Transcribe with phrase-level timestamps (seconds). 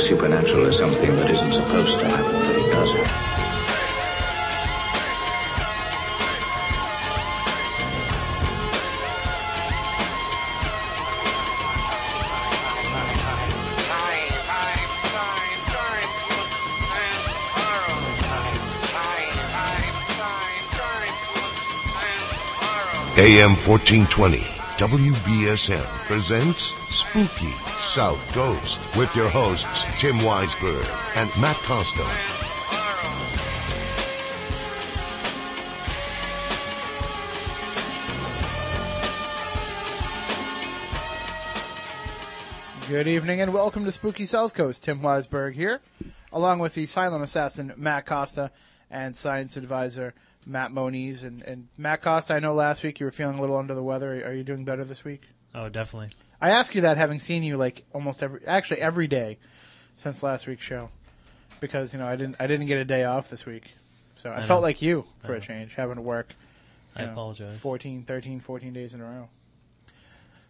[0.00, 3.26] the supernatural as something that isn't supposed to happen, but it does happen.
[23.18, 32.02] AM 1420, WBSM presents Spooky South Coast with your hosts, Tim Weisberg and Matt Costa.
[42.88, 44.84] Good evening and welcome to Spooky South Coast.
[44.84, 45.82] Tim Weisberg here,
[46.32, 48.50] along with the silent assassin Matt Costa
[48.90, 50.14] and science advisor
[50.50, 51.22] Matt Moniz.
[51.22, 53.82] And, and Matt Costa, I know last week you were feeling a little under the
[53.82, 54.24] weather.
[54.26, 55.22] Are you doing better this week?
[55.54, 56.10] Oh, definitely.
[56.40, 59.38] I ask you that having seen you like almost every, actually every day
[59.96, 60.90] since last week's show,
[61.60, 63.64] because you know I didn't I didn't get a day off this week,
[64.14, 64.66] so I, I felt know.
[64.66, 66.34] like you for a change, having to work.
[66.96, 67.60] I know, apologize.
[67.60, 69.28] 14, 13, 14 days in a row.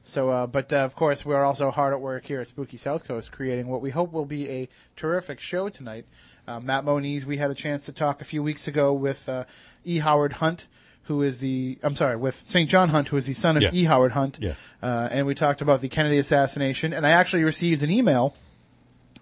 [0.02, 3.04] So, uh, but uh, of course, we're also hard at work here at Spooky South
[3.04, 6.06] Coast, creating what we hope will be a terrific show tonight.
[6.50, 9.44] Uh, Matt Moniz, we had a chance to talk a few weeks ago with uh,
[9.84, 9.98] E.
[9.98, 10.66] Howard Hunt,
[11.04, 12.68] who is the I'm sorry, with St.
[12.68, 13.70] John Hunt, who is the son of Yeah.
[13.72, 13.84] E.
[13.84, 14.40] Howard Hunt.
[14.42, 14.54] Yeah.
[14.82, 18.34] Uh, and we talked about the Kennedy assassination, and I actually received an email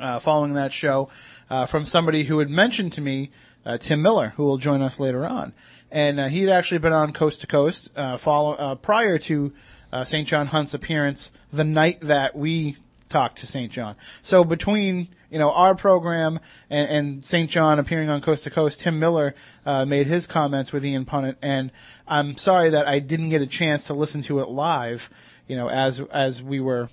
[0.01, 1.11] uh, following that show
[1.51, 3.31] uh, from somebody who had mentioned to me
[3.67, 5.53] uh, Tim Miller, who will join us later on,
[5.91, 9.53] and uh, he had actually been on Coast to Coast uh, follow uh, prior to
[9.93, 10.27] uh, St.
[10.27, 12.79] John Hunt's appearance the night that we
[13.11, 13.71] talked to St.
[13.71, 13.97] John.
[14.23, 16.41] So between you know our program
[16.71, 17.51] and, and St.
[17.51, 19.35] John appearing on Coast to Coast, Tim Miller
[19.67, 21.71] uh, made his comments with Ian Punnett, and
[22.07, 25.11] I'm sorry that I didn't get a chance to listen to it live.
[25.47, 26.91] You know, as as we were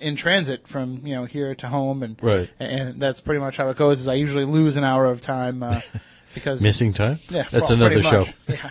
[0.00, 2.50] in transit from you know here to home, and Right.
[2.58, 4.00] and that's pretty much how it goes.
[4.00, 5.80] Is I usually lose an hour of time uh,
[6.34, 7.18] because Missing time?
[7.28, 8.26] yeah, That's well, another show.
[8.48, 8.70] Yeah.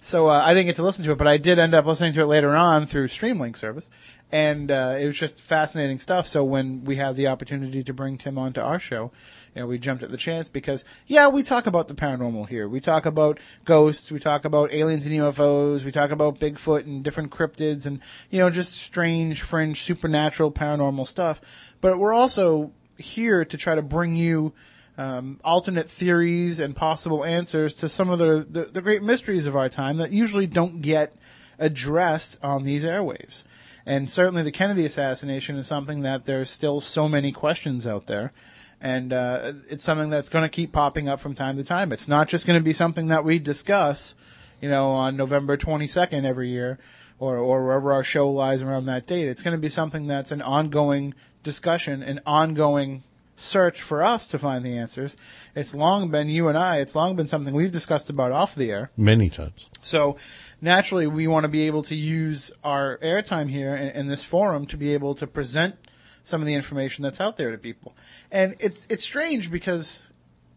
[0.00, 2.12] So uh, I didn't get to listen to it, but I did end up listening
[2.14, 3.90] to it later on through Streamlink service,
[4.30, 6.26] and uh, it was just fascinating stuff.
[6.26, 9.10] So when we had the opportunity to bring Tim onto our show,
[9.54, 12.68] you know, we jumped at the chance because yeah, we talk about the paranormal here.
[12.68, 17.02] We talk about ghosts, we talk about aliens and UFOs, we talk about Bigfoot and
[17.02, 18.00] different cryptids, and
[18.30, 21.40] you know, just strange, fringe, supernatural, paranormal stuff.
[21.80, 24.52] But we're also here to try to bring you
[24.98, 29.56] um, alternate theories and possible answers to some of the, the, the great mysteries of
[29.56, 31.14] our time that usually don't get
[31.58, 33.44] addressed on these airwaves.
[33.88, 38.34] And certainly the Kennedy assassination is something that there's still so many questions out there.
[38.82, 41.90] And uh, it's something that's going to keep popping up from time to time.
[41.90, 44.14] It's not just going to be something that we discuss,
[44.60, 46.78] you know, on November 22nd every year
[47.18, 49.26] or, or wherever our show lies around that date.
[49.26, 53.04] It's going to be something that's an ongoing discussion, an ongoing
[53.38, 55.16] search for us to find the answers.
[55.54, 56.78] It's long been you and I.
[56.78, 58.90] It's long been something we've discussed about off the air.
[58.96, 59.68] Many times.
[59.80, 60.16] So
[60.60, 64.66] naturally, we want to be able to use our airtime here in, in this forum
[64.66, 65.76] to be able to present
[66.24, 67.94] some of the information that's out there to people.
[68.30, 70.10] And it's it's strange because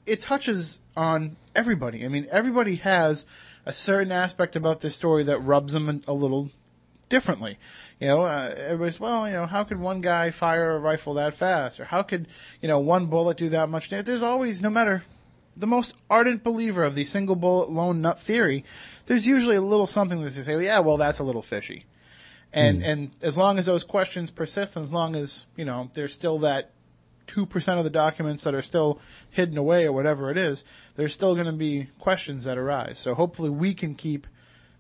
[0.06, 2.04] it touches on everybody.
[2.04, 3.26] I mean, everybody has
[3.66, 6.50] a certain aspect about this story that rubs them a- a little
[7.10, 7.60] differently.
[8.02, 11.36] You know, uh, everybody's well, you know, how could one guy fire a rifle that
[11.36, 12.28] fast, or how could
[12.60, 14.08] you know one bullet do that much damage?
[14.08, 15.04] There's always, no matter
[15.56, 18.66] the most ardent believer of the single bullet lone nut theory,
[19.06, 21.86] there's usually a little something that they say, well, yeah, well, that's a little fishy.
[22.52, 26.16] And and as long as those questions persist, and as long as you know there's
[26.16, 26.72] still that
[27.28, 31.14] two percent of the documents that are still hidden away or whatever it is, there's
[31.14, 32.98] still going to be questions that arise.
[32.98, 34.26] So hopefully we can keep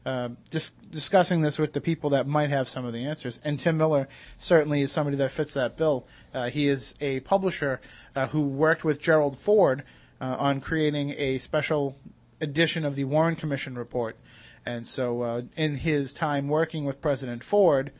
[0.05, 3.39] uh, dis- discussing this with the people that might have some of the answers.
[3.43, 4.07] And Tim Miller
[4.37, 6.07] certainly is somebody that fits that bill.
[6.33, 7.79] Uh, he is a publisher
[8.15, 9.83] uh, who worked with Gerald Ford
[10.19, 11.95] uh, on creating a special
[12.39, 14.17] edition of the Warren Commission report.
[14.65, 17.91] And so, uh, in his time working with President Ford,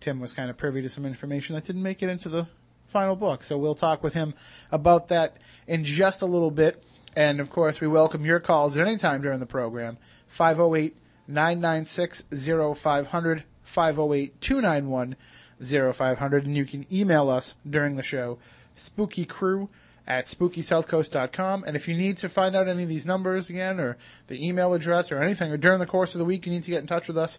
[0.00, 2.46] Tim was kind of privy to some information that didn't make it into the
[2.88, 3.44] final book.
[3.44, 4.34] So we'll talk with him
[4.70, 6.82] about that in just a little bit.
[7.16, 9.98] And of course, we welcome your calls at any time during the program.
[10.28, 15.16] 508 996 0500, 508 291
[15.60, 16.46] 0500.
[16.46, 18.38] And you can email us during the show,
[18.76, 19.68] spookycrew
[20.06, 21.64] at spookysouthcoast.com.
[21.66, 24.74] And if you need to find out any of these numbers again, or the email
[24.74, 26.86] address, or anything, or during the course of the week you need to get in
[26.86, 27.38] touch with us,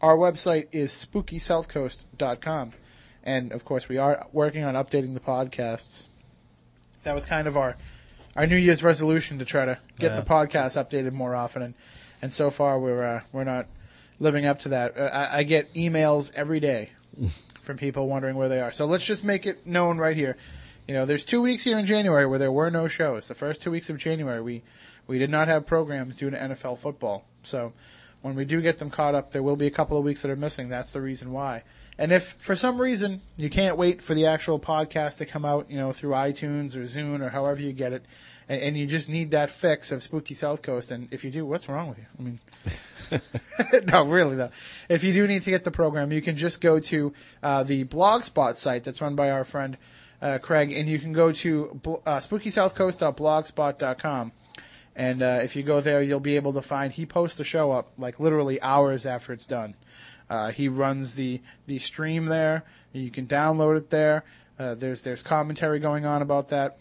[0.00, 2.72] our website is spookysouthcoast.com.
[3.22, 6.08] And of course, we are working on updating the podcasts.
[7.02, 7.76] That was kind of our
[8.34, 10.20] our New Year's resolution to try to get Yeah.
[10.20, 11.74] the podcast updated more often, and
[12.22, 13.66] and so far we're uh, we're not
[14.18, 14.96] living up to that.
[14.96, 16.90] Uh, I, I get emails every day
[17.62, 18.72] from people wondering where they are.
[18.72, 20.36] So let's just make it known right here.
[20.88, 23.28] You know, there's two weeks here in January where there were no shows.
[23.28, 24.62] The first two weeks of January, we
[25.06, 27.24] we did not have programs due to NFL football.
[27.42, 27.72] So
[28.22, 30.30] when we do get them caught up, there will be a couple of weeks that
[30.30, 30.68] are missing.
[30.68, 31.62] That's the reason why.
[31.98, 35.70] And if for some reason you can't wait for the actual podcast to come out,
[35.70, 38.04] you know, through iTunes or Zune or however you get it,
[38.48, 41.46] and, and you just need that fix of Spooky South Coast, and if you do,
[41.46, 42.06] what's wrong with you?
[42.18, 42.40] I mean,
[43.92, 44.50] no, really though.
[44.88, 47.12] If you do need to get the program, you can just go to
[47.42, 49.78] uh, the Blogspot site that's run by our friend
[50.20, 54.32] uh, Craig, and you can go to bl- uh, spookysouthcoast.blogspot.com.
[54.94, 57.70] And uh, if you go there, you'll be able to find he posts the show
[57.70, 59.74] up like literally hours after it's done.
[60.28, 62.64] Uh, he runs the the stream there.
[62.92, 64.24] You can download it there.
[64.58, 66.78] Uh, there's there's commentary going on about that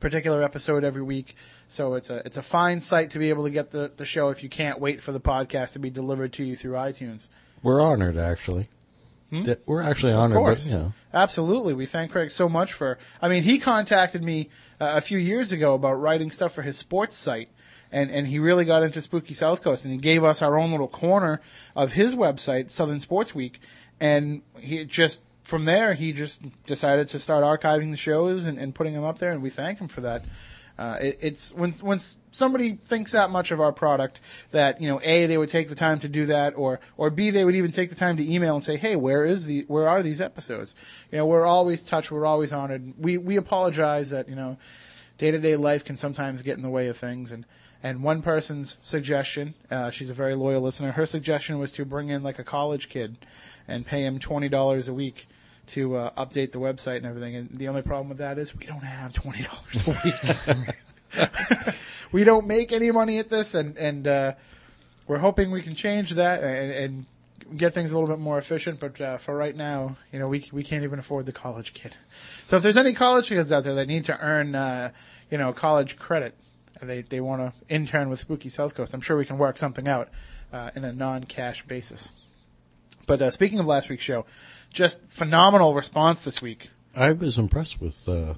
[0.00, 1.36] particular episode every week.
[1.68, 4.30] So it's a it's a fine site to be able to get the, the show
[4.30, 7.28] if you can't wait for the podcast to be delivered to you through iTunes.
[7.62, 8.68] We're honored, actually.
[9.30, 10.64] That- We're actually honored, Of course.
[10.64, 11.72] but you know, Absolutely.
[11.74, 12.98] We thank Craig so much for.
[13.22, 14.48] I mean, he contacted me
[14.80, 17.48] uh, a few years ago about writing stuff for his sports site.
[17.92, 20.70] And, and he really got into Spooky South Coast and he gave us our own
[20.72, 21.40] little corner
[21.76, 23.60] of his website, Southern Sports Week.
[24.00, 28.74] And he just, from there, he just decided to start archiving the shows and, and
[28.74, 29.32] putting them up there.
[29.32, 30.24] And we thank him for that.
[30.80, 31.98] Uh, it, it's when when
[32.30, 34.18] somebody thinks that much of our product
[34.50, 37.28] that you know a they would take the time to do that or or b
[37.28, 39.86] they would even take the time to email and say hey where is the where
[39.86, 40.74] are these episodes
[41.12, 44.56] you know we're always touched we're always honored we we apologize that you know
[45.18, 47.44] day to day life can sometimes get in the way of things and
[47.82, 52.08] and one person's suggestion uh, she's a very loyal listener her suggestion was to bring
[52.08, 53.18] in like a college kid
[53.70, 55.26] and pay him twenty dollars a week
[55.68, 57.36] to uh, update the website and everything.
[57.36, 61.74] And the only problem with that is we don't have twenty dollars a week.
[62.12, 64.32] we don't make any money at this, and and uh,
[65.06, 67.06] we're hoping we can change that and, and
[67.56, 68.80] get things a little bit more efficient.
[68.80, 71.96] But uh, for right now, you know, we we can't even afford the college kid.
[72.46, 74.90] So if there's any college kids out there that need to earn, uh,
[75.30, 76.34] you know, college credit,
[76.82, 79.88] they they want to intern with Spooky South Coast, I'm sure we can work something
[79.88, 80.08] out
[80.52, 82.10] uh, in a non-cash basis.
[83.10, 84.24] But uh, speaking of last week's show,
[84.72, 86.70] just phenomenal response this week.
[86.94, 88.34] I was impressed with uh,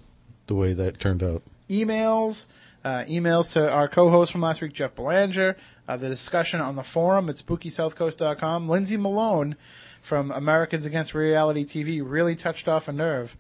[0.46, 1.42] the way that turned out.
[1.68, 2.46] Emails,
[2.82, 6.82] uh, emails to our co-host from last week, Jeff Belanger, uh, the discussion on the
[6.82, 8.66] forum at SpookySouthCoast.com.
[8.66, 9.56] Lindsay Malone
[10.00, 13.36] from Americans Against Reality TV really touched off a nerve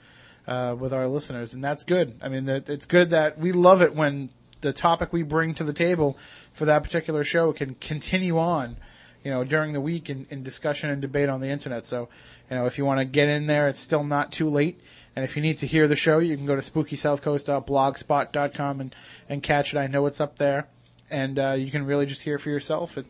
[0.46, 2.14] uh, with our listeners, and that's good.
[2.20, 4.28] I mean, that- it's good that we love it when
[4.60, 6.18] the topic we bring to the table
[6.52, 8.76] for that particular show can continue on
[9.24, 11.84] you know, during the week in, in discussion and debate on the internet.
[11.84, 12.08] So,
[12.50, 14.80] you know, if you want to get in there, it's still not too late.
[15.14, 18.94] And if you need to hear the show, you can go to spookysouthcoast.blogspot.com and,
[19.28, 19.78] and catch it.
[19.78, 20.66] I know it's up there.
[21.10, 22.96] And uh, you can really just hear for yourself.
[22.96, 23.06] And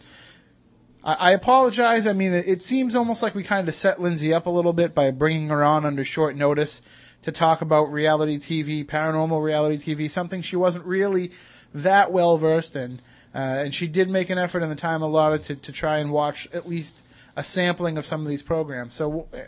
[1.04, 2.06] I, I apologize.
[2.06, 4.72] I mean, it, it seems almost like we kind of set Lindsay up a little
[4.72, 6.82] bit by bringing her on under short notice
[7.22, 11.30] to talk about reality TV, paranormal reality TV, something she wasn't really
[11.72, 13.00] that well versed in.
[13.34, 16.10] Uh, and she did make an effort in the time allotted to, to try and
[16.10, 17.02] watch at least
[17.36, 18.94] a sampling of some of these programs.
[18.94, 19.38] So, uh,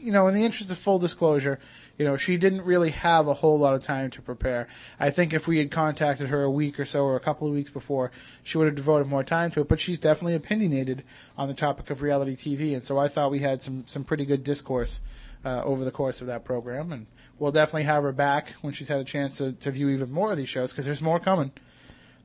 [0.00, 1.58] you know, in the interest of full disclosure,
[1.96, 4.68] you know, she didn't really have a whole lot of time to prepare.
[5.00, 7.54] I think if we had contacted her a week or so or a couple of
[7.54, 8.12] weeks before,
[8.44, 9.68] she would have devoted more time to it.
[9.68, 11.02] But she's definitely opinionated
[11.36, 14.24] on the topic of reality TV, and so I thought we had some some pretty
[14.24, 15.00] good discourse
[15.44, 16.92] uh, over the course of that program.
[16.92, 17.06] And
[17.38, 20.30] we'll definitely have her back when she's had a chance to, to view even more
[20.30, 21.50] of these shows because there's more coming.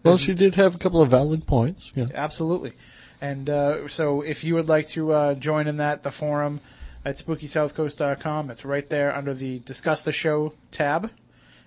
[0.04, 1.92] Well, she did have a couple of valid points.
[1.96, 2.08] Yeah.
[2.14, 2.74] Absolutely.
[3.22, 6.60] And uh, so if you would like to uh, join in that, the forum
[7.06, 11.10] at spookysouthcoast.com, it's right there under the Discuss the Show tab.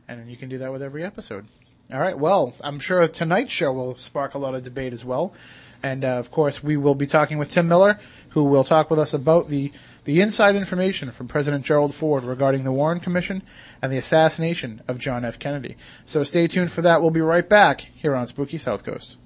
[0.07, 1.47] And you can do that with every episode.
[1.93, 2.19] All right.
[2.19, 5.33] Well, I'm sure tonight's show will spark a lot of debate as well.
[5.83, 7.99] And uh, of course, we will be talking with Tim Miller,
[8.31, 9.73] who will talk with us about the,
[10.05, 13.43] the inside information from President Gerald Ford regarding the Warren Commission
[13.83, 15.39] and the assassination of John F.
[15.39, 15.77] Kennedy.
[16.05, 17.01] So stay tuned for that.
[17.01, 19.17] We'll be right back here on Spooky South Coast.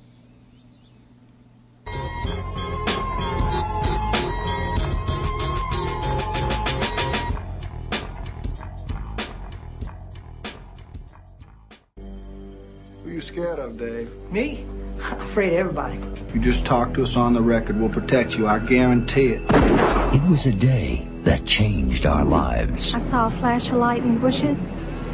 [13.02, 14.10] Who are you scared of, Dave?
[14.30, 14.64] Me?
[15.02, 15.98] I'm afraid of everybody.
[16.34, 17.80] You just talk to us on the record.
[17.80, 18.46] We'll protect you.
[18.46, 19.69] I guarantee it.
[20.12, 22.92] It was a day that changed our lives.
[22.92, 24.58] I saw a flash of light in the bushes,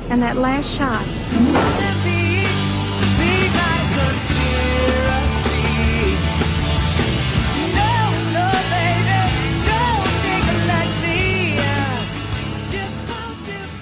[0.09, 1.03] and that last shot.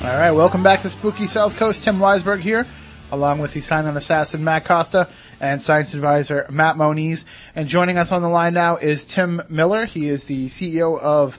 [0.05, 1.85] All right, welcome back to Spooky South Coast.
[1.85, 2.67] Tim Weisberg here,
[3.13, 5.09] along with the silent assassin Matt Costa
[5.41, 7.25] and science advisor Matt Moniz.
[7.55, 9.87] And joining us on the line now is Tim Miller.
[9.87, 11.39] He is the CEO of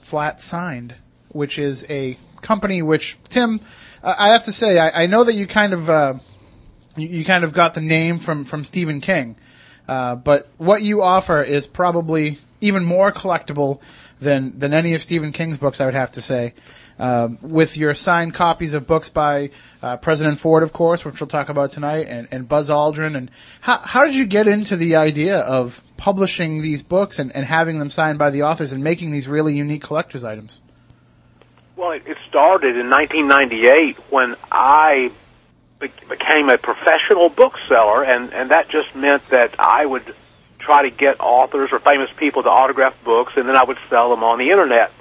[0.00, 0.94] Flat Signed,
[1.28, 3.60] which is a company which, Tim,
[4.02, 6.14] uh, I have to say, I, I know that you kind of, uh,
[6.96, 9.36] you, you kind of got the name from, from Stephen King.
[9.86, 13.80] Uh, but what you offer is probably even more collectible
[14.20, 16.54] than, than any of Stephen King's books, I would have to say.
[16.98, 19.50] Um, with your signed copies of books by
[19.82, 23.16] uh, President Ford, of course, which we'll talk about tonight, and, and Buzz Aldrin.
[23.16, 27.44] And how, how did you get into the idea of publishing these books and, and
[27.44, 30.60] having them signed by the authors and making these really unique collector's items?
[31.76, 35.10] Well, it, started in 1998 when I
[35.78, 40.14] be- became a professional bookseller, and, and that just meant that I would
[40.58, 44.10] try to get authors or famous people to autograph books, and then I would sell
[44.10, 44.92] them on the internet.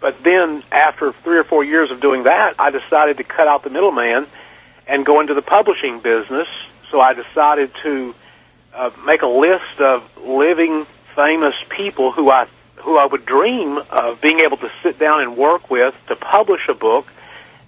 [0.00, 3.62] But then, after three or four years of doing that, I decided to cut out
[3.62, 4.26] the middleman
[4.86, 6.48] and go into the publishing business.
[6.90, 8.14] So I decided to
[8.74, 14.22] uh, make a list of living famous people who I who I would dream of
[14.22, 17.06] being able to sit down and work with to publish a book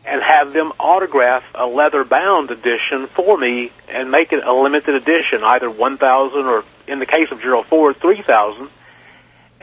[0.05, 4.95] and have them autograph a leather bound edition for me and make it a limited
[4.95, 8.69] edition, either 1,000 or, in the case of Gerald Ford, 3,000.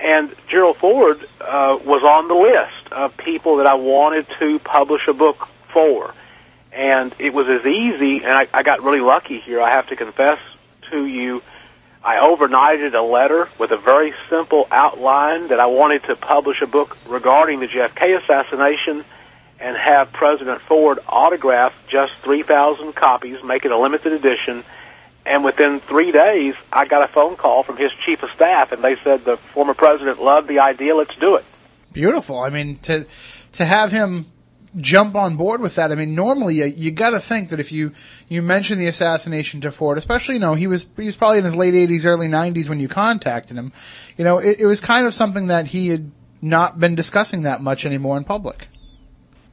[0.02, 5.08] And Gerald Ford uh, was on the list of people that I wanted to publish
[5.08, 6.14] a book for.
[6.72, 9.96] And it was as easy, and I, I got really lucky here, I have to
[9.96, 10.40] confess
[10.92, 11.42] to you.
[12.04, 16.68] I overnighted a letter with a very simple outline that I wanted to publish a
[16.68, 19.04] book regarding the JFK assassination
[19.60, 24.64] and have President Ford autograph just 3,000 copies, make it a limited edition.
[25.26, 28.84] And within three days, I got a phone call from his chief of staff, and
[28.84, 30.96] they said the former president loved the idea.
[30.96, 31.46] Let's do it.
[31.92, 32.40] Beautiful.
[32.40, 33.06] I mean, to
[33.54, 34.32] to have him
[34.78, 35.92] jump on board with that.
[35.92, 37.94] I mean, normally you, you got to think that if you
[38.28, 41.46] you mention the assassination to Ford, especially you know he was he was probably in
[41.46, 43.74] his late 80s, early 90s when you contacted him.
[44.18, 46.12] You know, it, it was kind of something that he had
[46.42, 48.68] not been discussing that much anymore in public.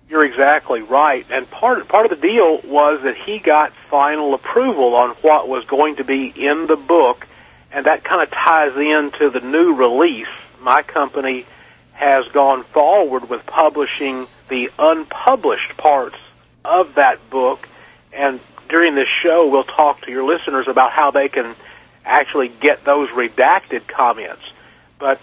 [0.09, 1.27] You're exactly right.
[1.31, 5.65] And part part of the deal was that he got final approval on what was
[5.65, 7.27] going to be in the book,
[7.73, 10.29] and that kind of ties into the new release.
[10.61, 11.45] My company
[11.93, 16.17] has gone forward with publishing the unpublished parts
[16.65, 17.69] of that book,
[18.13, 21.55] and during this show, we'll talk to your listeners about how they can
[22.05, 24.43] actually get those redacted comments.
[24.99, 25.21] But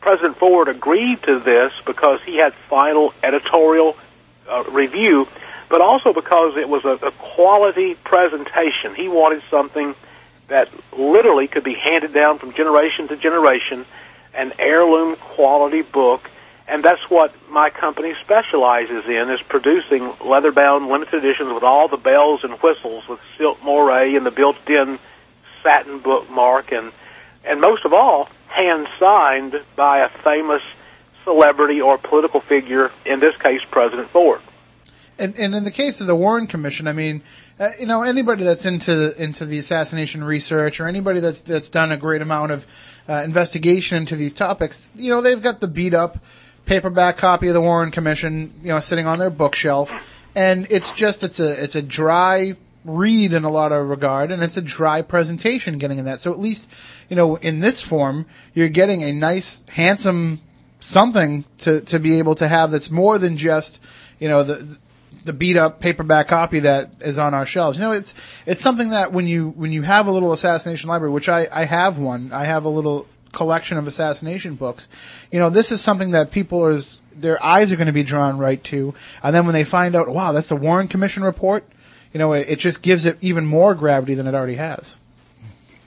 [0.00, 3.96] President Ford agreed to this because he had final editorial
[4.48, 5.28] uh, review,
[5.68, 8.94] but also because it was a, a quality presentation.
[8.94, 9.94] He wanted something
[10.48, 13.86] that literally could be handed down from generation to generation,
[14.34, 16.30] an heirloom quality book,
[16.66, 21.96] and that's what my company specializes in is producing leather-bound limited editions with all the
[21.96, 24.98] bells and whistles with silk moire and the built-in
[25.62, 26.92] satin bookmark and
[27.44, 30.62] and most of all hand signed by a famous
[31.24, 34.40] celebrity or political figure, in this case, President Ford.
[35.18, 37.22] And, and in the case of the Warren Commission, I mean,
[37.58, 41.92] uh, you know, anybody that's into into the assassination research or anybody that's that's done
[41.92, 42.66] a great amount of
[43.08, 46.18] uh, investigation into these topics, you know, they've got the beat up
[46.66, 49.94] paperback copy of the Warren Commission, you know, sitting on their bookshelf,
[50.34, 54.42] and it's just it's a it's a dry read in a lot of regard, and
[54.42, 56.18] it's a dry presentation getting in that.
[56.18, 56.68] So at least,
[57.08, 60.40] you know, in this form, you're getting a nice, handsome
[60.84, 63.80] something to to be able to have that's more than just,
[64.18, 64.78] you know, the
[65.24, 67.78] the beat up paperback copy that is on our shelves.
[67.78, 68.14] You know, it's
[68.46, 71.64] it's something that when you when you have a little assassination library, which I I
[71.64, 74.88] have one, I have a little collection of assassination books.
[75.32, 76.78] You know, this is something that people are
[77.12, 80.08] their eyes are going to be drawn right to, and then when they find out,
[80.08, 81.64] wow, that's the Warren Commission report.
[82.12, 84.96] You know, it, it just gives it even more gravity than it already has.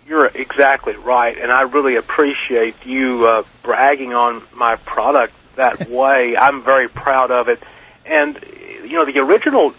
[0.08, 6.38] You're exactly right, and I really appreciate you uh, bragging on my product that way.
[6.38, 7.62] I'm very proud of it,
[8.06, 8.40] and
[8.84, 9.74] you know, the original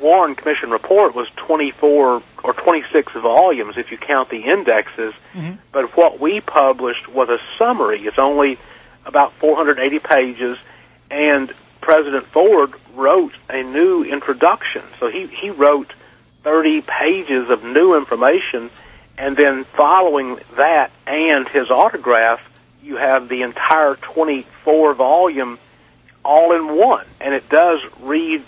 [0.00, 5.12] Warren Commission report was 24 or 26 volumes if you count the indexes.
[5.34, 5.54] Mm-hmm.
[5.72, 8.00] But what we published was a summary.
[8.00, 8.58] It's only
[9.04, 10.58] about 480 pages,
[11.10, 14.82] and President Ford wrote a new introduction.
[14.98, 15.92] So he, he wrote
[16.42, 18.70] 30 pages of new information,
[19.16, 22.40] and then following that and his autograph,
[22.82, 25.58] you have the entire 24 volume
[26.24, 27.06] all in one.
[27.20, 28.42] And it does read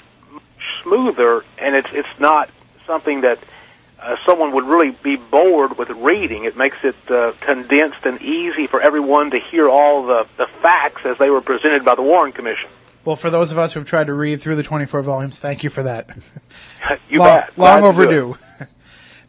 [0.83, 2.51] smoother, and it's it's not
[2.87, 3.39] something that
[4.01, 6.45] uh, someone would really be bored with reading.
[6.45, 11.03] It makes it uh, condensed and easy for everyone to hear all the, the facts
[11.05, 12.69] as they were presented by the Warren Commission.
[13.05, 15.71] Well, for those of us who've tried to read through the 24 volumes, thank you
[15.71, 16.11] for that.
[17.09, 17.59] you long, bet.
[17.59, 18.39] Long Glad overdue.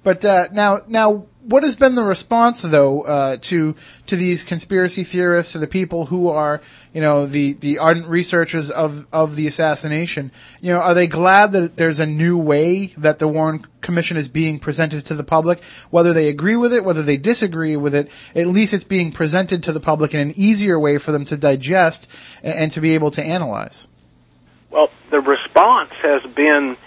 [0.07, 5.03] But uh, now, now what has been the response though uh, to to these conspiracy
[5.03, 6.61] theorists, to the people who are
[6.93, 10.31] you know the the ardent researchers of of the assassination?
[10.61, 14.29] You know, are they glad that there's a new way that the Warren Commission is
[14.29, 15.61] being presented to the public?
[15.89, 19.63] Whether they agree with it, whether they disagree with it, at least it's being presented
[19.63, 22.09] to the public in an easier way for them to digest
[22.43, 23.87] and, and to be able to analyze.
[24.69, 26.77] Well, the response has been,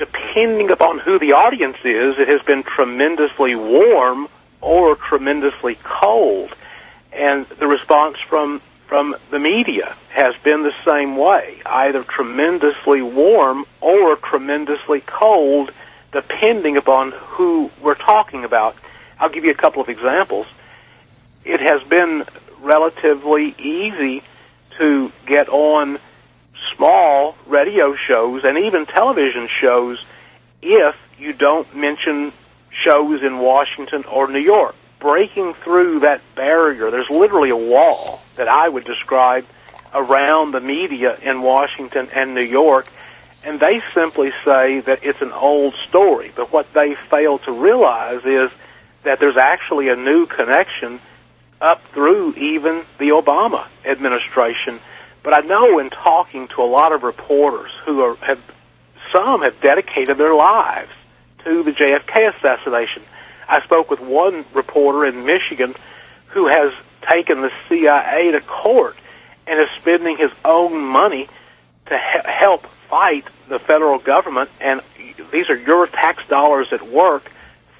[0.00, 4.28] depending upon who the audience is, it has been tremendously warm
[4.62, 6.50] or tremendously cold.
[7.12, 13.66] And the response from, from the media has been the same way, either tremendously warm
[13.82, 15.70] or tremendously cold,
[16.12, 18.76] depending upon who we're talking about.
[19.18, 20.46] I'll give you a couple of examples.
[21.44, 22.24] It has been
[22.62, 24.22] relatively easy
[24.78, 25.98] to get on
[26.76, 30.02] small radio shows and even television shows
[30.62, 32.32] if you don't mention
[32.82, 34.74] shows in Washington or New York.
[34.98, 39.46] Breaking through that barrier, there's literally a wall that I would describe
[39.94, 42.86] around the media in Washington and New York,
[43.42, 46.32] and they simply say that it's an old story.
[46.34, 48.50] But what they fail to realize is
[49.02, 51.00] that there's actually a new connection
[51.60, 54.80] up through even the Obama administration
[55.22, 58.40] but I know in talking to a lot of reporters who are have
[59.12, 60.90] some have dedicated their lives
[61.44, 63.02] to the JFK assassination.
[63.48, 65.74] I spoke with one reporter in Michigan
[66.28, 66.72] who has
[67.08, 68.96] taken the CIA to court
[69.46, 71.28] and is spending his own money
[71.86, 74.80] to he- help fight the federal government and
[75.32, 77.30] these are your tax dollars at work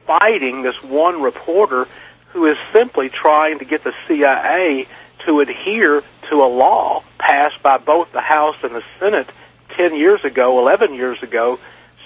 [0.06, 1.86] fighting this one reporter
[2.32, 4.86] who is simply trying to get the CIA
[5.26, 9.28] to adhere to a law passed by both the House and the Senate
[9.76, 11.58] 10 years ago, 11 years ago,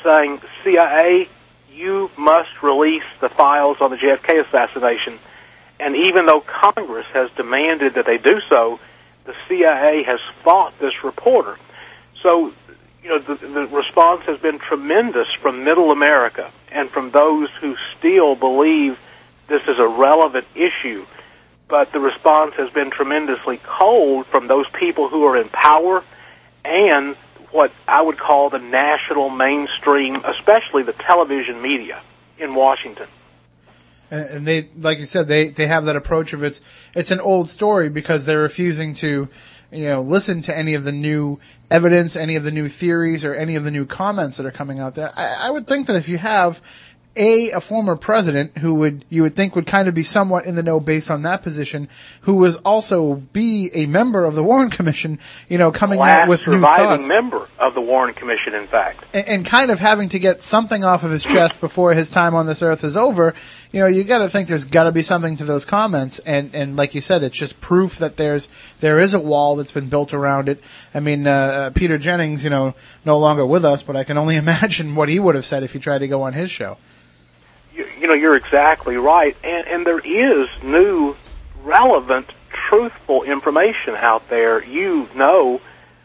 [0.03, 1.29] saying, CIA,
[1.73, 5.19] you must release the files on the JFK assassination.
[5.81, 8.81] And even though Congress has demanded that they do so,
[9.25, 11.57] the CIA has fought this reporter.
[12.23, 12.53] So,
[13.03, 17.77] you know, the, the response has been tremendous from middle America and from those who
[17.97, 18.99] still believe
[19.49, 21.07] this is a relevant issue
[21.69, 26.05] but the response has been tremendously cold from those people who are in power
[26.65, 27.17] and
[27.51, 32.03] what I would call the national mainstream, especially the television media
[32.39, 33.07] in Washington.
[34.11, 36.61] And they, like you said, they, they have that approach of it's,
[36.95, 39.29] it's an old story because they're refusing to,
[39.73, 43.35] you know, listen to any of the new evidence, any of the new theories, or
[43.35, 45.13] any of the new comments that are coming out there.
[45.17, 46.61] I, I would think that if you have
[47.17, 50.55] a a former president who would you would think would kind of be somewhat in
[50.57, 51.89] the know based on that position,
[52.23, 56.29] who was also be a member of the Warren Commission, you know, coming Last out
[56.29, 59.05] with new surviving thoughts member of the Warren Commission, in fact.
[59.13, 62.35] and, and kind of having to get something off of his chest before his time
[62.35, 63.35] on this earth is over.
[63.71, 66.55] You know, you got to think there's got to be something to those comments, and
[66.55, 68.49] and like you said, it's just proof that there's
[68.81, 70.61] there is a wall that's been built around it.
[70.93, 72.75] I mean, uh, uh, Peter Jennings, you know,
[73.05, 75.73] no longer with us, but I can only imagine what he would have said if
[75.73, 76.77] he tried to go on his show
[77.75, 81.17] you, you know, you're exactly right, and and there is new,
[81.63, 82.31] relevant,
[82.69, 84.65] truthful information out there.
[84.65, 85.61] You know,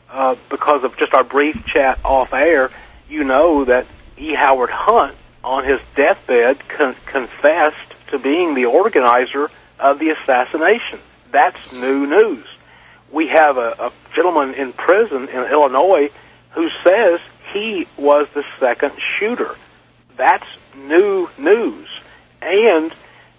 [0.09, 2.71] uh, because of just our brief chat off air,
[3.09, 3.85] you know that
[4.17, 4.33] E.
[4.33, 10.99] Howard Hunt, on his deathbed, con- confessed to being the organizer of the assassination.
[11.31, 12.45] That's new news.
[13.11, 16.11] We have a, a gentleman in prison in Illinois
[16.51, 17.19] who says
[17.53, 19.55] he was the second shooter.
[20.19, 21.87] That's new news.
[22.41, 22.93] And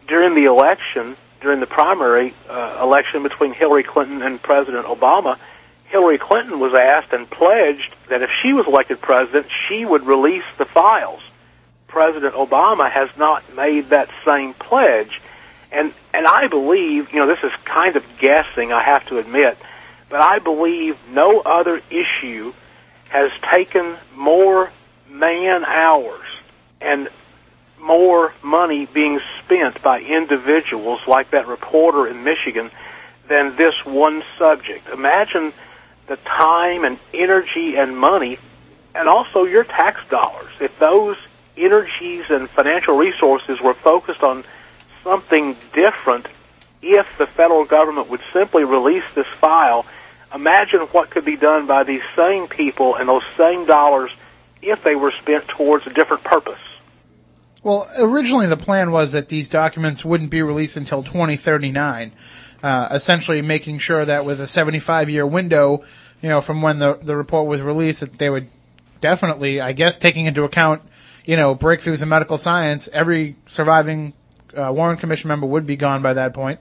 [0.09, 5.37] during the election, during the primary uh, election between Hillary Clinton and President Obama,
[5.85, 10.45] Hillary Clinton was asked and pledged that if she was elected president, she would release
[10.57, 11.21] the files.
[11.87, 15.21] President Obama has not made that same pledge.
[15.71, 19.59] And and I believe, you know, this is kind of guessing, I have to admit,
[20.09, 22.55] but I believe no other issue
[23.11, 24.73] has taken more
[25.11, 26.25] man hours
[26.81, 27.09] and
[27.81, 32.71] more money being spent by individuals like that reporter in Michigan
[33.29, 34.88] than this one subject.
[34.88, 35.53] Imagine
[36.07, 38.38] the time and energy and money
[38.95, 40.51] and also your tax dollars.
[40.61, 41.16] If those
[41.57, 44.45] energies and financial resources were focused on
[45.05, 46.27] something different,
[46.83, 49.87] if the federal government would simply release this file,
[50.35, 54.11] imagine what could be done by these same people and those same dollars
[54.62, 56.61] if they were spent towards a different purpose.
[57.62, 62.12] Well, originally the plan was that these documents wouldn't be released until 2039,
[62.62, 65.85] uh, essentially making sure that with a 75 year window,
[66.23, 68.46] you know, from when the, the report was released, that they would
[69.01, 70.83] definitely, I guess, taking into account,
[71.25, 74.14] you know, breakthroughs in medical science, every surviving
[74.57, 76.61] uh, Warren Commission member would be gone by that point.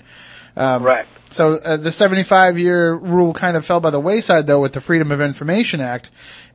[0.56, 1.08] Um, Correct.
[1.32, 4.82] So uh, the 75 year rule kind of fell by the wayside though with the
[4.82, 6.10] Freedom of Information Act.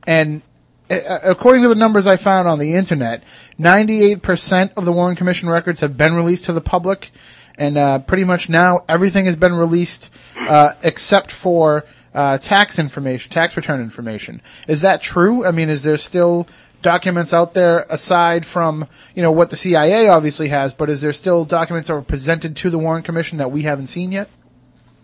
[0.05, 0.41] And
[0.89, 3.23] according to the numbers I found on the internet,
[3.59, 7.11] 98% of the Warren Commission records have been released to the public.
[7.57, 13.31] And, uh, pretty much now everything has been released, uh, except for, uh, tax information,
[13.31, 14.41] tax return information.
[14.67, 15.45] Is that true?
[15.45, 16.47] I mean, is there still
[16.81, 21.13] documents out there aside from, you know, what the CIA obviously has, but is there
[21.13, 24.29] still documents that were presented to the Warren Commission that we haven't seen yet?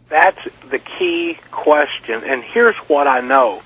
[0.09, 0.39] That's
[0.69, 2.23] the key question.
[2.23, 3.63] And here's what I know.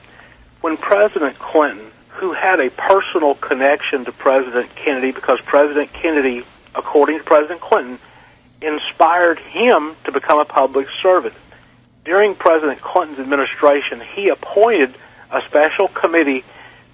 [0.62, 1.85] When President Clinton,
[2.16, 8.00] who had a personal connection to President Kennedy because President Kennedy, according to President Clinton,
[8.62, 11.36] inspired him to become a public servant.
[12.06, 14.96] During President Clinton's administration, he appointed
[15.32, 16.44] a special committee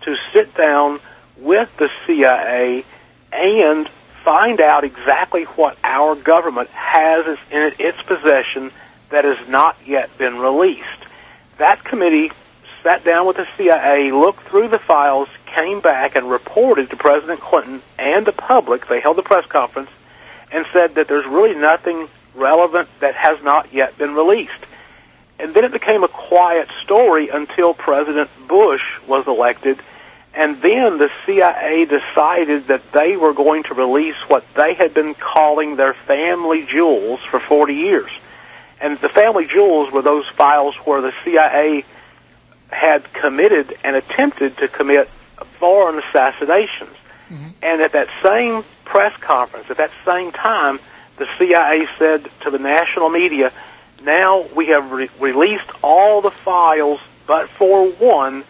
[0.01, 0.99] to sit down
[1.37, 2.83] with the CIA
[3.31, 3.87] and
[4.23, 8.71] find out exactly what our government has in its possession
[9.09, 10.87] that has not yet been released.
[11.57, 12.31] That committee
[12.83, 17.39] sat down with the CIA, looked through the files, came back and reported to President
[17.39, 18.87] Clinton and the public.
[18.87, 19.89] They held a press conference
[20.51, 24.65] and said that there's really nothing relevant that has not yet been released.
[25.39, 29.79] And then it became a quiet story until President Bush was elected.
[30.33, 35.13] And then the CIA decided that they were going to release what they had been
[35.15, 38.11] calling their family jewels for 40 years.
[38.79, 41.85] And the family jewels were those files where the CIA
[42.71, 45.09] had committed and attempted to commit
[45.59, 46.95] foreign assassinations.
[47.29, 47.47] Mm-hmm.
[47.61, 50.79] And at that same press conference, at that same time,
[51.17, 53.51] the CIA said to the national media,
[54.03, 58.43] now we have re- released all the files but for one,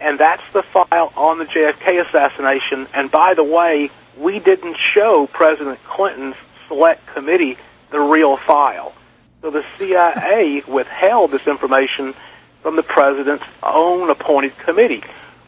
[0.00, 2.86] and that's the file on the JFK assassination.
[2.94, 6.36] And by the way, we didn't show President Clinton's
[6.68, 7.58] select committee
[7.90, 8.94] the real file.
[9.42, 12.14] So the CIA withheld this information
[12.62, 15.02] from the president's own appointed committee.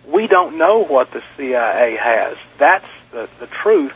[0.07, 2.37] We don't know what the CIA has.
[2.59, 3.93] That's the, the truth.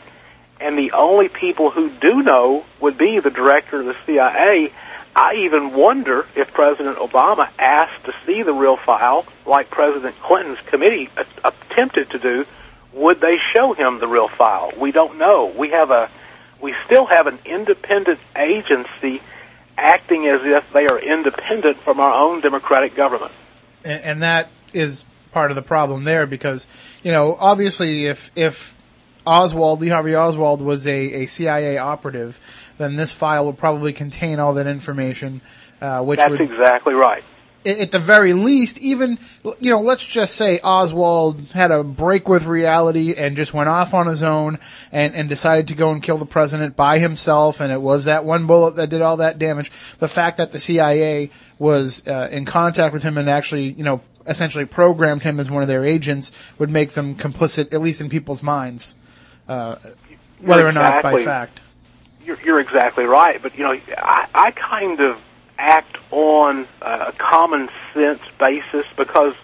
[0.59, 4.71] And the only people who do know would be the director of the CIA.
[5.15, 10.59] I even wonder if President Obama asked to see the real file, like President Clinton's
[10.65, 11.09] committee
[11.43, 12.45] attempted to do,
[12.93, 14.71] would they show him the real file?
[14.77, 15.45] We don't know.
[15.45, 16.09] We have a,
[16.61, 19.21] we still have an independent agency
[19.79, 23.31] acting as if they are independent from our own democratic government.
[23.83, 26.67] And, and that is part of the problem there because,
[27.03, 28.75] you know, obviously if, if
[29.25, 32.39] Oswald, Lee Harvey Oswald was a, a CIA operative,
[32.77, 35.41] then this file would probably contain all that information,
[35.81, 37.23] uh, which That's would, exactly right
[37.65, 39.19] at the very least, even,
[39.59, 43.93] you know, let's just say Oswald had a break with reality and just went off
[43.93, 44.59] on his own
[44.91, 48.23] and, and decided to go and kill the president by himself and it was that
[48.23, 49.71] one bullet that did all that damage.
[49.99, 54.01] The fact that the CIA was uh, in contact with him and actually, you know,
[54.25, 58.09] essentially programmed him as one of their agents would make them complicit, at least in
[58.09, 58.95] people's minds,
[59.49, 59.75] uh,
[60.39, 61.61] whether you're or not by fact.
[62.23, 65.17] You're, you're exactly right, but you know, I, I kind of
[65.59, 69.35] act on a common sense basis because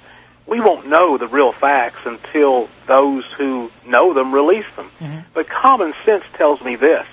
[0.48, 4.90] we won't know the real facts until those who know them release them.
[5.00, 5.20] Mm-hmm.
[5.34, 7.06] But common sense tells me this.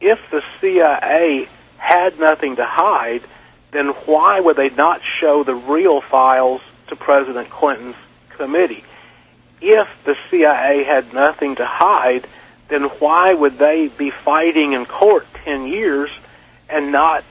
[0.00, 3.22] If the CIA had nothing to hide,
[3.72, 7.96] then why would they not show the real files to President Clinton's
[8.30, 8.84] committee?
[9.60, 12.26] If the CIA had nothing to hide,
[12.68, 16.10] then why would they be fighting in court 10 years
[16.68, 17.24] and not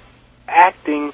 [0.52, 1.14] acting,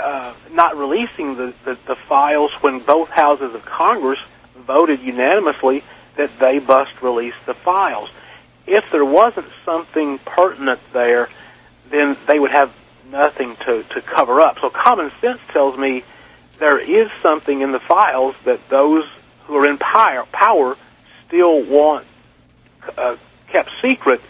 [0.00, 4.18] uh, not releasing the, the, the files when both houses of Congress
[4.56, 5.82] voted unanimously
[6.16, 8.10] that they must release the files.
[8.66, 11.28] If there wasn't something pertinent there,
[11.90, 12.72] then they would have
[13.10, 14.58] nothing to, to cover up.
[14.60, 16.04] So common sense tells me
[16.58, 19.06] there is something in the files that those
[19.44, 20.76] who are in power, power
[21.26, 22.06] still want
[22.96, 23.16] uh,
[23.48, 24.20] kept secret.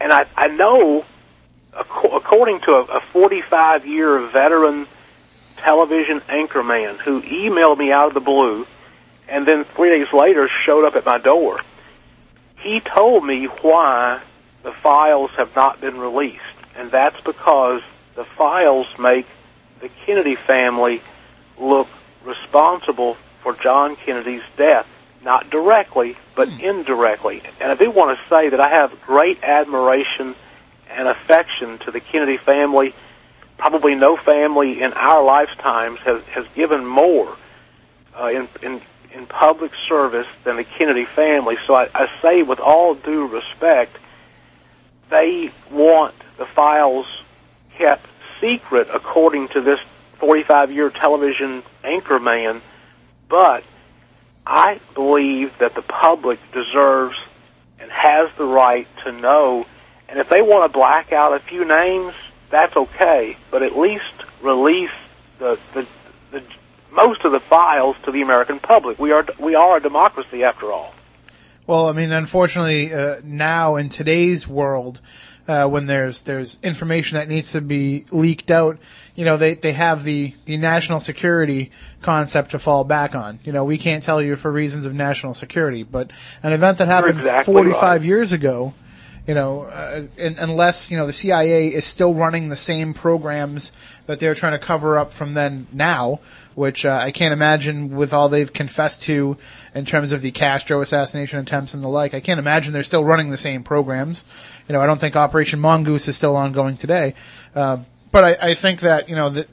[0.00, 1.04] And I, I know
[1.72, 4.86] according to a 45 year veteran
[5.58, 8.66] television anchorman who emailed me out of the blue
[9.30, 11.60] and then three days later showed up at my door,
[12.58, 14.20] he told me why
[14.62, 16.42] the files have not been released.
[16.76, 17.82] And that's because
[18.16, 19.26] the files make
[19.80, 21.00] the Kennedy family
[21.58, 21.88] look
[22.24, 24.86] responsible for John Kennedy's death,
[25.22, 26.60] not directly, but hmm.
[26.60, 27.42] indirectly.
[27.60, 30.34] And I do want to say that I have great admiration
[30.90, 32.94] and affection to the Kennedy family.
[33.58, 37.36] Probably no family in our lifetimes has, has given more
[38.18, 38.80] uh, in, in,
[39.12, 41.56] in public service than the Kennedy family.
[41.66, 43.96] So I, I say with all due respect,
[45.10, 47.06] they want the files
[47.76, 48.06] kept
[48.40, 49.80] secret according to this
[50.18, 52.62] 45 year television anchor man,
[53.28, 53.64] but
[54.46, 57.16] I believe that the public deserves
[57.78, 59.66] and has the right to know.
[60.10, 62.14] And if they want to black out a few names,
[62.50, 63.36] that's okay.
[63.50, 64.90] But at least release
[65.38, 65.86] the, the,
[66.32, 66.42] the
[66.90, 68.98] most of the files to the American public.
[68.98, 70.92] We are we are a democracy after all.
[71.66, 75.00] Well, I mean, unfortunately, uh, now in today's world,
[75.46, 78.78] uh, when there's there's information that needs to be leaked out,
[79.14, 81.70] you know, they they have the the national security
[82.02, 83.38] concept to fall back on.
[83.44, 86.10] You know, we can't tell you for reasons of national security, but
[86.42, 88.02] an event that happened exactly 45 right.
[88.02, 88.74] years ago,
[89.26, 93.72] you know, uh, in, unless you know the CIA is still running the same programs
[94.06, 96.20] that they're trying to cover up from then now,
[96.54, 99.36] which uh, I can't imagine with all they've confessed to
[99.74, 102.14] in terms of the Castro assassination attempts and the like.
[102.14, 104.24] I can't imagine they're still running the same programs.
[104.68, 107.14] You know, I don't think Operation Mongoose is still ongoing today.
[107.54, 107.78] Uh,
[108.10, 109.48] but I, I think that you know that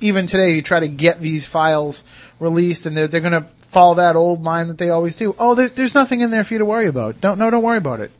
[0.00, 2.04] even today you try to get these files
[2.38, 5.34] released and they're they're going to follow that old line that they always do.
[5.38, 7.20] Oh, there, there's nothing in there for you to worry about.
[7.20, 8.10] Don't no, don't worry about it.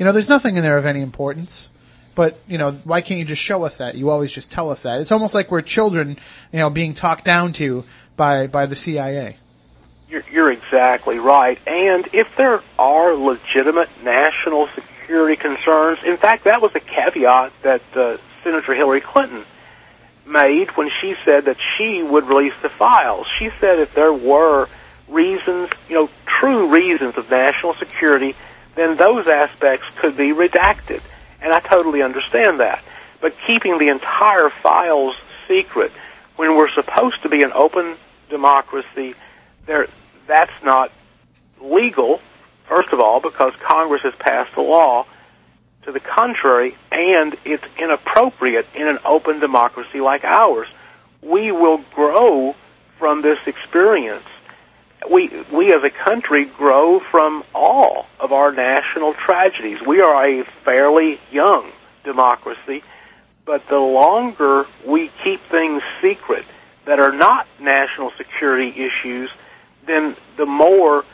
[0.00, 1.70] You know, there's nothing in there of any importance.
[2.14, 3.96] But you know, why can't you just show us that?
[3.96, 5.02] You always just tell us that.
[5.02, 6.18] It's almost like we're children,
[6.52, 7.84] you know, being talked down to
[8.16, 9.36] by by the CIA.
[10.08, 11.58] You're, you're exactly right.
[11.68, 17.82] And if there are legitimate national security concerns, in fact, that was a caveat that
[17.94, 19.44] uh, Senator Hillary Clinton
[20.26, 23.26] made when she said that she would release the files.
[23.38, 24.66] She said if there were
[25.08, 28.34] reasons, you know, true reasons of national security,
[28.80, 31.02] then those aspects could be redacted.
[31.42, 32.82] And I totally understand that.
[33.20, 35.14] But keeping the entire files
[35.46, 35.92] secret
[36.36, 37.96] when we're supposed to be an open
[38.30, 39.14] democracy,
[39.66, 39.88] there,
[40.26, 40.90] that's not
[41.60, 42.22] legal,
[42.66, 45.04] first of all, because Congress has passed a law
[45.82, 50.68] to the contrary, and it's inappropriate in an open democracy like ours.
[51.20, 52.54] We will grow
[52.98, 54.24] from this experience.
[55.08, 59.80] We, we as a country grow from all of our national tragedies.
[59.80, 61.70] We are a fairly young
[62.04, 62.82] democracy,
[63.44, 66.44] but the longer we keep things secret
[66.84, 69.30] that are not national security issues,
[69.86, 71.04] then the more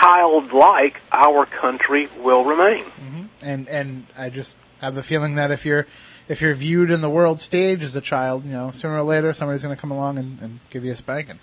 [0.00, 2.84] childlike our country will remain.
[2.84, 3.22] Mm-hmm.
[3.42, 5.86] And and I just have the feeling that if you're
[6.28, 9.32] if you're viewed in the world stage as a child, you know, sooner or later
[9.32, 11.38] somebody's going to come along and, and give you a spanking.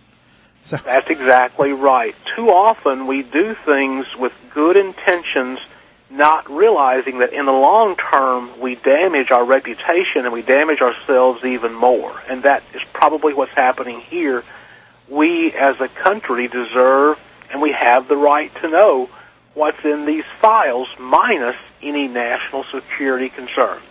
[0.66, 2.16] So That's exactly right.
[2.36, 5.60] Too often we do things with good intentions,
[6.10, 11.46] not realizing that in the long term we damage our reputation and we damage ourselves
[11.46, 12.20] even more.
[12.28, 14.44] And that is probably what's happening here.
[15.08, 17.20] We as a country deserve
[17.52, 19.08] and we have the right to know
[19.54, 23.84] what's in these files minus any national security concerns.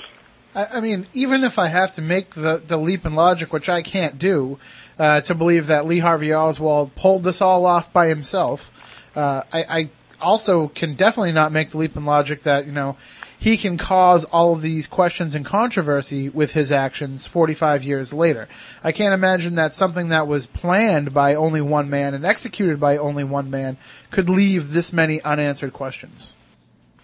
[0.56, 3.68] I, I mean, even if I have to make the, the leap in logic, which
[3.68, 4.58] I can't do,
[4.98, 8.70] uh, to believe that Lee Harvey Oswald pulled this all off by himself,
[9.16, 12.96] uh, I, I also can definitely not make the leap in logic that, you know,
[13.38, 18.48] he can cause all of these questions and controversy with his actions 45 years later.
[18.82, 22.96] I can't imagine that something that was planned by only one man and executed by
[22.96, 23.76] only one man
[24.10, 26.34] could leave this many unanswered questions.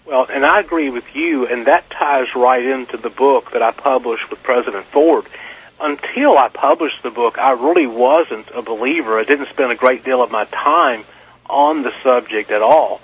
[0.07, 3.70] Well, and I agree with you, and that ties right into the book that I
[3.70, 5.26] published with President Ford.
[5.81, 9.19] Until I published the book, I really wasn't a believer.
[9.19, 11.05] I didn't spend a great deal of my time
[11.49, 13.01] on the subject at all.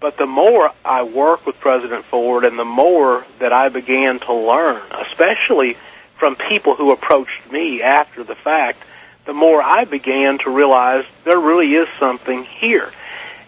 [0.00, 4.34] But the more I worked with President Ford and the more that I began to
[4.34, 5.76] learn, especially
[6.18, 8.82] from people who approached me after the fact,
[9.24, 12.92] the more I began to realize there really is something here.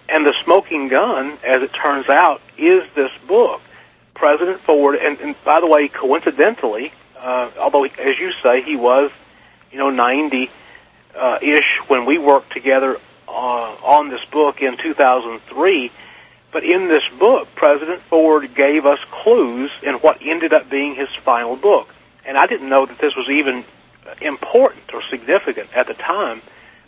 [0.09, 3.61] And the smoking gun, as it turns out, is this book.
[4.15, 9.11] President Ford, and, and by the way, coincidentally, uh, although as you say, he was,
[9.71, 10.51] you know, 90
[11.15, 15.91] uh, ish when we worked together uh, on this book in 2003.
[16.51, 21.09] But in this book, President Ford gave us clues in what ended up being his
[21.25, 21.95] final book.
[22.25, 23.65] And I didn't know that this was even
[24.21, 26.41] important or significant at the time.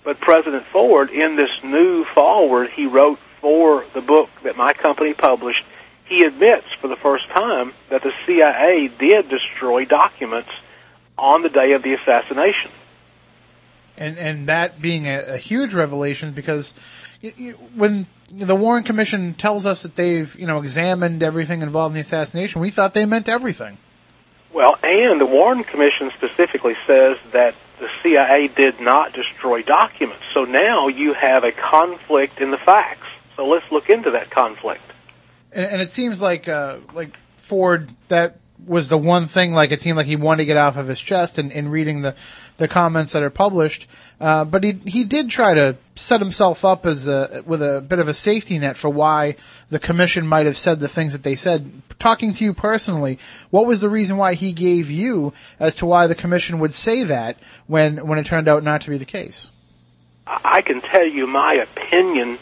[0.03, 5.13] But President Ford, in this new foreword he wrote for the book that my company
[5.13, 5.65] published,
[6.11, 10.51] he admits for the first time that the CIA did destroy documents
[11.17, 12.71] on the day of the assassination.
[13.97, 16.75] and and that being a, a huge revelation because
[17.75, 22.01] when the Warren Commission tells us that they've you know examined everything involved in the
[22.01, 23.79] assassination, we thought they meant everything.
[24.53, 30.25] Well, and the Warren Commission specifically says that the CIA did not destroy documents.
[30.35, 33.07] So now you have a conflict in the facts.
[33.37, 34.83] So let's look into that conflict.
[35.53, 38.37] And, and it seems like uh, like Ford, that
[38.67, 41.01] was the one thing, like it seemed like he wanted to get off of his
[41.01, 42.15] chest in, in reading the,
[42.57, 43.87] the comments that are published.
[44.21, 47.99] Uh, but he, he did try to set himself up as a, with a bit
[47.99, 49.37] of a safety net for why
[49.71, 51.83] the commission might have said the things that they said.
[51.99, 53.19] Talking to you personally,
[53.51, 57.05] what was the reason why he gave you as to why the commission would say
[57.05, 59.51] that when, when it turned out not to be the case?
[60.27, 62.39] I can tell you my opinion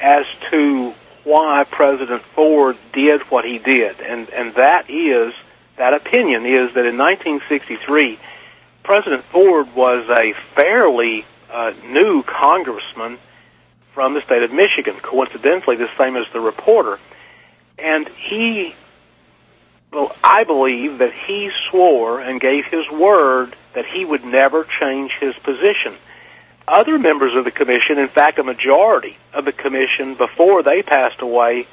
[0.00, 0.94] as to
[1.26, 5.34] why President Ford did what he did, and and that is
[5.76, 8.18] that opinion is that in 1963,
[8.84, 13.18] President Ford was a fairly uh, new congressman
[13.92, 17.00] from the state of Michigan, coincidentally the same as the reporter,
[17.76, 18.74] and he.
[19.92, 25.12] Well, I believe that he swore and gave his word that he would never change
[25.18, 25.96] his position
[26.68, 31.20] other members of the commission, in fact, a majority of the commission before they passed
[31.20, 31.66] away,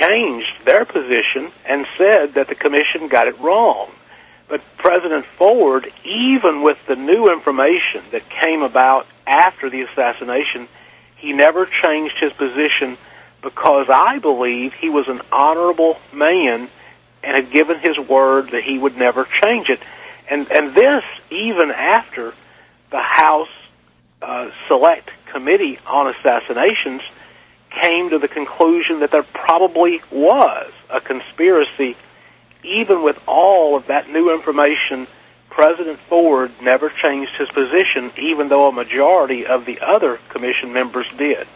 [0.00, 3.90] changed their position and said that the commission got it wrong.
[4.48, 10.68] But President Ford, even with the new information that came about after the assassination,
[11.16, 12.96] he never changed his position
[13.42, 16.68] because I believe he was an honorable man
[17.22, 19.80] and had given his word that he would never change it.
[20.28, 22.34] And and this even after
[22.90, 23.48] the House
[24.22, 27.02] uh, select committee on assassinations
[27.70, 31.96] came to the conclusion that there probably was a conspiracy.
[32.64, 35.06] Even with all of that new information,
[35.50, 41.06] President Ford never changed his position, even though a majority of the other commission members
[41.16, 41.46] did.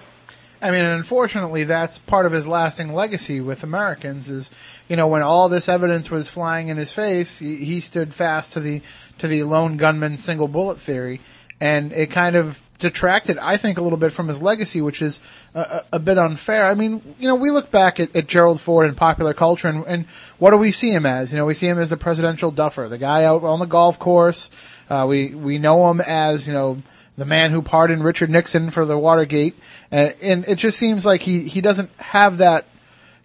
[0.62, 4.28] I mean, unfortunately, that's part of his lasting legacy with Americans.
[4.28, 4.50] Is
[4.88, 8.52] you know when all this evidence was flying in his face, he, he stood fast
[8.52, 8.82] to the
[9.18, 11.20] to the lone gunman single bullet theory,
[11.60, 15.20] and it kind of detracted, I think, a little bit from his legacy, which is
[15.54, 16.66] a, a bit unfair.
[16.66, 19.84] I mean, you know, we look back at, at Gerald Ford in popular culture, and,
[19.86, 20.06] and,
[20.38, 21.30] what do we see him as?
[21.30, 23.98] You know, we see him as the presidential duffer, the guy out on the golf
[23.98, 24.50] course.
[24.88, 26.82] Uh, we we know him as you know
[27.16, 29.54] the man who pardoned Richard Nixon for the Watergate,
[29.92, 32.64] uh, and it just seems like he he doesn't have that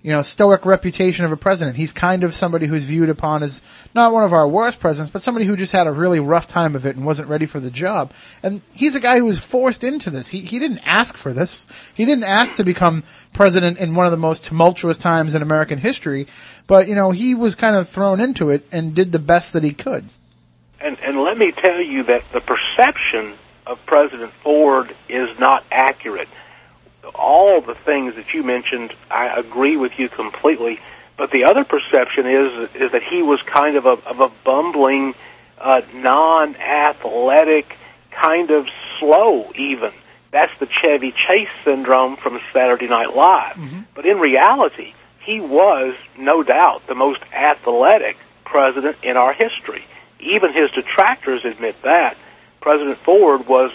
[0.06, 1.78] you know, stoic reputation of a president.
[1.78, 3.63] He's kind of somebody who's viewed upon as
[3.96, 6.76] not one of our worst presidents, but somebody who just had a really rough time
[6.76, 8.13] of it and wasn't ready for the job.
[8.44, 10.28] And he's a guy who was forced into this.
[10.28, 11.65] He, he didn't ask for this.
[11.96, 15.80] He didn't ask to become president in one of the most tumultuous times in American
[15.80, 16.28] history,
[16.68, 19.63] but, you know, he was kind of thrown into it and did the best that
[19.63, 20.08] he could.
[20.80, 23.34] And, and let me tell you that the perception
[23.65, 26.28] of President Ford is not accurate
[27.13, 30.80] all the things that you mentioned, I agree with you completely.
[31.18, 35.15] But the other perception is is that he was kind of a of a bumbling,
[35.58, 37.78] uh, non-athletic,
[38.12, 38.68] kind of
[39.00, 39.91] slow even.
[40.32, 43.56] That's the Chevy Chase syndrome from Saturday Night Live.
[43.56, 43.80] Mm-hmm.
[43.94, 49.86] But in reality, he was no doubt the most athletic president in our history.
[50.20, 52.18] Even his detractors admit that.
[52.60, 53.72] President Ford was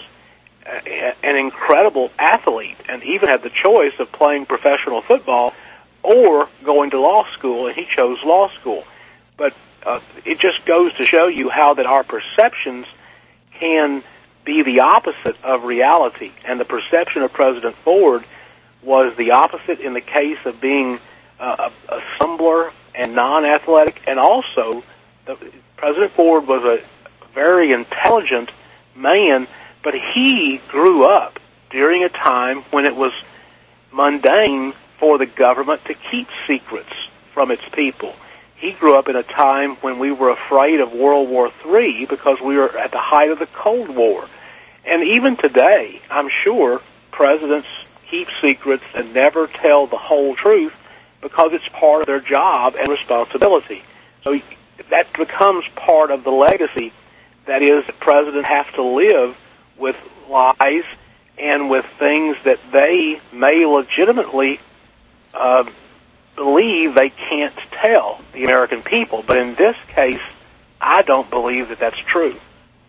[0.71, 5.53] an incredible athlete and even had the choice of playing professional football
[6.03, 8.83] or going to law school, and he chose law school.
[9.37, 9.53] But
[9.83, 12.85] uh, it just goes to show you how that our perceptions
[13.59, 14.03] can
[14.43, 16.31] be the opposite of reality.
[16.45, 18.23] And the perception of President Ford
[18.81, 20.99] was the opposite in the case of being
[21.39, 24.83] uh, a, a stumbler and non-athletic, and also
[25.25, 25.37] the,
[25.77, 26.81] President Ford was a
[27.33, 28.51] very intelligent
[28.95, 29.47] man
[29.83, 31.39] but he grew up
[31.69, 33.13] during a time when it was
[33.91, 36.93] mundane for the government to keep secrets
[37.33, 38.13] from its people.
[38.55, 42.39] He grew up in a time when we were afraid of World War III because
[42.39, 44.27] we were at the height of the Cold War.
[44.85, 47.67] And even today, I'm sure presidents
[48.09, 50.73] keep secrets and never tell the whole truth
[51.21, 53.83] because it's part of their job and responsibility.
[54.23, 54.39] So
[54.89, 56.93] that becomes part of the legacy
[57.45, 59.35] that is that presidents have to live
[59.81, 59.97] with
[60.29, 60.85] lies
[61.37, 64.59] and with things that they may legitimately
[65.33, 65.65] uh,
[66.35, 69.23] believe they can't tell the American people.
[69.25, 70.21] But in this case,
[70.79, 72.35] I don't believe that that's true.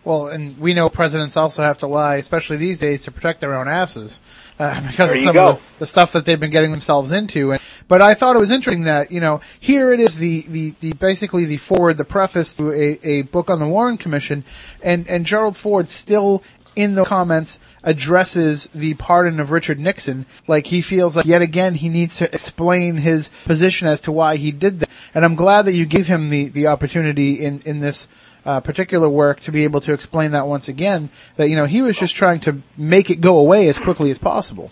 [0.05, 3.53] Well, and we know presidents also have to lie, especially these days, to protect their
[3.53, 4.19] own asses
[4.59, 5.47] uh, because there of some go.
[5.47, 7.53] of the, the, stuff that they've been getting themselves into.
[7.53, 10.75] And, but I thought it was interesting that you know here it is the the,
[10.81, 14.43] the basically the foreword, the preface to a, a book on the Warren Commission,
[14.81, 16.43] and and Gerald Ford still
[16.75, 20.25] in the comments addresses the pardon of Richard Nixon.
[20.47, 24.37] Like he feels like yet again he needs to explain his position as to why
[24.37, 24.89] he did that.
[25.13, 28.07] And I'm glad that you gave him the, the opportunity in, in this
[28.45, 31.81] uh, particular work to be able to explain that once again, that, you know, he
[31.81, 34.71] was just trying to make it go away as quickly as possible.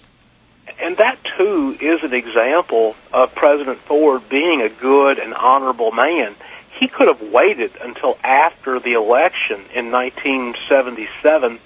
[0.80, 6.36] And that too is an example of President Ford being a good and honorable man.
[6.80, 11.60] He could have waited until after the election in 1977.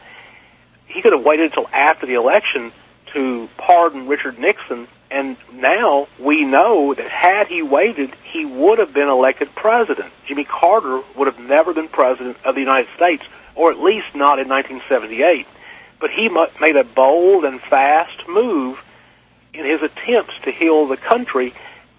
[0.95, 2.71] He could have waited until after the election
[3.11, 8.93] to pardon Richard Nixon, and now we know that had he waited, he would have
[8.93, 10.09] been elected president.
[10.25, 13.25] Jimmy Carter would have never been president of the United States,
[13.55, 15.45] or at least not in 1978.
[15.99, 18.81] But he made a bold and fast move
[19.53, 21.53] in his attempts to heal the country,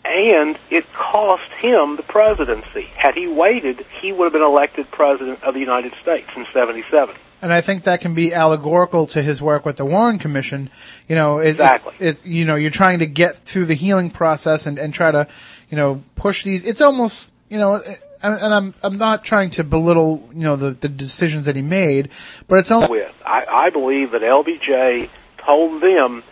[0.07, 2.83] and it cost him the presidency.
[2.97, 7.15] Had he waited, he would have been elected president of the United States in 77.
[7.43, 10.71] And I think that can be allegorical to his work with the Warren Commission.
[11.07, 11.95] You know, it, Exactly.
[11.95, 15.11] it's, it's, you know, you're trying to get through the healing process and, and try
[15.11, 15.29] to,
[15.69, 16.65] you know, push these.
[16.65, 17.83] It's almost, you know,
[18.23, 22.09] and I'm, I'm not trying to belittle, you know, the, the decisions that he made,
[22.49, 23.15] but it's almost, with.
[23.25, 26.23] I, I believe that LBJ told them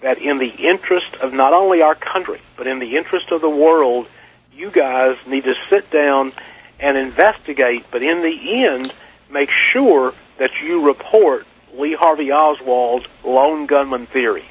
[0.00, 3.50] that in the interest of not only our country, but in the interest of the
[3.50, 4.06] world,
[4.52, 6.32] you guys need to sit down
[6.78, 8.92] and investigate, but in the end,
[9.30, 14.44] make sure that you report Lee Harvey Oswald's lone gunman theory.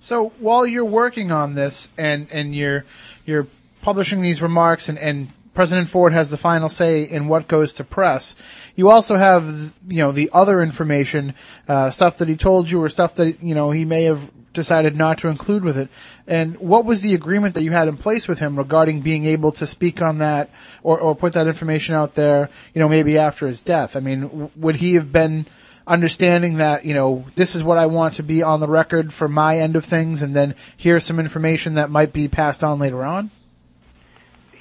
[0.00, 2.86] So while you're working on this and, and you're
[3.26, 3.46] you're
[3.82, 7.84] publishing these remarks and, and President Ford has the final say in what goes to
[7.84, 8.36] press,
[8.80, 11.34] you also have you know the other information,
[11.68, 14.96] uh, stuff that he told you or stuff that you know he may have decided
[14.96, 15.90] not to include with it.
[16.26, 19.52] And what was the agreement that you had in place with him regarding being able
[19.52, 20.48] to speak on that
[20.82, 23.96] or, or put that information out there, you know, maybe after his death?
[23.96, 25.46] I mean, would he have been
[25.86, 29.28] understanding that, you know, this is what I want to be on the record for
[29.28, 33.04] my end of things and then here's some information that might be passed on later
[33.04, 33.30] on?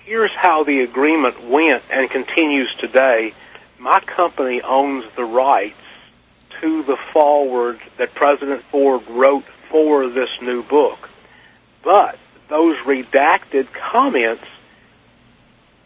[0.03, 3.33] Here's how the agreement went and continues today.
[3.79, 5.77] My company owns the rights
[6.59, 11.09] to the foreword that President Ford wrote for this new book.
[11.81, 12.19] But
[12.49, 14.43] those redacted comments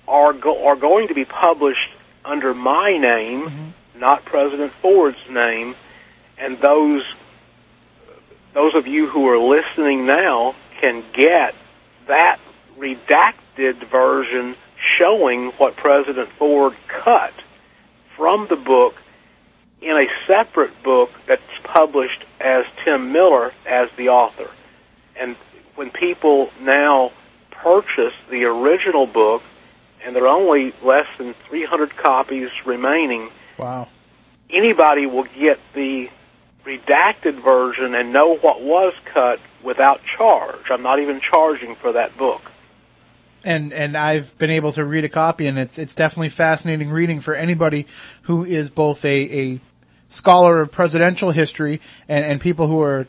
[0.08, 1.91] are go- are going to be published
[2.26, 4.00] under my name, mm-hmm.
[4.00, 5.76] not President Ford's name,
[6.39, 7.04] and those
[8.54, 11.54] those of you who are listening now can get
[12.08, 12.39] that
[12.78, 14.56] redacted version
[14.98, 17.34] showing what President Ford cut
[18.16, 18.95] from the book
[19.82, 24.49] in a separate book that's published as Tim Miller as the author.
[25.20, 25.36] And
[25.76, 27.11] when people now
[27.51, 29.43] purchase the original book,
[30.03, 33.88] and there are only less than 300 copies remaining, Wow.
[34.49, 36.09] anybody will get the
[36.66, 40.70] redacted version and know what was cut without charge.
[40.70, 42.41] I'm not even charging for that book.
[43.44, 47.22] And and I've been able to read a copy, and it's it's definitely fascinating reading
[47.22, 47.88] for anybody
[48.24, 49.62] who is both a, a
[50.10, 53.08] scholar of presidential history and, and people who are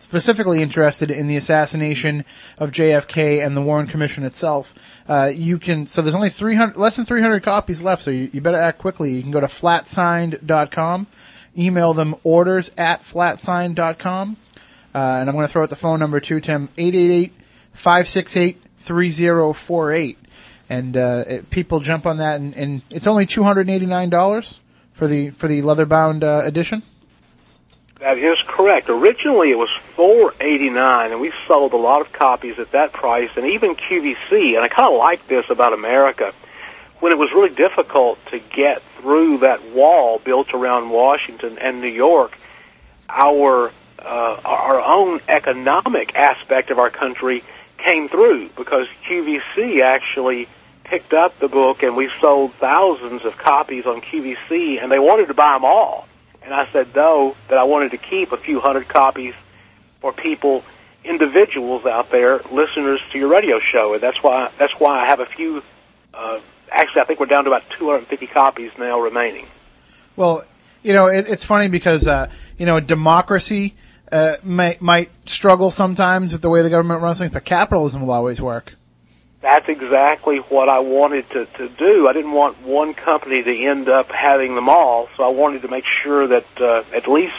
[0.00, 2.24] specifically interested in the assassination
[2.58, 4.74] of JFK and the Warren Commission itself.
[5.08, 8.40] Uh, you can so there's only 300 less than 300 copies left, so you, you
[8.40, 9.12] better act quickly.
[9.12, 11.06] You can go to flatsigned.com,
[11.56, 14.36] email them orders at flatsigned.com,
[14.94, 17.32] uh, and I'm going to throw out the phone number too, Tim, 888
[17.72, 20.18] 568 3048.
[20.68, 24.58] And, uh, it, people jump on that and, and it's only $289
[24.92, 26.82] for the, for the leather bound, uh, edition.
[28.02, 28.90] That is correct.
[28.90, 32.92] Originally, it was four eighty nine, and we sold a lot of copies at that
[32.92, 34.56] price, and even QVC.
[34.56, 36.34] And I kind of like this about America.
[36.98, 41.86] When it was really difficult to get through that wall built around Washington and New
[41.86, 42.36] York,
[43.08, 43.70] our
[44.00, 47.44] uh, our own economic aspect of our country
[47.84, 50.48] came through because QVC actually
[50.84, 55.28] picked up the book, and we sold thousands of copies on QVC, and they wanted
[55.28, 56.06] to buy them all.
[56.42, 59.34] And I said no, that I wanted to keep a few hundred copies
[60.00, 60.64] for people,
[61.04, 65.20] individuals out there, listeners to your radio show, and that's why that's why I have
[65.20, 65.62] a few.
[66.12, 69.46] Uh, actually, I think we're down to about 250 copies now remaining.
[70.16, 70.44] Well,
[70.82, 72.28] you know, it, it's funny because, uh,
[72.58, 73.74] you know, democracy,
[74.12, 78.12] uh, might, might struggle sometimes with the way the government runs things, but capitalism will
[78.12, 78.74] always work.
[79.40, 82.06] That's exactly what I wanted to, to do.
[82.06, 85.68] I didn't want one company to end up having them all, so I wanted to
[85.68, 87.34] make sure that uh, at least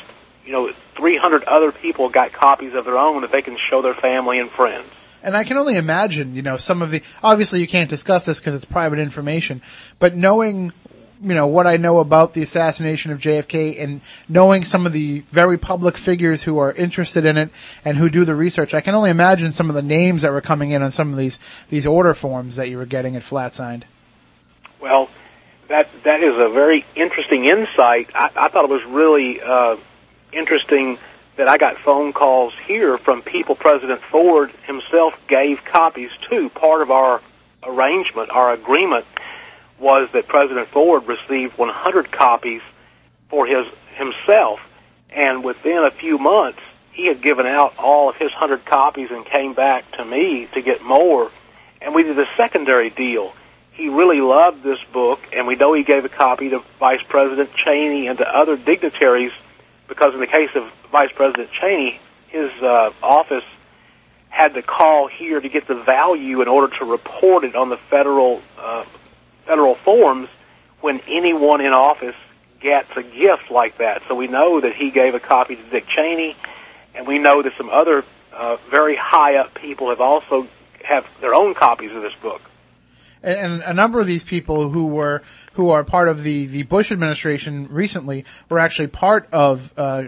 [0.45, 3.93] you know 300 other people got copies of their own that they can show their
[3.93, 4.87] family and friends.
[5.23, 8.39] And I can only imagine, you know, some of the, obviously you can't discuss this
[8.39, 9.61] because it's private information,
[9.97, 10.73] but knowing,
[11.23, 15.23] you know, what I know about the assassination of JFK and knowing some of the
[15.31, 17.49] very public figures who are interested in it
[17.85, 20.41] and who do the research, I can only imagine some of the names that were
[20.41, 23.53] coming in on some of these, these order forms that you were getting at Flat
[23.53, 23.85] Signed.
[24.81, 25.09] Well,
[25.69, 28.09] that that is a very interesting insight.
[28.13, 29.77] I, I thought it was really uh,
[30.33, 30.97] interesting
[31.37, 36.49] that I got phone calls here from people President Ford himself gave copies to.
[36.49, 37.21] Part of our
[37.63, 39.05] arrangement, our agreement,
[39.79, 42.61] was that President Ford received 100 copies
[43.29, 43.65] for his
[43.95, 44.59] himself,
[45.09, 46.59] and within a few months,
[46.91, 50.61] he had given out all of his 100 copies and came back to me to
[50.61, 51.31] get more,
[51.81, 53.33] and we did a secondary deal.
[53.71, 57.53] He really loved this book, and we know he gave a copy to Vice President
[57.55, 59.31] Cheney and to other dignitaries
[59.87, 63.43] because in the case of Vice President Cheney, his uh, office
[64.29, 67.77] had to call here to get the value in order to report it on the
[67.77, 68.83] federal uh,
[69.45, 70.29] federal forms
[70.81, 72.15] when anyone in office
[72.59, 74.01] gets a gift like that.
[74.07, 76.35] So we know that he gave a copy to Dick Cheney,
[76.95, 80.47] and we know that some other uh, very high up people have also
[80.83, 82.41] have their own copies of this book
[83.23, 85.21] and, a number of these people who were
[85.53, 90.03] who are part of the the Bush administration recently were actually part of uh,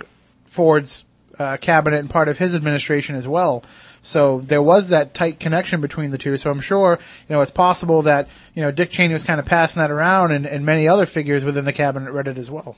[0.45, 1.05] Ford's
[1.39, 3.63] uh, cabinet and part of his administration as well.
[4.05, 6.37] So there was that tight connection between the two.
[6.37, 9.47] So I'm sure you know it's possible that you know Dick Cheney was kind of
[9.47, 12.75] passing that around, and, and many other figures within the cabinet read it as well.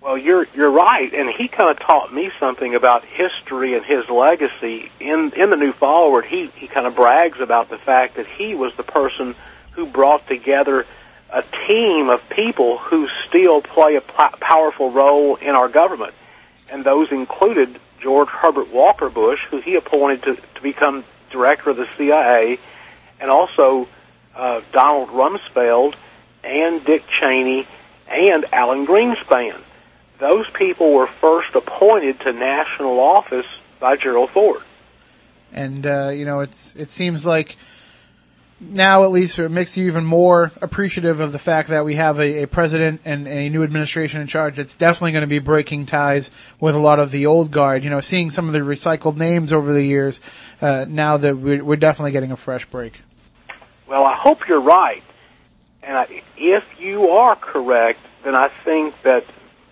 [0.00, 4.08] Well, you're you're right, and he kind of taught me something about history and his
[4.08, 4.90] legacy.
[4.98, 8.54] In in the New Foreword, he he kind of brags about the fact that he
[8.54, 9.36] was the person
[9.72, 10.86] who brought together
[11.30, 16.14] a team of people who still play a powerful role in our government,
[16.68, 21.76] and those included George Herbert Walker Bush, who he appointed to to become director of
[21.76, 22.58] the CIA,
[23.20, 23.88] and also
[24.34, 25.94] uh, Donald Rumsfeld
[26.44, 27.66] and Dick Cheney
[28.08, 29.60] and Alan Greenspan
[30.18, 33.46] those people were first appointed to national office
[33.78, 34.62] by Gerald Ford.
[35.52, 37.56] And uh, you know, it's it seems like
[38.60, 42.18] now at least it makes you even more appreciative of the fact that we have
[42.18, 45.86] a, a president and a new administration in charge that's definitely going to be breaking
[45.86, 47.84] ties with a lot of the old guard.
[47.84, 50.20] You know, seeing some of the recycled names over the years,
[50.60, 53.00] uh, now that we're, we're definitely getting a fresh break.
[53.86, 55.02] Well, I hope you're right.
[55.82, 59.24] And I, if you are correct, then I think that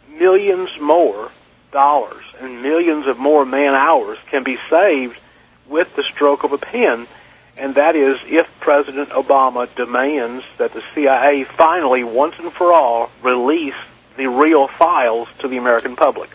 [0.08, 1.32] millions more
[1.72, 5.18] dollars and millions of more man hours can be saved
[5.66, 7.08] with the stroke of a pen.
[7.56, 13.10] And that is if President Obama demands that the CIA finally, once and for all,
[13.22, 13.74] release
[14.16, 16.30] the real files to the American public.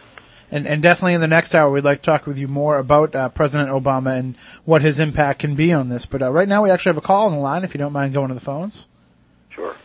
[0.52, 3.14] And, and definitely in the next hour, we'd like to talk with you more about
[3.14, 6.06] uh, President Obama and what his impact can be on this.
[6.06, 7.64] But uh, right now, we actually have a call on the line.
[7.64, 8.88] If you don't mind going to the phones.
[9.50, 9.76] Sure.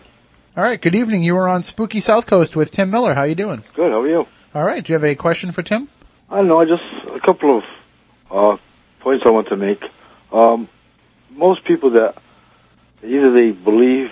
[0.57, 0.80] All right.
[0.80, 1.22] Good evening.
[1.22, 3.14] You were on Spooky South Coast with Tim Miller.
[3.14, 3.62] How are you doing?
[3.74, 3.91] Good.
[3.93, 4.26] How are you?
[4.55, 4.82] All right.
[4.82, 5.89] Do you have a question for Tim?
[6.30, 6.61] I don't know.
[6.61, 7.64] I just a couple of
[8.30, 8.57] uh,
[9.01, 9.85] points I want to make.
[10.32, 10.68] Um,
[11.35, 12.16] most people that
[13.03, 14.11] either they believe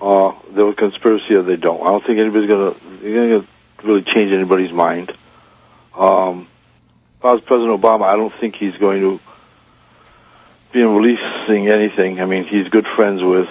[0.00, 1.80] uh, there was conspiracy or they don't.
[1.80, 3.44] I don't think anybody's gonna, gonna
[3.82, 5.12] really change anybody's mind.
[5.96, 6.48] Um,
[7.18, 9.20] if I was President Obama, I don't think he's going to
[10.72, 12.20] be releasing anything.
[12.20, 13.48] I mean, he's good friends with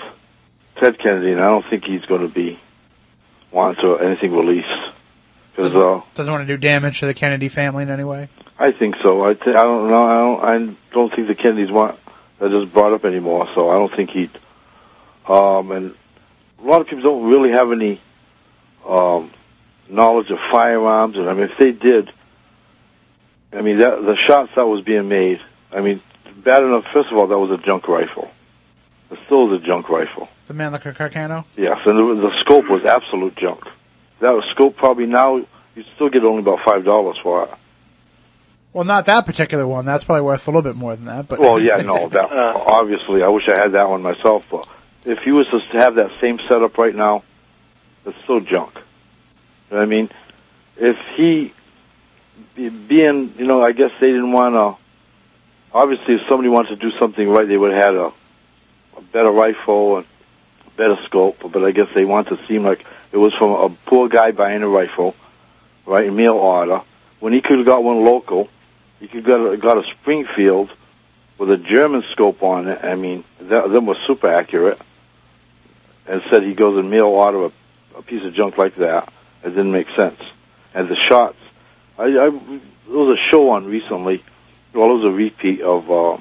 [0.77, 2.59] Ted Kennedy, and I don't think he's going to be
[3.51, 4.67] wanting to anything released.
[5.55, 8.29] Cause, doesn't, uh, doesn't want to do damage to the Kennedy family in any way.
[8.59, 9.23] I think so.
[9.23, 10.05] I, th- I don't know.
[10.05, 10.71] I don't.
[10.71, 11.99] I don't think the Kennedys want
[12.39, 13.47] that just brought up anymore.
[13.55, 14.31] So I don't think he'd.
[15.27, 15.95] Um, and
[16.59, 17.99] a lot of people don't really have any
[18.87, 19.31] um,
[19.89, 22.11] knowledge of firearms, and I mean, if they did,
[23.51, 25.41] I mean, that, the shots that was being made.
[25.71, 26.01] I mean,
[26.37, 26.85] bad enough.
[26.93, 28.31] First of all, that was a junk rifle.
[29.11, 30.29] It still is a junk rifle.
[30.47, 31.45] The Mannlicher Carcano?
[31.55, 33.63] Yes, and the, the scope was absolute junk.
[34.19, 35.37] That was scope probably now
[35.75, 37.49] you still get only about five dollars for it.
[38.77, 39.85] Well, not that particular one.
[39.85, 41.27] That's probably worth a little bit more than that.
[41.27, 44.45] But well, yeah, no, that obviously I wish I had that one myself.
[44.51, 44.67] But
[45.03, 47.23] if you was to have that same setup right now,
[48.05, 48.75] it's still junk.
[48.75, 48.81] You
[49.71, 50.11] know what I mean,
[50.75, 51.55] if he
[52.55, 54.79] being, you know, I guess they didn't want to.
[55.75, 58.13] Obviously, if somebody wanted to do something right, they would have had a,
[58.95, 60.05] a better rifle and
[60.75, 64.07] better scope, but I guess they want to seem like it was from a poor
[64.07, 65.15] guy buying a rifle,
[65.87, 66.83] right, A mail order,
[67.19, 68.49] when he could have got one local.
[68.99, 70.69] He could got a, got a Springfield
[71.37, 72.83] with a German scope on it.
[72.83, 74.81] I mean, that, them was super accurate.
[76.07, 77.51] And said he goes and mail order a,
[77.97, 79.11] a piece of junk like that.
[79.43, 80.19] It didn't make sense.
[80.73, 81.37] And the shots,
[81.97, 84.23] I, I there was a show on recently.
[84.73, 86.17] Well, it was a repeat of uh,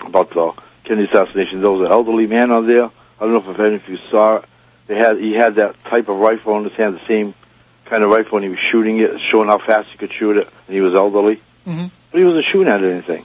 [0.00, 0.52] about the
[0.84, 1.60] Kennedy assassination.
[1.60, 4.36] There was an elderly man on there I don't know if any of you saw
[4.36, 4.44] it.
[4.86, 7.34] They had he had that type of rifle in his hand, the same
[7.86, 10.48] kind of rifle, and he was shooting it, showing how fast he could shoot it.
[10.66, 11.86] And he was elderly, mm-hmm.
[12.10, 13.24] but he wasn't shooting at anything.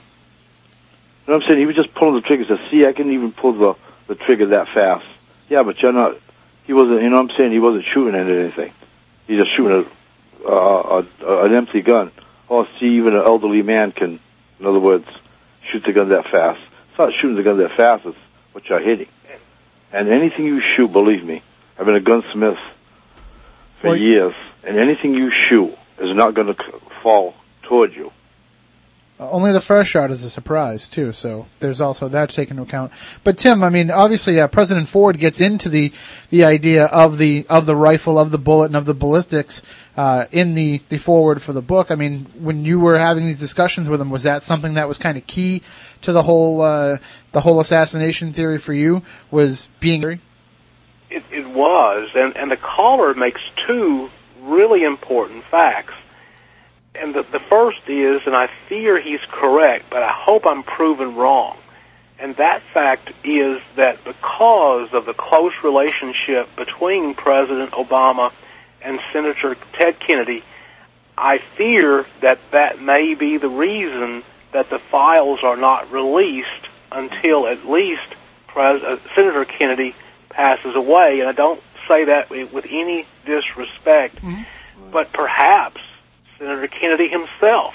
[1.26, 1.60] You know what I'm saying?
[1.60, 2.44] He was just pulling the trigger.
[2.44, 3.74] Said, "See, I can even pull the
[4.08, 5.06] the trigger that fast."
[5.48, 6.18] Yeah, but you're not.
[6.64, 7.02] He wasn't.
[7.02, 7.52] You know what I'm saying?
[7.52, 8.72] He wasn't shooting at anything.
[9.26, 9.86] He's just shooting
[10.44, 12.10] a, uh, a, an empty gun.
[12.48, 14.20] Well, see, even an elderly man can,
[14.60, 15.06] in other words,
[15.70, 16.60] shoot the gun that fast.
[16.90, 18.18] It's not shooting the gun that fast, it's
[18.52, 19.08] what you're hitting.
[19.92, 21.42] And anything you shoot, believe me,
[21.78, 22.58] I've been a gunsmith
[23.80, 28.12] for Well, years, and anything you shoot is not going to fall toward you.
[29.30, 32.62] Only the first shot is a surprise too, so there's also that to take into
[32.62, 32.92] account.
[33.22, 35.92] But Tim, I mean, obviously, uh, President Ford gets into the
[36.30, 39.62] the idea of the of the rifle, of the bullet, and of the ballistics
[39.96, 41.90] uh, in the the foreword for the book.
[41.90, 44.98] I mean, when you were having these discussions with him, was that something that was
[44.98, 45.62] kind of key
[46.02, 46.98] to the whole uh,
[47.32, 49.02] the whole assassination theory for you?
[49.30, 50.02] Was being
[51.10, 54.10] It, it was, and, and the caller makes two
[54.42, 55.94] really important facts.
[56.94, 61.16] And the, the first is, and I fear he's correct, but I hope I'm proven
[61.16, 61.56] wrong.
[62.18, 68.32] And that fact is that because of the close relationship between President Obama
[68.80, 70.44] and Senator Ted Kennedy,
[71.18, 74.22] I fear that that may be the reason
[74.52, 78.14] that the files are not released until at least
[78.46, 79.94] Pres- uh, Senator Kennedy
[80.30, 81.20] passes away.
[81.20, 84.18] And I don't say that with with any disrespect,
[84.92, 85.80] but perhaps
[86.38, 87.74] Senator Kennedy himself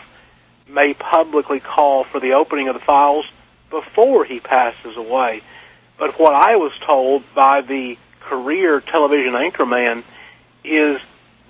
[0.67, 3.25] may publicly call for the opening of the files
[3.69, 5.41] before he passes away.
[5.97, 10.03] But what I was told by the career television anchorman
[10.63, 10.99] is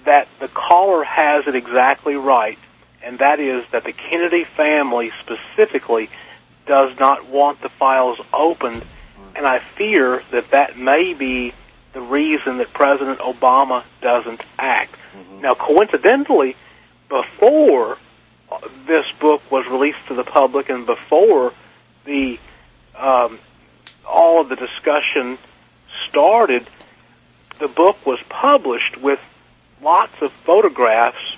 [0.06, 2.58] that the caller has it exactly right,
[3.04, 6.10] and that is that the Kennedy family specifically
[6.66, 8.84] does not want the files opened,
[9.36, 11.54] and I fear that that may be
[11.94, 14.96] the reason that President Obama doesn't act.
[15.16, 15.42] Mm-hmm.
[15.42, 16.56] Now, coincidentally,
[17.10, 17.98] before
[18.88, 21.54] this book was released to the public and before
[22.06, 22.40] the
[22.96, 23.40] um,
[24.08, 25.38] all of the discussion
[26.08, 26.66] started,
[27.60, 29.20] the book was published with
[29.82, 31.36] lots of photographs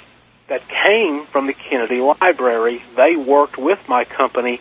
[0.48, 2.84] that came from the Kennedy Library.
[2.96, 4.60] They worked with my company,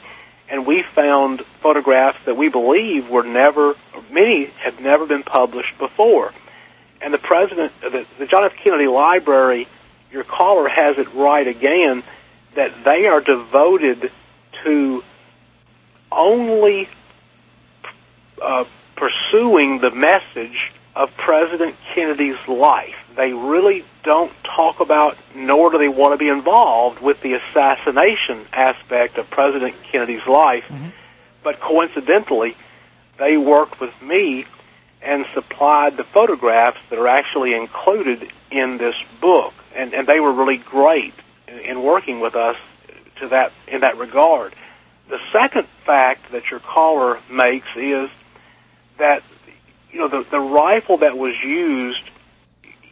[0.48, 3.74] and we found photographs that we believe were never,
[4.10, 6.32] many had never been published before.
[7.00, 8.54] And the president, the, the John F.
[8.56, 9.66] Kennedy Library,
[10.12, 12.02] your caller has it right again,
[12.54, 14.10] that they are devoted
[14.64, 15.04] to
[16.10, 16.88] only
[18.42, 18.64] uh,
[18.96, 22.96] pursuing the message of President Kennedy's life.
[23.16, 28.44] They really don't talk about, nor do they want to be involved with the assassination
[28.52, 30.64] aspect of President Kennedy's life.
[31.42, 32.56] But coincidentally,
[33.18, 34.46] they worked with me
[35.00, 40.32] and supplied the photographs that are actually included in this book, and, and they were
[40.32, 41.14] really great
[41.48, 42.56] in, in working with us
[43.20, 44.54] to that in that regard.
[45.08, 48.10] The second fact that your caller makes is
[48.98, 49.22] that
[49.90, 52.02] you know the, the rifle that was used.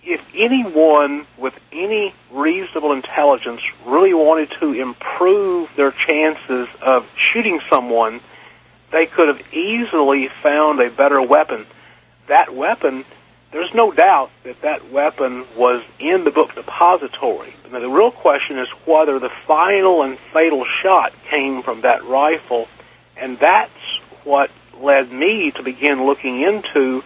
[0.02, 8.20] If anyone with any reasonable intelligence really wanted to improve their chances of shooting someone,
[8.90, 11.66] they could have easily found a better weapon.
[12.28, 13.04] That weapon,
[13.50, 17.54] there's no doubt that that weapon was in the book depository.
[17.70, 22.68] Now, the real question is whether the final and fatal shot came from that rifle,
[23.16, 23.72] and that's
[24.24, 27.02] what led me to begin looking into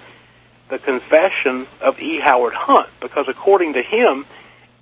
[0.68, 2.18] the confession of E.
[2.18, 4.26] Howard Hunt, because according to him,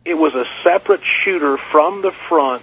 [0.05, 2.63] it was a separate shooter from the front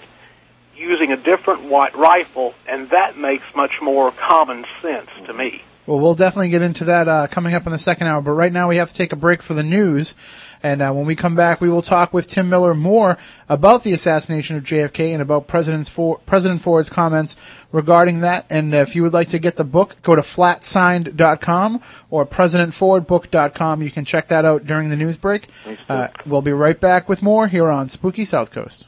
[0.76, 5.64] using a different white rifle, and that makes much more common sense to me.
[5.88, 8.22] Well, we'll definitely get into that uh, coming up in the second hour.
[8.22, 10.16] But right now, we have to take a break for the news.
[10.62, 13.18] And uh, when we come back, we will talk with Tim Miller more
[13.48, 17.38] about the assassination of JFK and about President, For- President Ford's comments
[17.72, 18.46] regarding that.
[18.50, 23.82] And uh, if you would like to get the book, go to flatsigned.com or presidentfordbook.com.
[23.82, 25.48] You can check that out during the news break.
[25.88, 28.86] Uh, we'll be right back with more here on Spooky South Coast.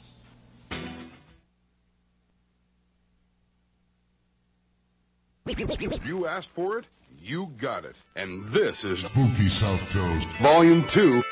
[6.06, 6.86] You asked for it,
[7.20, 7.96] you got it.
[8.16, 11.24] And this is Spooky South Coast, Volume 2.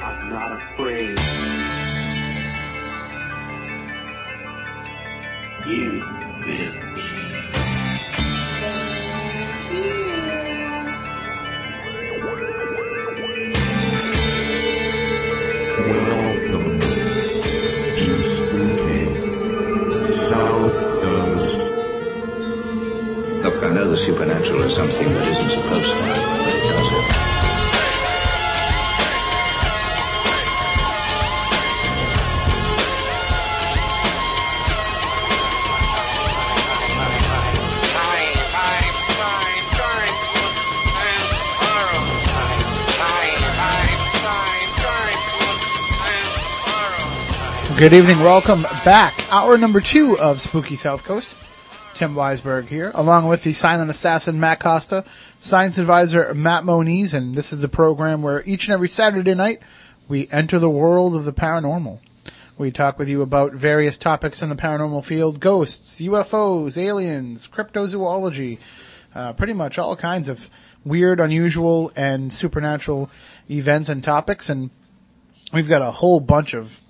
[0.00, 1.18] I'm not afraid.
[5.64, 6.00] You
[6.44, 7.21] will be.
[23.92, 27.04] the supernatural as something that isn't supposed to happen, but it does it.
[47.78, 48.20] Good evening.
[48.20, 49.12] Welcome back.
[49.30, 51.36] Hour number two of Spooky South Coast.
[52.02, 55.04] Tim Weisberg here, along with the silent assassin Matt Costa,
[55.38, 59.60] science advisor Matt Moniz, and this is the program where each and every Saturday night
[60.08, 62.00] we enter the world of the paranormal.
[62.58, 68.58] We talk with you about various topics in the paranormal field, ghosts, UFOs, aliens, cryptozoology,
[69.14, 70.50] uh, pretty much all kinds of
[70.84, 73.12] weird, unusual, and supernatural
[73.48, 74.70] events and topics, and
[75.52, 76.80] we've got a whole bunch of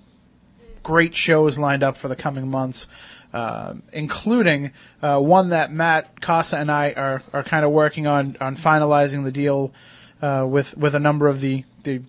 [0.82, 2.86] great shows lined up for the coming months,
[3.32, 8.36] uh, including uh, one that Matt Costa and I are, are kind of working on
[8.40, 9.72] on finalizing the deal
[10.20, 12.02] uh, with with a number of the the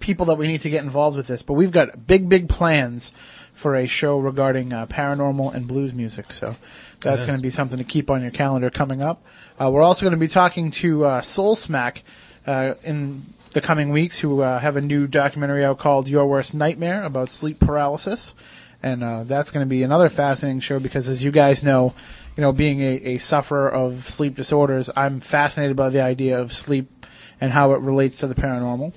[0.00, 1.42] people that we need to get involved with this.
[1.42, 3.12] But we've got big big plans
[3.58, 6.32] for a show regarding uh, paranormal and blues music.
[6.32, 6.54] So
[7.00, 9.24] that's going to be something to keep on your calendar coming up.
[9.58, 12.04] Uh, we're also going to be talking to uh, Soul Smack
[12.46, 16.54] uh, in the coming weeks, who uh, have a new documentary out called "Your Worst
[16.54, 18.34] Nightmare" about sleep paralysis,
[18.82, 21.94] and uh, that's going to be another fascinating show because, as you guys know,
[22.36, 26.52] you know, being a, a sufferer of sleep disorders, I'm fascinated by the idea of
[26.52, 27.06] sleep
[27.40, 28.92] and how it relates to the paranormal.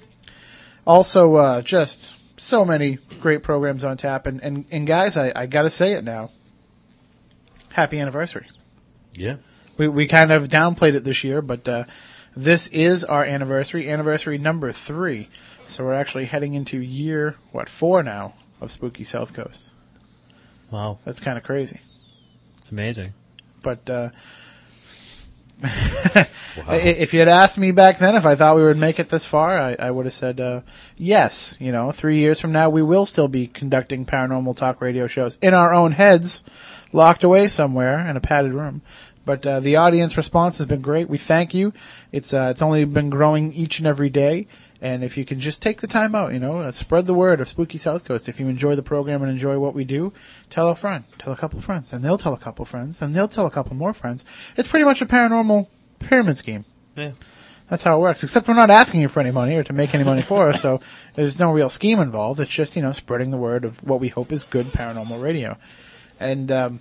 [0.85, 5.45] Also, uh, just so many great programs on tap, and and, and guys, I, I
[5.47, 6.29] got to say it now.
[7.69, 8.47] Happy anniversary.
[9.13, 9.37] Yeah.
[9.77, 11.85] We we kind of downplayed it this year, but uh,
[12.35, 15.29] this is our anniversary, anniversary number three.
[15.65, 19.70] So we're actually heading into year what four now of Spooky South Coast.
[20.71, 21.79] Wow, That's kind of crazy.
[22.59, 23.13] it's amazing.
[23.61, 24.09] But uh,
[25.63, 26.25] i-
[26.77, 29.25] if you had asked me back then if I thought we would make it this
[29.25, 30.61] far, I, I would have said uh,
[30.97, 31.55] yes.
[31.59, 35.37] You know, three years from now, we will still be conducting paranormal talk radio shows
[35.41, 36.43] in our own heads,
[36.91, 38.81] locked away somewhere in a padded room.
[39.23, 41.07] But uh, the audience response has been great.
[41.07, 41.73] We thank you.
[42.11, 44.47] It's uh, it's only been growing each and every day.
[44.81, 47.39] And if you can just take the time out, you know, uh, spread the word
[47.39, 48.27] of Spooky South Coast.
[48.27, 50.11] If you enjoy the program and enjoy what we do,
[50.49, 52.99] tell a friend, tell a couple of friends, and they'll tell a couple of friends,
[52.99, 54.25] and they'll tell a couple more friends.
[54.57, 55.67] It's pretty much a paranormal
[55.99, 56.65] pyramid scheme.
[56.95, 57.11] Yeah.
[57.69, 58.21] That's how it works.
[58.21, 60.61] Except we're not asking you for any money or to make any money for us,
[60.61, 60.81] so
[61.15, 62.39] there's no real scheme involved.
[62.39, 65.57] It's just you know spreading the word of what we hope is good paranormal radio.
[66.19, 66.79] And um,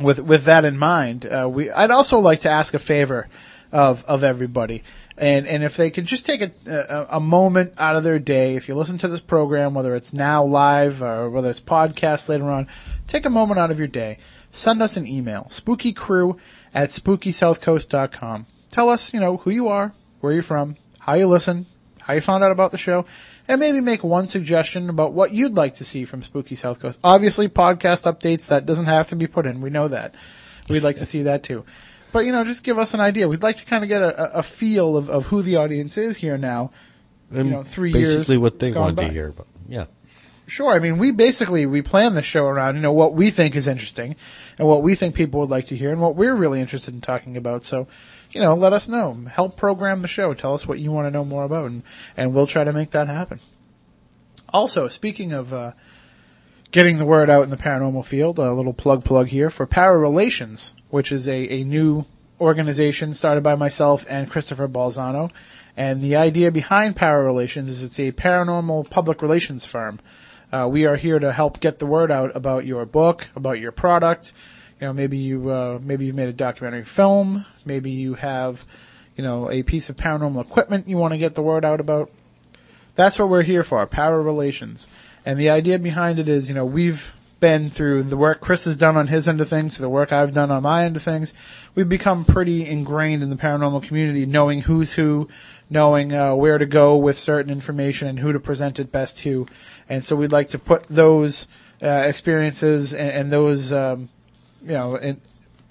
[0.00, 3.28] with with that in mind, uh, we I'd also like to ask a favor
[3.72, 4.82] of of everybody,
[5.16, 8.56] and and if they can just take a, a a moment out of their day,
[8.56, 12.50] if you listen to this program, whether it's now live or whether it's podcast later
[12.50, 12.66] on,
[13.06, 14.18] take a moment out of your day,
[14.52, 16.38] send us an email, spookycrew
[16.74, 18.46] at spookysouthcoast.com.
[18.70, 21.66] Tell us, you know, who you are, where you're from, how you listen,
[22.00, 23.04] how you found out about the show,
[23.48, 26.98] and maybe make one suggestion about what you'd like to see from Spooky South Coast.
[27.02, 29.60] Obviously, podcast updates, that doesn't have to be put in.
[29.60, 30.14] We know that.
[30.68, 31.64] We'd like to see that too.
[32.12, 33.28] But, you know, just give us an idea.
[33.28, 36.16] We'd like to kind of get a, a- feel of, of who the audience is
[36.16, 36.72] here now.
[37.32, 38.16] You know, three years.
[38.16, 39.06] basically what they want by.
[39.06, 39.30] to hear.
[39.30, 39.86] But yeah.
[40.48, 40.74] Sure.
[40.74, 43.68] I mean, we basically we plan the show around you know what we think is
[43.68, 44.16] interesting,
[44.58, 47.00] and what we think people would like to hear, and what we're really interested in
[47.00, 47.64] talking about.
[47.64, 47.86] So,
[48.32, 49.14] you know, let us know.
[49.30, 50.34] Help program the show.
[50.34, 51.84] Tell us what you want to know more about, and
[52.16, 53.38] and we'll try to make that happen.
[54.52, 55.72] Also, speaking of uh,
[56.70, 59.98] getting the word out in the paranormal field, a little plug plug here for Para
[59.98, 62.06] Relations, which is a, a new
[62.40, 65.30] organization started by myself and Christopher Balzano.
[65.76, 70.00] And the idea behind Para Relations is it's a paranormal public relations firm.
[70.52, 73.72] Uh, we are here to help get the word out about your book, about your
[73.72, 74.32] product.
[74.80, 78.64] You know, maybe you uh, maybe you made a documentary film, maybe you have,
[79.16, 82.10] you know, a piece of paranormal equipment you want to get the word out about.
[82.96, 84.88] That's what we're here for, Para Relations.
[85.24, 88.76] And the idea behind it is, you know, we've been through the work Chris has
[88.76, 91.32] done on his end of things the work I've done on my end of things.
[91.74, 95.28] We've become pretty ingrained in the paranormal community, knowing who's who,
[95.70, 99.46] knowing uh, where to go with certain information and who to present it best to.
[99.88, 101.48] And so we'd like to put those
[101.82, 104.10] uh, experiences and, and those, um,
[104.62, 105.20] you know, in,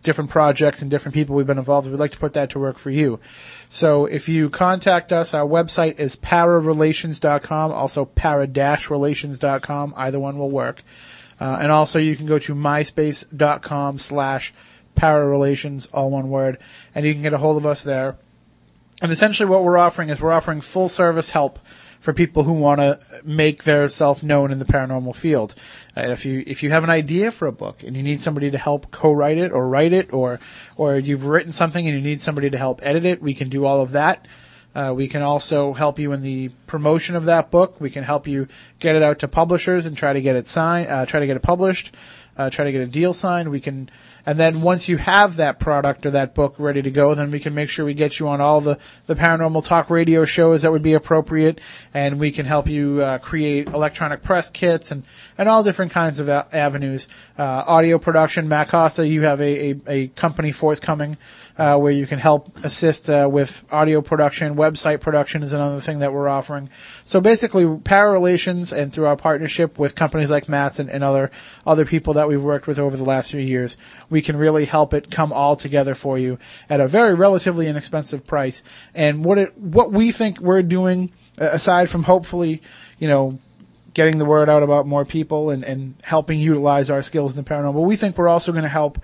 [0.03, 1.93] different projects and different people we've been involved with.
[1.93, 3.19] We'd like to put that to work for you.
[3.67, 9.93] So if you contact us, our website is pararelations.com, also para-relations.com.
[9.97, 10.83] Either one will work.
[11.39, 14.53] Uh, and also you can go to myspace.com slash
[14.95, 16.57] pararelations, all one word,
[16.93, 18.17] and you can get a hold of us there.
[19.01, 21.59] And essentially what we're offering is we're offering full service help
[21.99, 25.55] for people who want to make their self known in the paranormal field.
[25.97, 28.49] Uh, if you if you have an idea for a book and you need somebody
[28.51, 30.39] to help co-write it or write it, or
[30.77, 33.65] or you've written something and you need somebody to help edit it, we can do
[33.65, 34.25] all of that.
[34.75, 37.81] Uh, we can also help you in the promotion of that book.
[37.81, 38.47] We can help you
[38.77, 41.35] get it out to publishers and try to get it signed, uh, try to get
[41.35, 41.91] it published.
[42.39, 43.49] uh, try to get a deal signed.
[43.49, 43.91] We can,
[44.25, 47.39] and then once you have that product or that book ready to go, then we
[47.39, 50.71] can make sure we get you on all the, the paranormal talk radio shows that
[50.71, 51.59] would be appropriate,
[51.93, 55.03] and we can help you uh, create electronic press kits and,
[55.37, 57.07] and all different kinds of a- avenues.
[57.37, 61.17] Uh, audio production, Matt Costa, you have a, a, a company forthcoming
[61.59, 65.99] uh, where you can help assist uh, with audio production, website production is another thing
[65.99, 66.69] that we're offering.
[67.03, 71.31] So basically, Para Relations and through our partnership with companies like Matt's and, and other
[71.67, 73.75] other people that we've worked with over the last few years,
[74.09, 76.39] we can really help it come all together for you
[76.69, 78.63] at a very relatively inexpensive price.
[78.95, 82.61] And what it what we think we're doing, uh, aside from hopefully,
[82.99, 83.37] you know,
[83.93, 87.49] getting the word out about more people and, and helping utilize our skills in the
[87.49, 88.97] paranormal, we think we're also going to help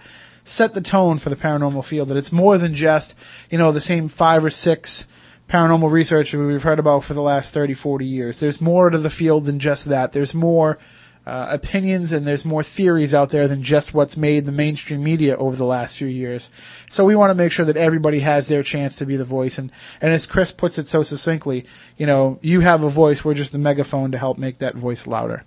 [0.45, 2.07] set the tone for the paranormal field.
[2.07, 3.15] That it's more than just,
[3.49, 5.07] you know, the same five or six
[5.49, 8.39] paranormal researchers we've heard about for the last 30, 40 years.
[8.39, 10.13] There's more to the field than just that.
[10.13, 10.79] There's more
[11.25, 15.35] uh, opinions and there's more theories out there than just what's made the mainstream media
[15.37, 16.51] over the last few years.
[16.89, 19.57] So we want to make sure that everybody has their chance to be the voice.
[19.57, 19.71] And,
[20.01, 21.65] and as Chris puts it so succinctly,
[21.97, 25.07] you know, you have a voice, we're just the megaphone to help make that voice
[25.07, 25.43] louder.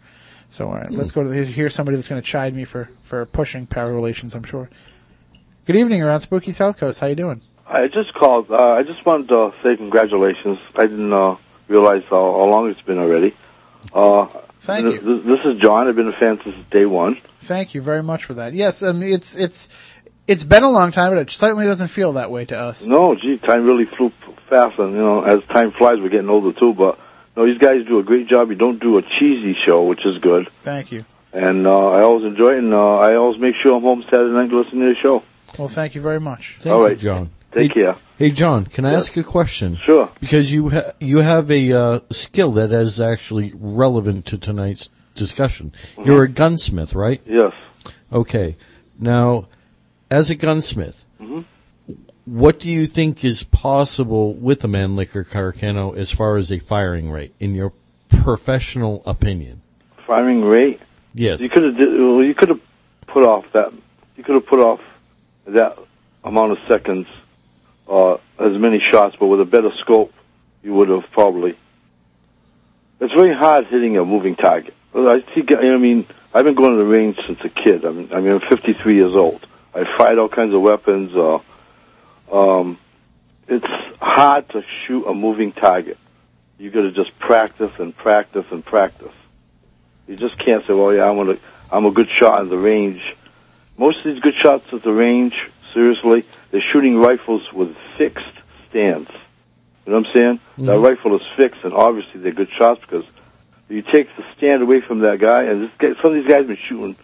[0.50, 3.26] So all right, let's go to here's somebody that's going to chide me for, for
[3.26, 4.70] pushing Para Relations, I'm sure.
[5.66, 7.00] Good evening, you're on Spooky South Coast.
[7.00, 7.42] How you doing?
[7.66, 8.50] I just called.
[8.50, 10.58] Uh, I just wanted to say congratulations.
[10.74, 11.36] I didn't uh,
[11.68, 13.34] realize how, how long it's been already.
[13.92, 14.26] Uh,
[14.60, 15.22] Thank th- you.
[15.22, 15.86] th- This is John.
[15.86, 17.20] I've been a fan since day one.
[17.42, 18.54] Thank you very much for that.
[18.54, 19.68] Yes, I mean, it's it's
[20.26, 22.86] it's been a long time, but it certainly doesn't feel that way to us.
[22.86, 24.10] No, gee, time really flew
[24.48, 26.72] fast, and you know, as time flies, we're getting older too.
[26.72, 26.98] But
[27.38, 28.50] no, these guys do a great job.
[28.50, 30.48] You don't do a cheesy show, which is good.
[30.62, 31.04] Thank you.
[31.32, 34.32] And uh, I always enjoy it, and uh, I always make sure I'm home Saturday
[34.34, 35.22] night to listen to the show.
[35.58, 36.56] Well, thank you very much.
[36.60, 36.98] Thank All you, right.
[36.98, 37.30] John.
[37.52, 37.96] Take hey, care.
[38.18, 38.96] Hey, John, can I Yeah.
[38.98, 39.76] ask a question?
[39.76, 40.10] Sure.
[40.20, 45.72] Because you ha- you have a uh, skill that is actually relevant to tonight's discussion.
[46.04, 47.20] You're a gunsmith, right?
[47.26, 47.52] Yes.
[48.12, 48.56] Okay.
[48.98, 49.46] Now,
[50.10, 51.44] as a gunsmith, Mhm.
[52.28, 57.10] What do you think is possible with a Mannlicher Carcano as far as a firing
[57.10, 57.72] rate, in your
[58.08, 59.62] professional opinion?
[60.06, 60.80] Firing rate.
[61.14, 61.40] Yes.
[61.40, 61.78] You could have.
[61.78, 62.60] Well, you could have
[63.06, 63.72] put off that.
[64.16, 64.80] You could have put off
[65.46, 65.78] that
[66.22, 67.06] amount of seconds,
[67.88, 70.12] uh, as many shots, but with a better scope,
[70.62, 71.56] you would have probably.
[73.00, 74.74] It's very hard hitting a moving target.
[74.94, 75.46] I see.
[75.54, 77.86] I mean, I've been going to the range since a kid.
[77.86, 79.46] I mean, I mean, I'm 53 years old.
[79.74, 81.14] I fired all kinds of weapons.
[81.14, 81.38] Uh,
[82.32, 82.78] um,
[83.46, 83.66] it's
[84.00, 85.98] hard to shoot a moving target.
[86.58, 89.12] You got to just practice and practice and practice.
[90.06, 91.38] You just can't say, "Well, yeah, I'm gonna,
[91.70, 93.16] I'm a good shot at the range."
[93.76, 95.34] Most of these good shots at the range,
[95.72, 98.24] seriously, they're shooting rifles with fixed
[98.68, 99.10] stands.
[99.86, 100.40] You know what I'm saying?
[100.58, 100.82] That Mhm.
[100.84, 103.04] rifle is fixed, and obviously they're good shots because
[103.68, 106.38] you take the stand away from that guy, and this guy, some of these guys
[106.38, 106.96] have been shooting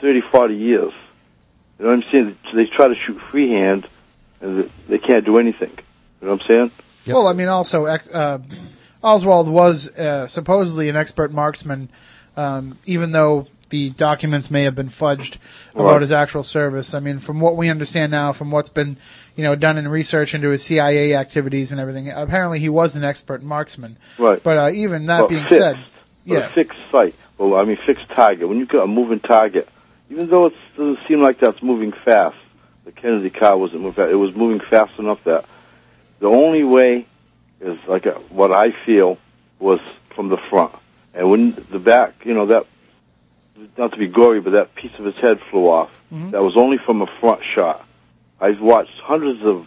[0.00, 0.92] 30, 40 years.
[1.78, 2.36] You know what I'm saying?
[2.54, 3.90] They try to shoot freehand, and
[4.40, 5.70] they can't do anything.
[6.20, 6.70] You know what I'm saying?
[7.06, 8.38] Well, I mean, also uh,
[9.02, 11.88] Oswald was uh, supposedly an expert marksman,
[12.36, 15.36] um, even though the documents may have been fudged
[15.74, 16.00] about Right.
[16.00, 16.94] his actual service.
[16.94, 18.96] I mean, from what we understand now, from what's been
[19.36, 23.04] you know done in research into his CIA activities and everything, apparently he was an
[23.04, 23.96] expert marksman.
[24.18, 24.42] Right.
[24.42, 25.56] But uh, even that Well, being fixed.
[25.56, 25.76] said,
[26.24, 27.14] yeah, a fixed sight.
[27.38, 28.48] Well, I mean, fixed target.
[28.48, 29.68] When you got a moving target,
[30.10, 32.36] even though it doesn't seem like that's moving fast,
[32.88, 34.10] the Kennedy car wasn't moving fast.
[34.10, 35.44] It was moving fast enough that
[36.20, 37.04] the only way
[37.60, 39.18] is like a, what I feel
[39.58, 39.80] was
[40.14, 40.74] from the front.
[41.12, 42.64] And when the back, you know, that,
[43.76, 45.90] not to be gory, but that piece of his head flew off.
[46.10, 46.30] Mhm.
[46.30, 47.84] That was only from a front shot.
[48.40, 49.66] I've watched hundreds of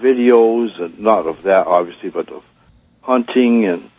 [0.00, 2.42] videos, and not of that obviously, but of
[3.02, 3.90] hunting and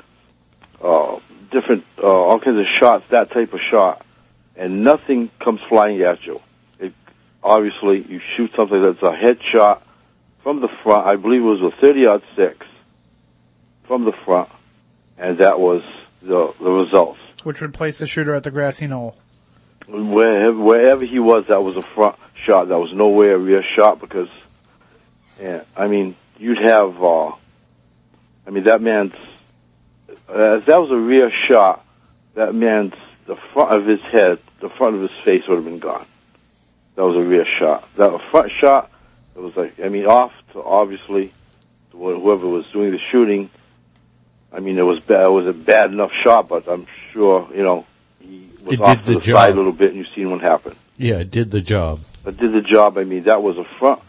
[0.83, 1.19] uh,
[1.51, 4.03] different, uh, all kinds of shots, that type of shot,
[4.55, 6.41] and nothing comes flying at you.
[7.43, 9.81] Obviously, you shoot something that's a headshot
[10.43, 11.07] from the front.
[11.07, 12.65] I believe it was a 30 aught six
[13.87, 14.49] from the front,
[15.17, 15.81] and that was
[16.21, 17.19] the the results.
[17.43, 19.15] which would place the shooter at the grassy knoll.
[19.87, 22.15] Wherever, wherever he was, that was a front
[22.45, 22.69] shot.
[22.69, 24.29] That was nowhere a rear shot because,
[25.41, 27.31] yeah, I mean, you'd have, uh,
[28.45, 29.13] I mean, that man's,
[30.29, 31.85] uh, if that was a rear shot,
[32.35, 32.93] that man's,
[33.25, 36.05] the front of his head, the front of his face would have been gone.
[36.95, 37.87] That was a rear shot.
[37.97, 38.91] That a front shot,
[39.35, 41.33] it was like, I mean, off to obviously,
[41.91, 43.49] to whoever was doing the shooting,
[44.51, 47.63] I mean, it was bad, it was a bad enough shot, but I'm sure, you
[47.63, 47.85] know,
[48.19, 50.41] he was It off to the the, side a little bit, and you've seen what
[50.41, 50.75] happened.
[50.97, 52.01] Yeah, it did the job.
[52.23, 52.97] But did the job.
[52.97, 54.01] I mean, that was a front,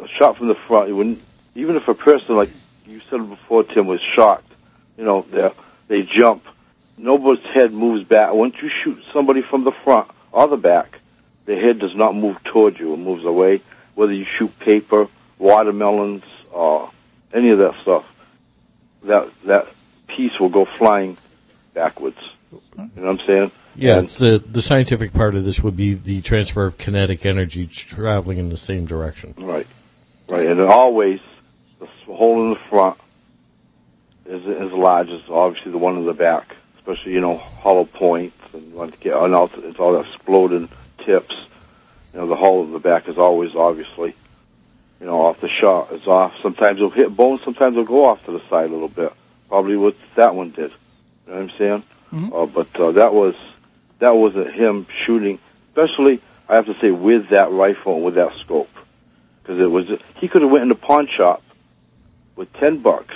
[0.00, 0.88] a shot from the front.
[0.88, 1.22] You wouldn't,
[1.54, 2.50] even if a person like
[2.86, 4.52] you said before, Tim, was shocked,
[4.96, 5.50] you know, they
[5.88, 6.44] they jump.
[6.96, 8.32] Nobody's head moves back.
[8.32, 11.00] Once you shoot somebody from the front, or the back,
[11.46, 13.62] the head does not move towards you; it moves away.
[13.94, 16.90] Whether you shoot paper, watermelons, or
[17.32, 18.04] any of that stuff,
[19.04, 19.68] that that
[20.08, 21.16] piece will go flying
[21.74, 22.18] backwards.
[22.52, 23.50] You know what I'm saying?
[23.76, 27.26] Yeah, And- it's the the scientific part of this would be the transfer of kinetic
[27.26, 29.34] energy traveling in the same direction.
[29.36, 29.66] Right,
[30.28, 31.20] right, and always
[31.80, 32.98] the hole in the front
[34.26, 38.36] is as large as obviously the one in the back, especially you know hollow points
[38.52, 40.68] and you want to get and also it's all exploding
[41.04, 41.34] tips.
[42.12, 44.14] You know the hole of the back is always obviously
[45.00, 46.32] you know off the shot is off.
[46.42, 49.12] Sometimes it'll hit bone, sometimes it'll go off to the side a little bit.
[49.48, 50.70] Probably what that one did.
[51.26, 51.82] You know what I'm saying?
[52.32, 53.34] Uh, but uh, that was
[53.98, 55.38] that wasn't him shooting,
[55.70, 58.70] especially I have to say with that rifle and with that scope,
[59.42, 59.86] because it was
[60.16, 61.42] he could have went in the pawn shop
[62.36, 63.14] with ten bucks,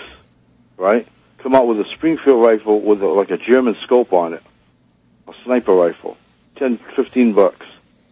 [0.76, 1.06] right?
[1.38, 4.42] Come out with a Springfield rifle with a, like a German scope on it,
[5.28, 6.16] a sniper rifle,
[6.56, 7.66] ten, fifteen bucks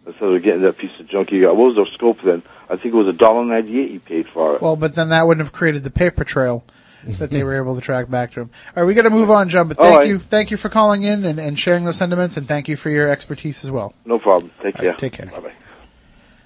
[0.07, 1.55] instead of getting that piece of junk he got.
[1.55, 2.41] What was the scope then?
[2.69, 4.61] I think it was a dollar ninety eight he paid for it.
[4.61, 6.63] Well, but then that wouldn't have created the paper trail
[7.03, 8.49] that they were able to track back to him.
[8.75, 9.67] All right, we got to move on, John.
[9.67, 10.07] But thank right.
[10.07, 12.89] you, thank you for calling in and, and sharing those sentiments, and thank you for
[12.89, 13.93] your expertise as well.
[14.05, 14.51] No problem.
[14.61, 14.89] Take All care.
[14.91, 15.27] right, take care.
[15.27, 15.53] Bye bye.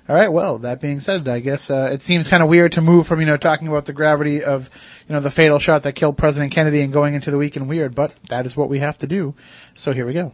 [0.09, 0.32] All right.
[0.32, 3.20] Well, that being said, I guess uh, it seems kind of weird to move from
[3.20, 4.70] you know talking about the gravity of
[5.07, 7.68] you know the fatal shot that killed President Kennedy and going into the week in
[7.68, 9.34] weird, but that is what we have to do.
[9.74, 10.34] So here we go.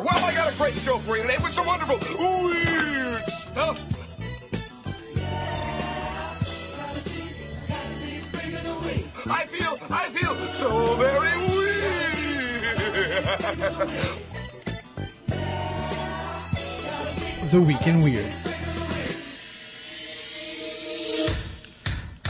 [0.00, 3.82] Well, I got a great show for you today with some wonderful weird stuff.
[9.26, 11.68] I feel, I feel so very weird.
[17.50, 18.32] The week in weird.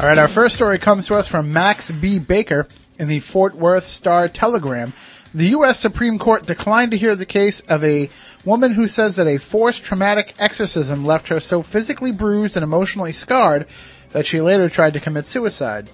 [0.00, 2.18] All right, our first story comes to us from Max B.
[2.18, 2.66] Baker
[2.98, 4.94] in the Fort Worth Star Telegram.
[5.34, 5.78] The U.S.
[5.78, 8.08] Supreme Court declined to hear the case of a
[8.46, 13.12] woman who says that a forced traumatic exorcism left her so physically bruised and emotionally
[13.12, 13.66] scarred
[14.10, 15.90] that she later tried to commit suicide.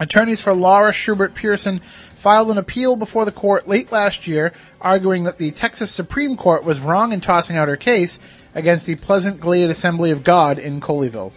[0.00, 1.78] Attorneys for Laura Schubert Pearson
[2.16, 6.64] filed an appeal before the court late last year, arguing that the Texas Supreme Court
[6.64, 8.18] was wrong in tossing out her case
[8.56, 11.32] against the Pleasant Glade Assembly of God in Colleyville.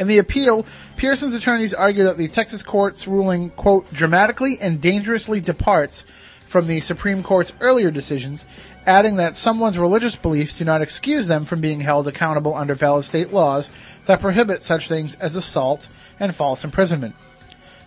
[0.00, 0.64] In the appeal,
[0.96, 6.06] Pearson's attorneys argue that the Texas court's ruling, quote, dramatically and dangerously departs
[6.46, 8.46] from the Supreme Court's earlier decisions,
[8.86, 13.04] adding that someone's religious beliefs do not excuse them from being held accountable under valid
[13.04, 13.70] state laws
[14.06, 17.14] that prohibit such things as assault and false imprisonment.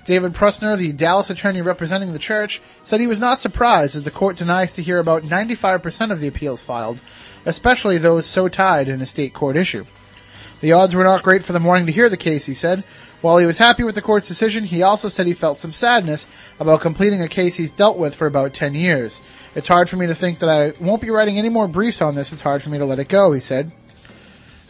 [0.06, 4.12] David Prusner, the Dallas attorney representing the church, said he was not surprised as the
[4.12, 7.02] court denies to hear about 95% of the appeals filed,
[7.48, 9.84] especially those so tied in a state court issue.
[10.64, 12.86] The odds were not great for them wanting to hear the case, he said.
[13.20, 16.26] While he was happy with the court's decision, he also said he felt some sadness
[16.58, 19.22] about completing a case he's dealt with for about 10 years.
[19.56, 22.16] It's hard for me to think that I won't be writing any more briefs on
[22.16, 22.32] this.
[22.32, 23.74] It's hard for me to let it go, he said.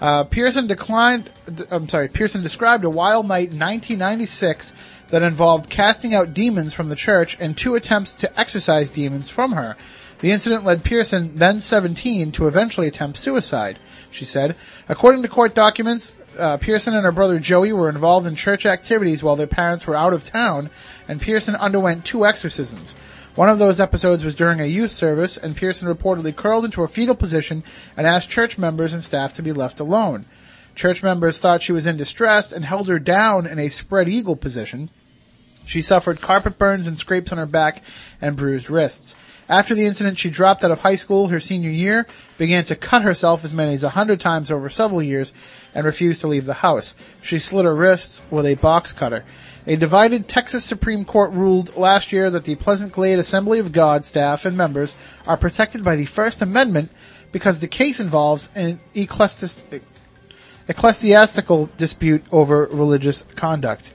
[0.02, 1.30] Uh, Pearson declined,
[1.70, 4.74] I'm sorry, Pearson described a wild night in 1996
[5.12, 9.52] that involved casting out demons from the church and two attempts to exorcise demons from
[9.52, 9.78] her.
[10.22, 13.78] The incident led Pearson, then 17, to eventually attempt suicide,
[14.14, 14.56] she said.
[14.88, 19.22] According to court documents, uh, Pearson and her brother Joey were involved in church activities
[19.22, 20.70] while their parents were out of town,
[21.08, 22.96] and Pearson underwent two exorcisms.
[23.36, 26.88] One of those episodes was during a youth service, and Pearson reportedly curled into a
[26.88, 27.64] fetal position
[27.98, 30.26] and asked church members and staff to be left alone.
[30.76, 34.36] Church members thought she was in distress and held her down in a spread eagle
[34.36, 34.90] position.
[35.66, 37.82] She suffered carpet burns and scrapes on her back
[38.22, 39.16] and bruised wrists.
[39.54, 42.08] After the incident, she dropped out of high school her senior year,
[42.40, 45.32] began to cut herself as many as a hundred times over several years,
[45.76, 46.96] and refused to leave the house.
[47.22, 49.24] She slit her wrists with a box cutter.
[49.68, 54.06] A divided Texas Supreme Court ruled last year that the Pleasant Glade Assembly of God
[54.06, 54.96] staff and members
[55.28, 56.90] are protected by the First Amendment
[57.32, 63.94] because the case involves an ecclesiastical dispute over religious conduct.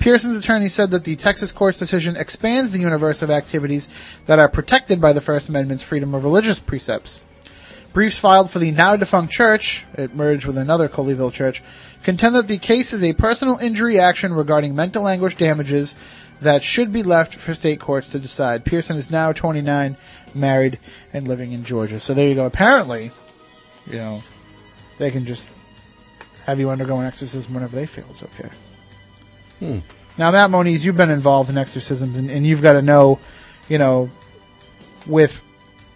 [0.00, 3.88] Pearson's attorney said that the Texas court's decision expands the universe of activities
[4.24, 7.20] that are protected by the First Amendment's freedom of religious precepts.
[7.92, 11.62] Briefs filed for the now defunct church, it merged with another Colleyville church,
[12.02, 15.94] contend that the case is a personal injury action regarding mental anguish damages
[16.40, 18.64] that should be left for state courts to decide.
[18.64, 19.98] Pearson is now 29,
[20.34, 20.78] married,
[21.12, 22.00] and living in Georgia.
[22.00, 22.46] So there you go.
[22.46, 23.10] Apparently,
[23.86, 24.22] you know,
[24.96, 25.46] they can just
[26.46, 28.48] have you undergo an exorcism whenever they feel it's okay.
[29.60, 29.78] Hmm.
[30.18, 33.18] Now, Matt Moniz, you've been involved in exorcisms, and, and you've got to know,
[33.68, 34.10] you know,
[35.06, 35.42] with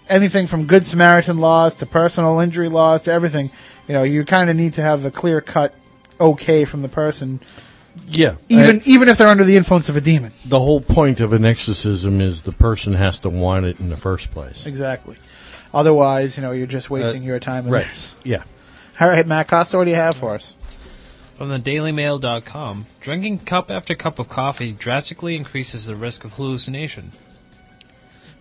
[0.08, 3.50] anything from Good Samaritan laws to personal injury laws to everything,
[3.88, 5.74] you know, you kind of need to have a clear cut
[6.20, 7.40] okay from the person
[8.08, 8.36] Yeah.
[8.48, 10.32] even Uh, even if they're under the influence of a demon.
[10.46, 13.96] the whole point of an exorcism is the person has to want it in the
[13.96, 14.64] first place.
[14.66, 15.16] Exactly.
[15.72, 17.64] Otherwise, you know, you're just wasting Uh, your time.
[17.64, 17.84] And right.
[17.86, 18.14] theirs.
[18.22, 18.42] Yeah.
[19.00, 20.54] All right, Matt Costa, what do you have for us?
[21.36, 27.10] From the dailymail.com, drinking cup after cup of coffee drastically increases the risk of hallucination.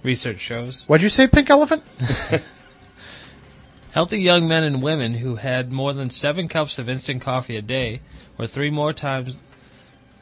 [0.03, 1.83] Research shows What'd you say, Pink Elephant?
[3.93, 7.61] healthy young men and women who had more than seven cups of instant coffee a
[7.61, 8.01] day
[8.37, 9.37] were three more times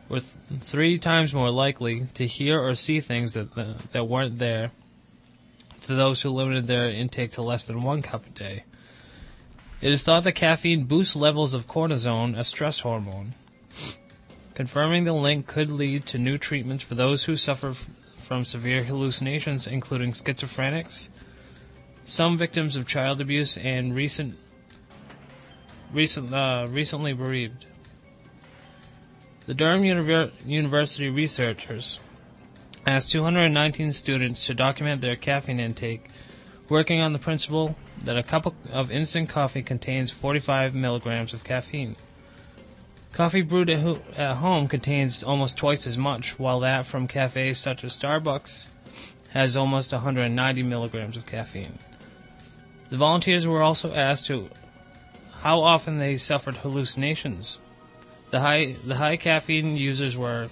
[0.10, 3.50] were th- three times more likely to hear or see things that
[3.92, 4.72] that weren't there
[5.84, 8.64] to those who limited their intake to less than one cup a day.
[9.82, 13.34] It is thought that caffeine boosts levels of cortisone, a stress hormone.
[14.54, 17.90] Confirming the link could lead to new treatments for those who suffer f-
[18.22, 21.10] from severe hallucinations, including schizophrenics,
[22.06, 24.38] some victims of child abuse, and recent,
[25.92, 27.66] recent, uh, recently bereaved.
[29.48, 32.00] The Durham Univer- University researchers
[32.86, 36.06] asked 219 students to document their caffeine intake,
[36.70, 41.96] working on the principle that a cup of instant coffee contains 45 milligrams of caffeine.
[43.14, 47.60] Coffee brewed at, ho- at home contains almost twice as much, while that from cafes
[47.60, 48.68] such as Starbucks
[49.32, 51.78] has almost 190 milligrams of caffeine.
[52.90, 54.50] The volunteers were also asked to
[55.42, 57.58] how often they suffered hallucinations.
[58.32, 60.50] The high the high caffeine users were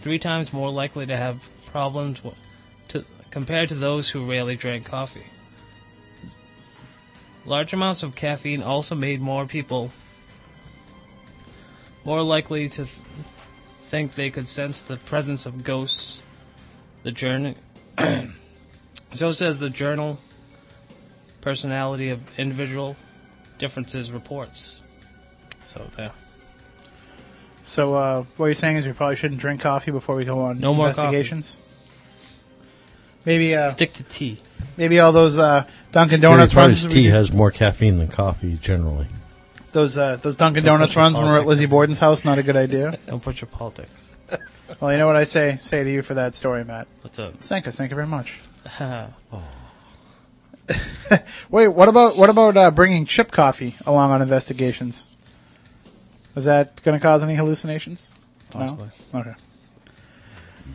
[0.00, 2.20] three times more likely to have problems
[2.88, 5.24] to, compared to those who rarely drank coffee.
[7.46, 9.90] Large amounts of caffeine also made more people
[12.04, 12.90] more likely to th-
[13.88, 16.22] think they could sense the presence of ghosts.
[17.02, 17.54] The journal,
[19.14, 20.18] so says the journal.
[21.40, 22.96] Personality of individual
[23.58, 24.80] differences reports.
[25.64, 26.10] So there.
[27.62, 30.58] So, uh, what you're saying is we probably shouldn't drink coffee before we go on
[30.58, 31.56] No more investigations.
[33.24, 34.40] Maybe, uh, Stick to tea.
[34.76, 36.78] Maybe all those uh, Dunkin' Scary Donuts part runs.
[36.80, 39.06] is we tea do- has more caffeine than coffee generally.
[39.72, 41.66] those uh, those Dunkin' Don't Donuts put your runs when we're at politics Lizzie.
[41.66, 42.24] Borden's house.
[42.24, 42.98] Not a good idea.
[43.06, 44.14] Don't put your politics.
[44.80, 46.88] well, you know what I say say to you for that story, Matt.
[47.02, 47.38] What's up?
[47.40, 47.76] Thank us.
[47.76, 48.38] Thank you very much.
[48.80, 49.12] oh.
[51.50, 55.06] Wait, what about what about uh, bringing chip coffee along on investigations?
[56.34, 58.10] Is that going to cause any hallucinations?
[58.50, 58.90] Possibly.
[59.12, 59.20] No?
[59.20, 59.34] Okay.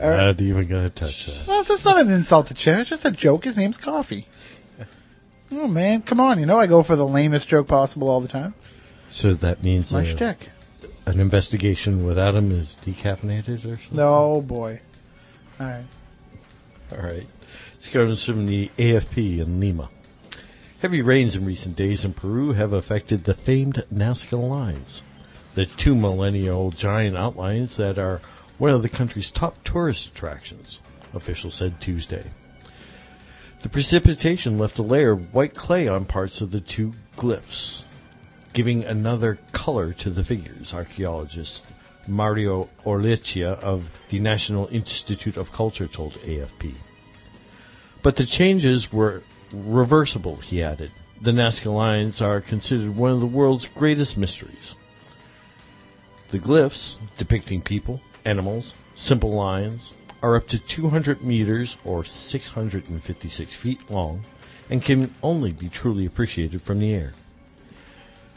[0.10, 0.18] Right.
[0.26, 1.48] Not even gonna touch that.
[1.48, 2.80] Well, that's not an insult to Chip.
[2.80, 3.44] It's just a joke.
[3.46, 4.28] His name's Coffee.
[5.54, 6.40] Oh man, come on!
[6.40, 8.54] You know I go for the lamest joke possible all the time.
[9.10, 10.50] So that means It's my uh, shtick.
[11.06, 13.98] an investigation without him is decaffeinated or something.
[13.98, 14.80] No boy.
[15.60, 15.84] All right.
[16.94, 17.28] All right.
[17.78, 19.90] This comes from the AFP in Lima.
[20.82, 25.04] Heavy rains in recent days in Peru have affected the famed Nazca lines,
[25.56, 28.22] the two millennia-old giant outlines that are
[28.62, 30.80] one of the country's top tourist attractions,
[31.16, 32.24] officials said Tuesday.
[33.64, 37.82] The precipitation left a layer of white clay on parts of the two glyphs,
[38.54, 41.64] giving another color to the figures, archaeologist
[42.08, 46.76] Mario Olaechea of the National Institute of Culture told AFP.
[48.04, 50.92] But the changes were reversible, he added.
[51.20, 54.76] The Nazca lines are considered one of the world's greatest mysteries.
[56.30, 63.90] The glyphs, depicting people, animals, simple lines, are up to 200 meters or 656 feet
[63.90, 64.24] long
[64.70, 67.14] and can only be truly appreciated from the air.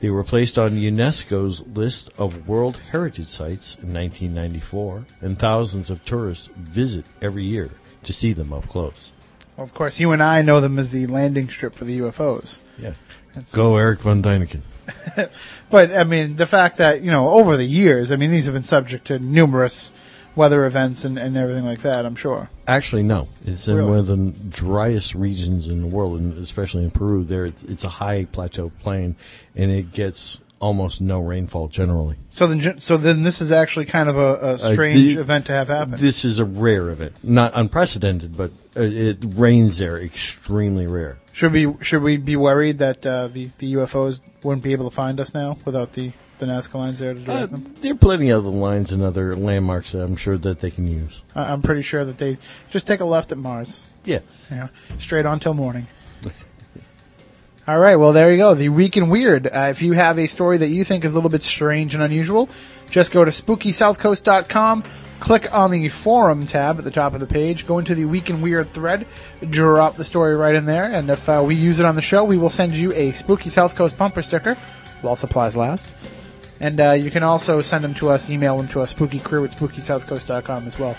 [0.00, 6.04] They were placed on UNESCO's list of World Heritage Sites in 1994, and thousands of
[6.04, 7.70] tourists visit every year
[8.02, 9.12] to see them up close.
[9.56, 12.60] Of course, you and I know them as the landing strip for the UFOs.
[12.76, 12.94] Yeah.
[13.28, 14.62] That's- Go Erich von Däniken.
[15.70, 18.55] But I mean, the fact that you know over the years, I mean, these have
[18.55, 19.93] been subject to numerous
[20.36, 22.05] weather events and, and everything like that.
[22.06, 22.51] I'm sure.
[22.66, 23.28] Actually, no.
[23.44, 23.89] It's in Really?
[23.89, 24.16] one of the
[24.51, 27.24] driest regions in the world, and especially in Peru.
[27.24, 29.16] There, it's a high plateau plain,
[29.56, 32.16] and it gets almost no rainfall generally.
[32.31, 35.47] So then, so then this is actually kind of a, a Uh, strange the- event
[35.47, 35.98] to have happen.
[36.01, 41.19] This is a rare event, not unprecedented, but uh, it rains there extremely rare.
[41.35, 44.94] Should we should we be worried that uh, the the UFOs wouldn't be able to
[44.94, 47.74] find us now without the the Nazca lines there to direct Uh, them?
[47.82, 50.86] there are plenty of other lines and other landmarks that I'm sure that they can
[50.89, 51.20] use.
[51.35, 52.39] I- I'm pretty sure that they
[52.70, 53.86] just take a left at Mars.
[54.05, 54.20] Yeah.
[54.51, 55.86] Know, straight on till morning.
[57.66, 58.52] All right, well, there you go.
[58.55, 59.47] The Week in Weird.
[59.47, 62.02] Uh, if you have a story that you think is a little bit strange and
[62.02, 62.51] unusual,
[62.90, 64.85] just go to spookysouthcoast.com,
[65.24, 68.28] click on the forum tab at the top of the page, go into the Week
[68.28, 69.06] in Weird thread,
[69.48, 72.22] drop the story right in there, and if uh, we use it on the show,
[72.22, 74.55] we will send you a Spooky South Coast bumper sticker
[75.01, 75.94] while supplies last.
[76.60, 79.56] And uh, you can also send them to us, email them to us, spookycrew at
[79.56, 80.94] spookysouthcoast.com as well.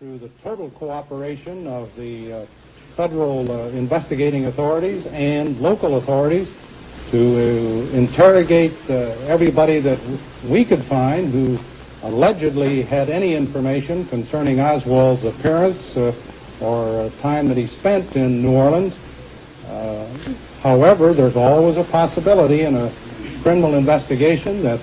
[0.00, 2.44] through the total cooperation of the uh,
[2.96, 6.48] federal uh, investigating authorities and local authorities
[7.12, 8.94] to uh, interrogate uh,
[9.28, 9.98] everybody that
[10.48, 11.58] we could find who
[12.02, 16.12] allegedly had any information concerning Oswald's appearance uh,
[16.60, 18.94] or time that he spent in New Orleans.
[19.68, 20.06] Uh,
[20.62, 22.90] however, there's always a possibility in a
[23.42, 24.80] criminal investigation that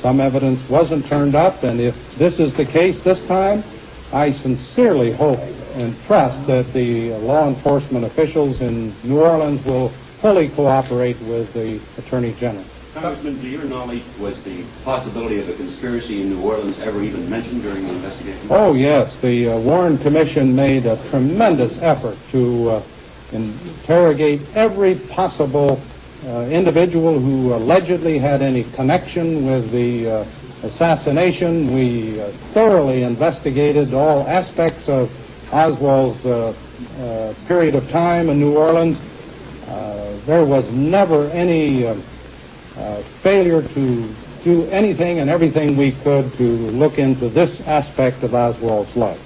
[0.00, 3.64] some evidence wasn't turned up, and if this is the case this time,
[4.12, 5.40] I sincerely hope
[5.74, 9.92] and trust that the law enforcement officials in New Orleans will
[10.24, 12.64] fully cooperate with the Attorney General.
[12.94, 17.28] Congressman, to your knowledge, was the possibility of a conspiracy in New Orleans ever even
[17.28, 18.46] mentioned during the investigation?
[18.48, 19.14] Oh, yes.
[19.20, 22.82] The uh, Warren Commission made a tremendous effort to uh,
[23.32, 25.78] interrogate every possible
[26.26, 30.24] uh, individual who allegedly had any connection with the uh,
[30.62, 31.66] assassination.
[31.66, 35.10] We uh, thoroughly investigated all aspects of
[35.52, 36.54] Oswald's uh,
[36.98, 38.96] uh, period of time in New Orleans.
[39.68, 41.96] Uh, there was never any uh,
[42.76, 48.34] uh, failure to do anything and everything we could to look into this aspect of
[48.34, 49.20] Oswald's life.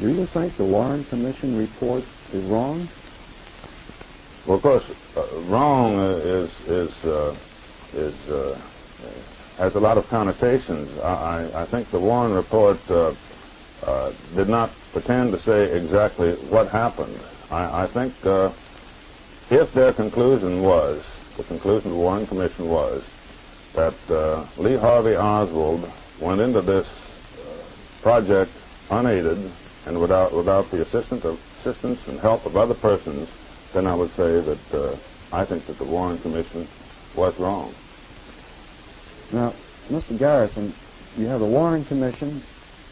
[0.00, 2.88] Do you think the Warren Commission report is wrong?
[4.46, 4.84] Well, of course,
[5.48, 6.92] wrong is is
[7.94, 8.14] is
[9.58, 10.90] has a lot of connotations.
[11.00, 11.06] I,
[11.54, 13.14] I, I think the Warren report uh,
[13.82, 17.18] uh, did not pretend to say exactly what happened.
[17.50, 18.50] I, I think uh,
[19.52, 21.04] if their conclusion was,
[21.36, 23.04] the conclusion of the Warren Commission was,
[23.74, 28.50] that uh, Lee Harvey Oswald went into this uh, project
[28.90, 29.50] unaided
[29.86, 33.28] and without without the assistance of assistance and help of other persons,
[33.72, 34.96] then I would say that uh,
[35.32, 36.66] I think that the Warren Commission
[37.14, 37.74] was wrong.
[39.32, 39.52] Now,
[39.90, 40.18] Mr.
[40.18, 40.72] Garrison,
[41.16, 42.42] you have the Warren Commission,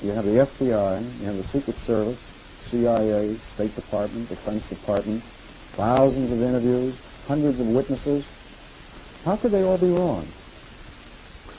[0.02, 2.18] you have the FBI, you have the Secret Service,
[2.60, 5.22] CIA, State Department, Defense Department,
[5.72, 6.94] thousands of interviews,
[7.26, 8.24] hundreds of witnesses.
[9.24, 10.26] How could they all be wrong?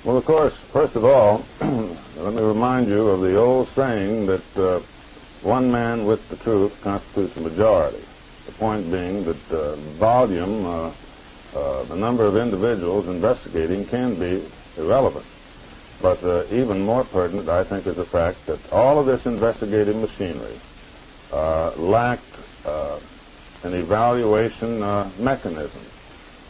[0.03, 4.57] Well, of course, first of all, let me remind you of the old saying that
[4.57, 4.81] uh,
[5.43, 8.03] one man with the truth constitutes a majority.
[8.47, 10.91] The point being that uh, volume, uh,
[11.55, 14.43] uh the number of individuals investigating can be
[14.77, 15.25] irrelevant.
[16.01, 19.95] But uh, even more pertinent, I think, is the fact that all of this investigative
[19.95, 20.59] machinery
[21.31, 22.23] uh, lacked
[22.65, 22.99] uh,
[23.63, 25.81] an evaluation uh, mechanism.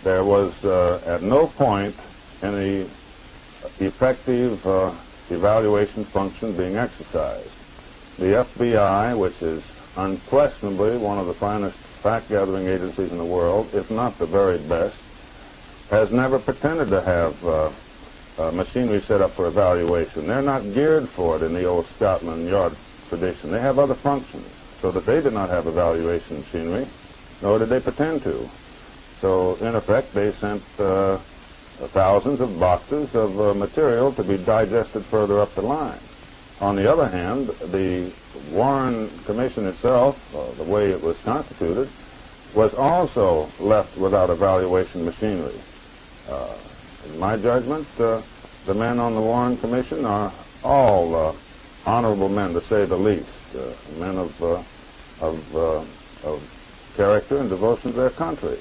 [0.03, 1.95] There was uh, at no point
[2.41, 2.89] any
[3.79, 4.91] effective uh,
[5.29, 7.49] evaluation function being exercised.
[8.17, 9.63] The FBI, which is
[9.97, 14.95] unquestionably one of the finest fact-gathering agencies in the world, if not the very best,
[15.89, 17.71] has never pretended to have uh,
[18.51, 20.27] machinery set up for evaluation.
[20.27, 22.75] They're not geared for it in the old Scotland Yard
[23.09, 23.51] tradition.
[23.51, 24.47] They have other functions,
[24.81, 26.87] so that they did not have evaluation machinery,
[27.41, 28.49] nor did they pretend to.
[29.19, 31.19] So, in effect, they sent uh,
[31.89, 35.99] thousands of boxes of uh, material to be digested further up the line.
[36.59, 38.11] On the other hand, the
[38.51, 41.89] Warren Commission itself, uh, the way it was constituted,
[42.53, 45.59] was also left without evaluation machinery.
[46.29, 46.53] Uh,
[47.05, 48.21] in my judgment, uh,
[48.65, 50.31] the men on the Warren Commission are
[50.63, 51.33] all uh,
[51.85, 53.27] honorable men, to say the least,
[53.97, 54.41] men of
[55.19, 55.55] of
[56.23, 56.41] of
[56.95, 58.57] character and devotion to their country.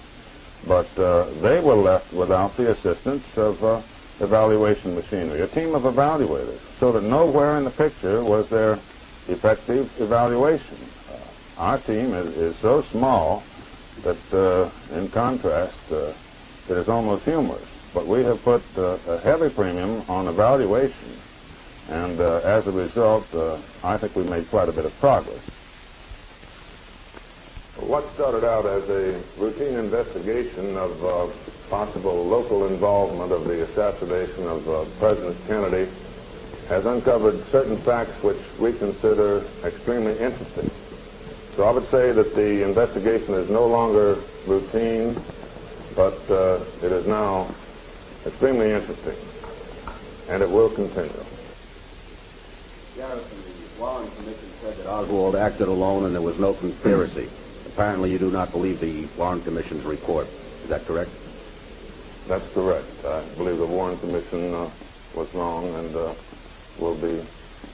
[0.67, 3.85] But uh, they were left without the assistance of
[4.21, 8.79] evaluation machinery, a team of evaluators, so that nowhere in the picture was there
[9.29, 10.77] effective evaluation.
[11.57, 13.43] our team is, is, so small
[14.03, 17.69] that, in contrast, it is almost humorous.
[17.93, 21.17] But we have put uh, a heavy premium on evaluation,
[21.89, 25.43] and uh, as a result, uh, I think we made quite a bit of progress.
[27.87, 31.27] What started out as a routine investigation of uh,
[31.69, 35.91] possible local involvement of the assassination of uh, President Kennedy
[36.69, 40.71] has uncovered certain facts which we consider extremely interesting.
[41.57, 45.21] So I would say that the investigation is no longer routine,
[45.97, 47.53] but uh, it is now
[48.27, 49.17] extremely interesting.
[50.29, 51.11] and it will continue.
[52.97, 53.29] Garrison,
[53.77, 57.29] the Warren Commission said that Oswald acted alone and there was no conspiracy.
[57.81, 60.29] Apparently, you do not believe the Warren Commission's report.
[60.65, 61.11] Is that correct?
[62.29, 62.85] That's correct.
[63.07, 64.69] I believe the Warren Commission uh,
[65.15, 66.13] was wrong and uh,
[66.79, 67.25] will be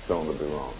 [0.06, 0.72] shown to be wrong.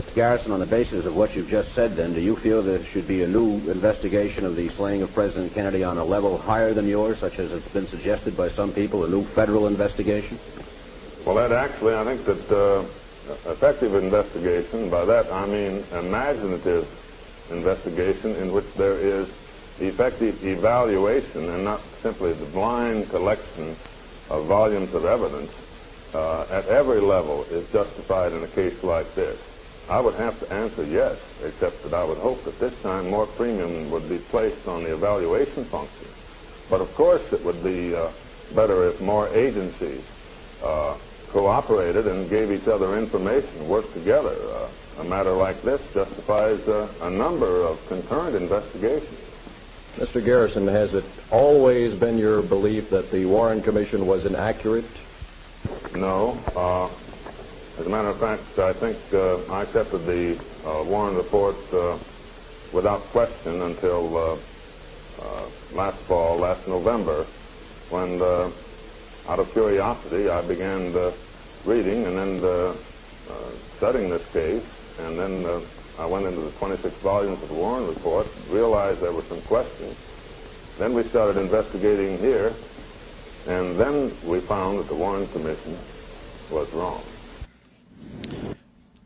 [0.00, 0.14] Mr.
[0.14, 3.06] Garrison, on the basis of what you've just said, then, do you feel there should
[3.06, 6.88] be a new investigation of the slaying of President Kennedy on a level higher than
[6.88, 10.38] yours, such as it's been suggested by some people, a new federal investigation?
[11.26, 12.84] Well, that actually, I think that uh,
[13.50, 16.88] effective investigation, by that I mean imaginative
[17.50, 19.28] investigation in which there is
[19.80, 23.76] effective evaluation and not simply the blind collection
[24.30, 25.50] of volumes of evidence
[26.14, 29.38] uh, at every level is justified in a case like this.
[29.88, 33.26] I would have to answer yes, except that I would hope that this time more
[33.26, 36.06] premium would be placed on the evaluation function.
[36.68, 38.08] But of course, it would be uh,
[38.54, 40.02] better if more agencies
[40.62, 40.96] uh,
[41.28, 44.36] cooperated and gave each other information, worked together.
[44.52, 44.68] Uh,
[44.98, 49.18] a matter like this justifies uh, a number of concurrent investigations.
[49.96, 50.24] Mr.
[50.24, 54.84] Garrison, has it always been your belief that the Warren Commission was inaccurate?
[55.94, 56.38] No.
[56.54, 56.88] Uh,
[57.78, 61.96] as a matter of fact, I think uh, I accepted the uh, Warren report uh,
[62.72, 64.36] without question until uh,
[65.22, 65.42] uh,
[65.72, 67.24] last fall, last November,
[67.90, 68.50] when, uh,
[69.28, 70.94] out of curiosity, I began
[71.64, 72.76] reading and then
[73.76, 74.62] studying this case,
[74.98, 75.60] and then uh,
[75.98, 79.96] I went into the 26 volumes of the Warren report, realized there were some questions.
[80.78, 82.54] Then we started investigating here,
[83.46, 85.78] and then we found that the Warren Commission
[86.50, 87.04] was wrong.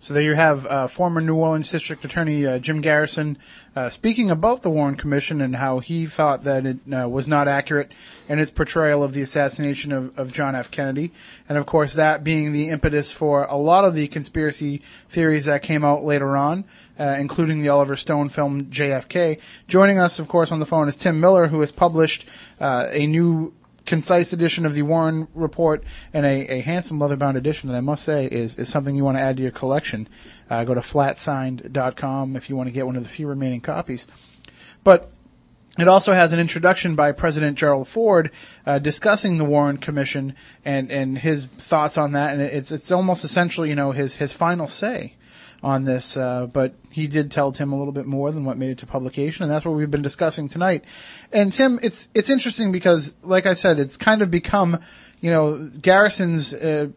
[0.02, 3.38] So there you have uh, former New Orleans District Attorney uh, Jim Garrison
[3.76, 7.46] uh, speaking about the Warren Commission and how he thought that it uh, was not
[7.46, 7.92] accurate
[8.28, 10.72] in its portrayal of the assassination of, of, John F.
[10.72, 11.12] Kennedy,
[11.48, 15.62] and of course that being the impetus for a lot of the conspiracy theories that
[15.62, 16.64] came out later on,
[16.98, 19.38] uh, including the Oliver Stone film JFK.
[19.68, 22.26] Joining us, of course, on the phone is Tim Miller, who has published
[22.58, 23.54] uh, a new
[23.86, 28.04] concise edition of the Warren Report and a, a handsome leather-bound edition that I must
[28.04, 30.08] say is, is something you want to add to your collection.
[30.48, 34.06] Uh, go to flatsigned.com if you want to get one of the few remaining copies.
[34.84, 35.10] But
[35.78, 38.30] it also has an introduction by President Gerald Ford
[38.66, 43.24] uh, discussing the Warren Commission and, and his thoughts on that, and it's it's almost
[43.24, 45.14] essentially you know his his final say
[45.62, 48.70] on this, uh, but he did tell Tim a little bit more than what made
[48.70, 50.84] it to publication, and that's what we've been discussing tonight.
[51.32, 54.80] And Tim, it's it's interesting because, like I said, it's kind of become,
[55.20, 56.52] you know, Garrison's.
[56.52, 56.88] Uh,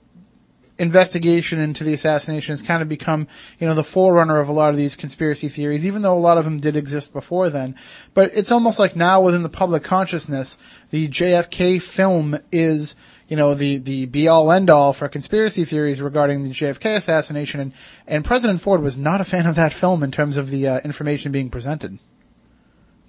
[0.78, 3.30] investigation into the assassination has kind of become,
[3.60, 6.38] you know, the forerunner of a lot of these conspiracy theories, even though a lot
[6.38, 7.76] of them did exist before then.
[8.14, 10.58] But it's almost like now within the public consciousness,
[10.90, 12.96] the JFK film is
[13.28, 17.60] you know, the, the be all end all for conspiracy theories regarding the JFK assassination.
[17.60, 17.74] And,
[18.08, 20.80] and President Ford was not a fan of that film in terms of the uh,
[20.82, 21.98] information being presented.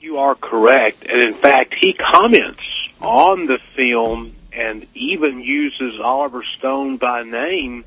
[0.01, 1.05] You are correct.
[1.05, 2.63] And in fact, he comments
[3.01, 7.85] on the film and even uses Oliver Stone by name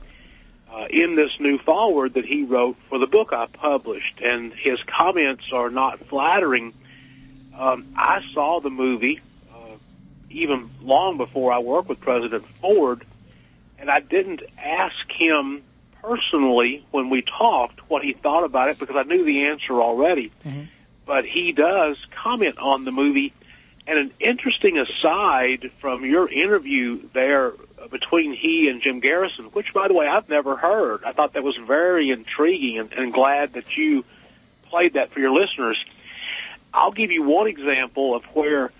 [0.71, 4.21] uh, in this new foreword that he wrote for the book I published.
[4.21, 6.73] And his comments are not flattering.
[7.57, 9.19] Um, I saw the movie
[10.29, 13.05] even long before I worked with President Ford,
[13.77, 15.63] and I didn't ask him
[16.01, 20.31] personally when we talked what he thought about it because I knew the answer already.
[20.45, 20.63] Mm-hmm.
[21.05, 23.33] But he does comment on the movie.
[23.87, 27.53] And an interesting aside from your interview there
[27.89, 31.03] between he and Jim Garrison, which, by the way, I've never heard.
[31.03, 34.05] I thought that was very intriguing and, and glad that you
[34.69, 35.83] played that for your listeners.
[36.71, 38.71] I'll give you one example of where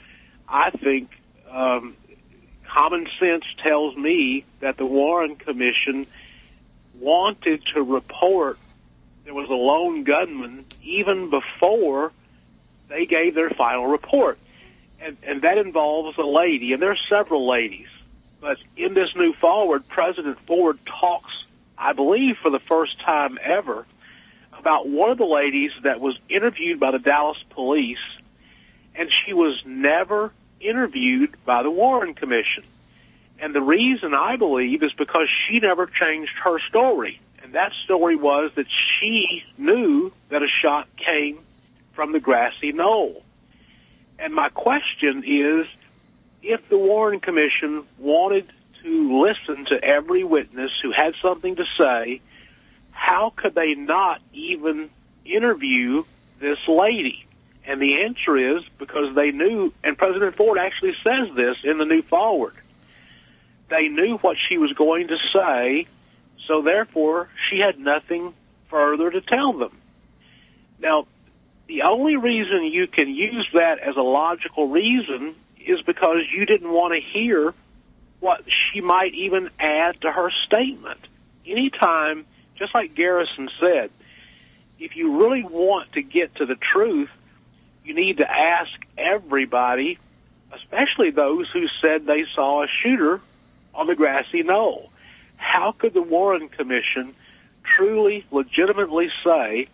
[0.47, 1.09] I think
[1.51, 1.95] um,
[2.67, 6.07] common sense tells me that the Warren Commission
[6.99, 8.57] wanted to report
[9.29, 12.11] there was a lone gunman even before
[12.87, 14.39] they gave their final report.
[14.99, 17.85] And, and that involves a lady, and there are several ladies.
[18.41, 21.31] But in this new foreword, President Ford talks,
[21.77, 23.85] I believe, for the first time ever,
[24.57, 27.97] about one of the ladies that was interviewed by the Dallas police,
[28.95, 32.63] and she was never interviewed by the Warren Commission.
[33.39, 37.19] And the reason I believe is because she never changed her story.
[37.41, 38.65] And that story was that
[38.99, 41.39] she knew that a shot came
[41.93, 43.23] from the grassy knoll.
[44.17, 45.65] And my question is,
[46.43, 48.51] if the Warren Commission wanted
[48.83, 52.21] to listen to every witness who had something to say,
[52.91, 54.89] how could they not even
[55.25, 56.03] interview
[56.39, 57.25] this lady?
[57.69, 61.85] And the answer is because they knew, and President Ford actually says this in the
[61.85, 62.55] new Foreword.
[63.69, 65.87] they knew what she was going to say,
[66.47, 68.33] so therefore she had nothing
[68.71, 69.77] further to tell them.
[70.79, 71.05] Now,
[71.67, 76.71] the only reason you can use that as a logical reason is because you didn't
[76.71, 77.53] want to hear
[78.19, 81.01] what she might even add to her statement.
[81.45, 82.25] Anytime,
[82.57, 83.91] just like Garrison said,
[84.79, 87.09] if you really want to get to the truth,
[87.83, 89.97] you need to ask everybody,
[90.53, 93.21] especially those who said they saw a shooter
[93.73, 94.89] on the grassy knoll.
[95.37, 97.15] How could the Warren Commission
[97.75, 99.67] truly, legitimately say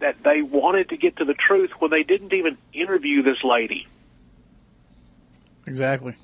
[0.00, 3.86] that they wanted to get to the truth when they didn't even interview this lady?
[5.66, 6.14] Exactly.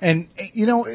[0.00, 0.86] And you know,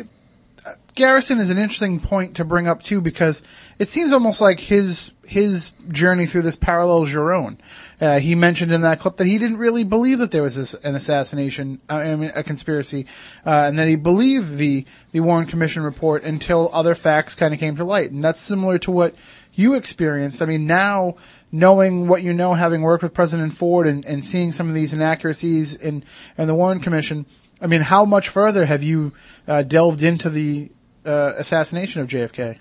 [0.96, 3.44] Garrison is an interesting point to bring up too because
[3.78, 7.58] it seems almost like his his journey through this parallels your own.
[8.00, 10.74] Uh, he mentioned in that clip that he didn't really believe that there was this,
[10.74, 13.08] an assassination, uh, I mean, a conspiracy,
[13.46, 17.60] uh, and that he believed the the Warren Commission report until other facts kind of
[17.60, 19.16] came to light, and that's similar to what
[19.54, 20.42] you experienced.
[20.42, 21.16] I mean, now
[21.52, 24.94] knowing what you know, having worked with President Ford and, and seeing some of these
[24.94, 26.04] inaccuracies in
[26.38, 27.26] in the Warren Commission
[27.66, 29.12] I mean, how much further have you
[29.48, 30.70] uh, delved into the
[31.04, 32.60] uh, assassination of JFK?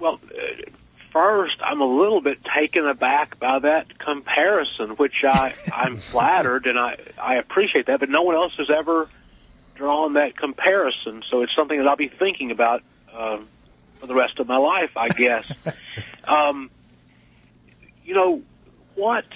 [0.00, 0.70] Well, uh,
[1.12, 6.78] first, I'm a little bit taken aback by that comparison, which I, I'm flattered and
[6.78, 9.10] I, I appreciate that, but no one else has ever
[9.74, 12.82] drawn that comparison, so it's something that I'll be thinking about
[13.12, 13.46] um,
[14.00, 15.44] for the rest of my life, I guess.
[16.24, 16.70] um,
[18.06, 18.40] you know
[18.94, 19.26] what?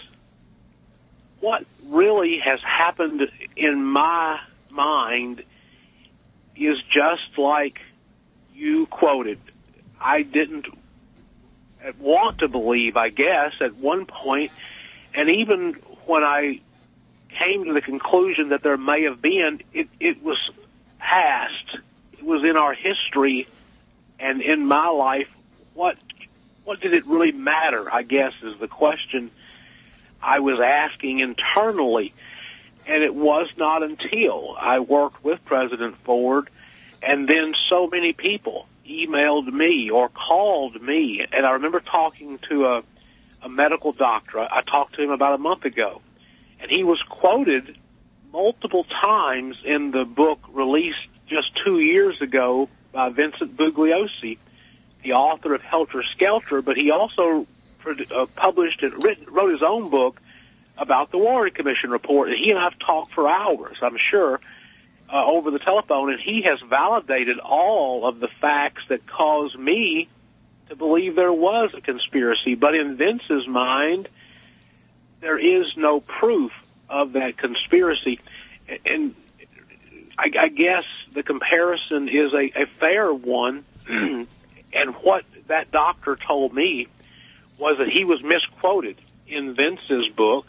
[1.40, 3.20] What really has happened
[3.54, 4.40] in my
[4.72, 5.42] mind
[6.56, 7.78] is just like
[8.54, 9.38] you quoted.
[10.00, 10.66] I didn't
[11.98, 14.52] want to believe, I guess, at one point,
[15.14, 15.74] and even
[16.06, 16.60] when I
[17.38, 20.38] came to the conclusion that there may have been, it, it was
[20.98, 21.78] past.
[22.12, 23.48] It was in our history
[24.18, 25.28] and in my life.
[25.74, 25.96] What
[26.64, 27.92] what did it really matter?
[27.92, 29.30] I guess is the question
[30.22, 32.14] I was asking internally.
[32.86, 36.48] And it was not until I worked with President Ford
[37.02, 41.24] and then so many people emailed me or called me.
[41.32, 42.82] And I remember talking to a,
[43.42, 44.38] a medical doctor.
[44.38, 46.00] I, I talked to him about a month ago.
[46.60, 47.76] And he was quoted
[48.32, 54.38] multiple times in the book released just two years ago by Vincent Bugliosi,
[55.02, 57.46] the author of Helter Skelter, but he also
[57.84, 60.20] uh, published and written, wrote his own book
[60.78, 64.40] about the Warren Commission report, and he and I've talked for hours, I'm sure,
[65.12, 70.08] uh, over the telephone, and he has validated all of the facts that caused me
[70.68, 72.54] to believe there was a conspiracy.
[72.54, 74.08] But in Vince's mind,
[75.20, 76.52] there is no proof
[76.88, 78.20] of that conspiracy,
[78.86, 79.14] and
[80.18, 83.64] I, I guess the comparison is a, a fair one.
[83.88, 86.86] and what that doctor told me
[87.58, 88.96] was that he was misquoted
[89.26, 90.46] in Vince's book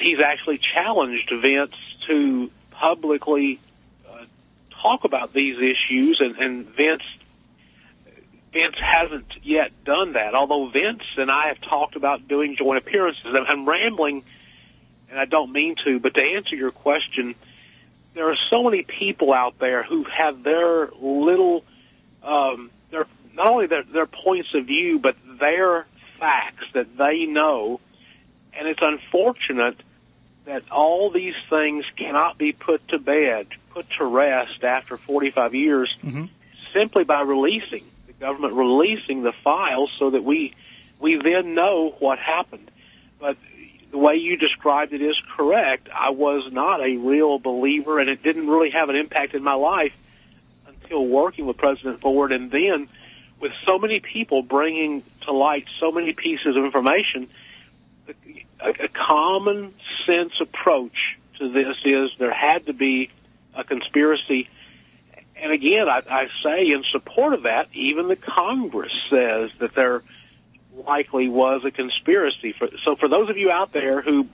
[0.00, 1.74] he's actually challenged Vince
[2.06, 3.60] to publicly
[4.08, 4.24] uh,
[4.82, 7.02] talk about these issues, and, and Vince
[8.52, 10.34] Vince hasn't yet done that.
[10.34, 14.24] Although Vince and I have talked about doing joint appearances, and I'm rambling,
[15.10, 17.34] and I don't mean to, but to answer your question,
[18.14, 21.62] there are so many people out there who have their little,
[22.22, 25.86] um, their not only their, their points of view, but their
[26.18, 27.80] facts that they know
[28.58, 29.76] and it's unfortunate
[30.44, 35.94] that all these things cannot be put to bed, put to rest after 45 years
[36.02, 36.24] mm-hmm.
[36.74, 40.54] simply by releasing the government releasing the files so that we
[40.98, 42.70] we then know what happened.
[43.20, 43.36] But
[43.92, 45.88] the way you described it is correct.
[45.94, 49.54] I was not a real believer, and it didn't really have an impact in my
[49.54, 49.92] life
[50.66, 52.88] until working with President Ford, and then
[53.40, 57.28] with so many people bringing to light so many pieces of information
[58.60, 59.74] a, a common
[60.06, 63.10] sense approach to this is there had to be
[63.54, 64.48] a conspiracy.
[65.36, 70.02] And again, I, I say in support of that, even the Congress says that there
[70.86, 72.54] likely was a conspiracy.
[72.58, 74.26] For, so for those of you out there who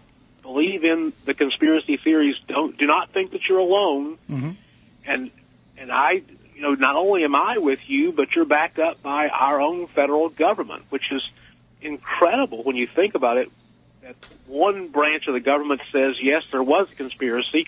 [0.42, 4.18] believe in the conspiracy theories, don't do not think that you're alone.
[4.30, 4.50] Mm-hmm.
[5.06, 5.30] And
[5.76, 6.22] and I,
[6.54, 9.88] you know, not only am I with you, but you're backed up by our own
[9.88, 11.22] federal government, which is
[11.82, 13.50] incredible when you think about it
[14.04, 14.16] that
[14.46, 17.66] one branch of the government says, yes, there was a conspiracy,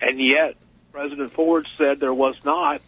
[0.00, 0.56] and yet
[0.92, 2.80] President Ford said there was not.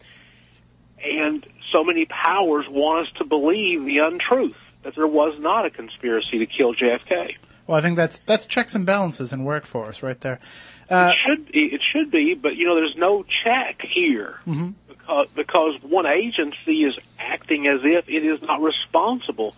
[1.02, 5.70] And so many powers want us to believe the untruth, that there was not a
[5.70, 7.36] conspiracy to kill JFK.
[7.66, 10.38] Well, I think that's that's checks and balances in workforce right there.
[10.88, 14.70] Uh, it should be, it should be, but you know, there's no check here mm-hmm.
[14.88, 19.54] because, because one agency is acting as if it is not responsible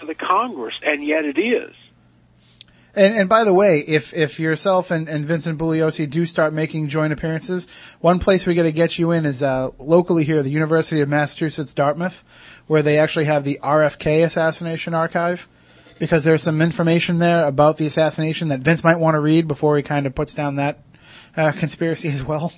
[0.00, 1.74] to the Congress, and yet it is.
[2.96, 6.88] And, and by the way, if, if yourself and, and Vincent Bugliosi do start making
[6.88, 7.68] joint appearances,
[8.00, 11.08] one place we got to get you in is uh, locally here, the University of
[11.08, 12.24] Massachusetts Dartmouth,
[12.66, 15.46] where they actually have the RFK assassination archive,
[15.98, 19.76] because there's some information there about the assassination that Vince might want to read before
[19.76, 20.78] he kind of puts down that
[21.36, 22.50] uh, conspiracy as well.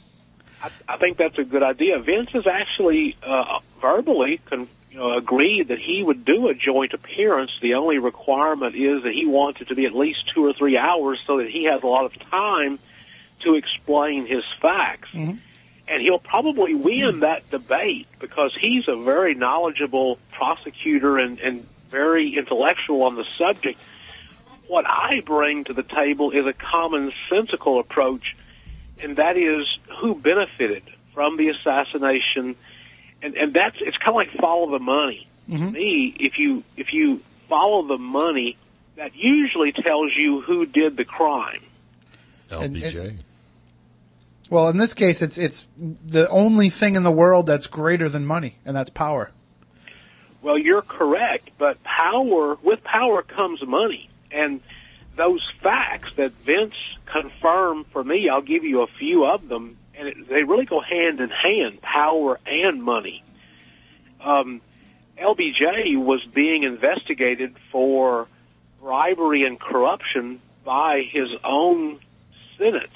[0.62, 1.98] I, I think that's a good idea.
[1.98, 7.50] Vince is actually uh, verbally con- know, agreed that he would do a joint appearance.
[7.62, 10.76] The only requirement is that he wants it to be at least two or three
[10.76, 12.78] hours so that he has a lot of time
[13.44, 15.08] to explain his facts.
[15.12, 15.36] Mm-hmm.
[15.90, 22.36] And he'll probably win that debate because he's a very knowledgeable prosecutor and, and very
[22.36, 23.80] intellectual on the subject.
[24.66, 28.36] What I bring to the table is a commonsensical approach,
[29.02, 29.66] and that is
[30.00, 30.82] who benefited
[31.14, 32.54] from the assassination
[33.22, 35.26] and and that's it's kind of like follow the money.
[35.48, 35.66] Mm-hmm.
[35.66, 38.56] To me, if you if you follow the money,
[38.96, 41.62] that usually tells you who did the crime.
[42.50, 43.18] LBJ.
[44.50, 48.24] Well, in this case, it's it's the only thing in the world that's greater than
[48.26, 49.30] money, and that's power.
[50.40, 54.60] Well, you're correct, but power with power comes money, and
[55.16, 56.74] those facts that Vince
[57.06, 60.80] confirmed for me, I'll give you a few of them, and it, they really go
[60.80, 63.22] hand in hand, power and money.
[64.20, 64.60] Um,
[65.18, 68.28] LBJ was being investigated for
[68.80, 71.98] bribery and corruption by his own
[72.56, 72.90] Senate,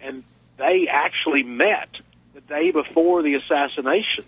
[0.00, 0.22] and
[0.56, 1.88] they actually met
[2.34, 4.24] the day before the assassination.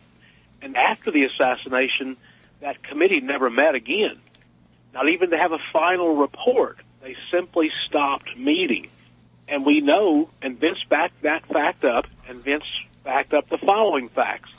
[0.62, 2.16] And after the assassination,
[2.60, 4.18] that committee never met again.
[4.92, 6.78] Not even to have a final report.
[7.02, 8.88] They simply stopped meeting.
[9.48, 12.64] And we know, and Vince backed that fact up, and Vince
[13.04, 14.50] backed up the following facts.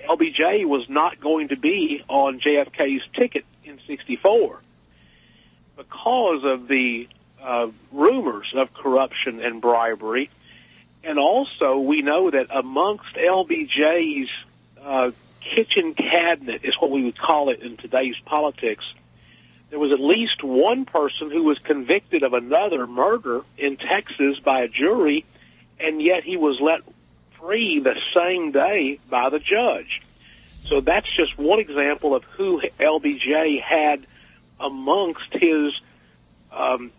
[0.00, 4.60] LBJ was not going to be on JFK's ticket in 64
[5.76, 7.08] because of the
[7.42, 10.30] uh, rumors of corruption and bribery.
[11.04, 14.28] And also, we know that amongst LBJ's
[14.80, 18.84] uh, kitchen cabinet, is what we would call it in today's politics,
[19.72, 24.64] there was at least one person who was convicted of another murder in Texas by
[24.64, 25.24] a jury,
[25.80, 26.82] and yet he was let
[27.40, 30.02] free the same day by the judge.
[30.68, 34.06] So that's just one example of who LBJ had
[34.60, 35.72] amongst his
[36.52, 36.92] um,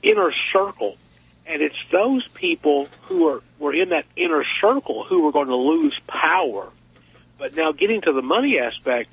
[0.00, 0.98] inner circle.
[1.44, 5.56] And it's those people who are were in that inner circle who were going to
[5.56, 6.68] lose power.
[7.36, 9.10] But now getting to the money aspect,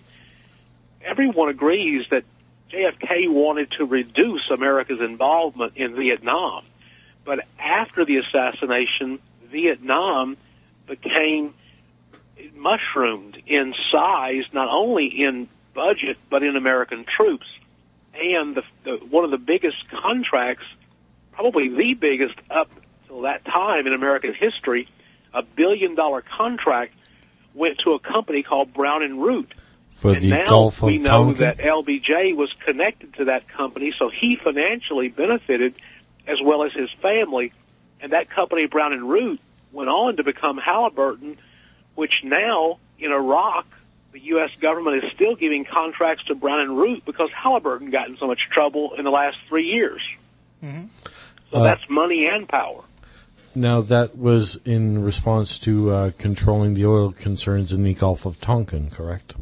[1.03, 2.24] everyone agrees that
[2.73, 6.65] JFK wanted to reduce America's involvement in Vietnam.
[7.23, 9.19] But after the assassination,
[9.51, 10.37] Vietnam
[10.87, 11.53] became
[12.55, 17.45] mushroomed in size, not only in budget, but in American troops.
[18.15, 20.65] And the, the, one of the biggest contracts,
[21.31, 22.69] probably the biggest up
[23.07, 24.87] till that time in American history,
[25.33, 26.93] a billion dollar contract
[27.53, 29.53] went to a company called Brown and Root.
[29.95, 31.45] For and the now Gulf of we know Tonkin?
[31.45, 35.76] that LBJ was connected to that company, so he financially benefited
[36.28, 37.53] as well as his family.
[38.02, 39.40] And that company, Brown and Root,
[39.72, 41.38] went on to become Halliburton,
[41.95, 43.65] which now in Iraq,
[44.11, 44.49] the U.S.
[44.61, 48.40] government is still giving contracts to Brown and Root because Halliburton got in so much
[48.52, 50.02] trouble in the last three years.
[50.64, 50.86] Mm-hmm.
[51.52, 52.84] So Uh, that's money and power.
[53.56, 58.41] Now that was in response to uh, controlling the oil concerns in the Gulf of
[58.41, 59.36] Tonkin, correct?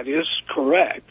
[0.00, 1.10] That is correct.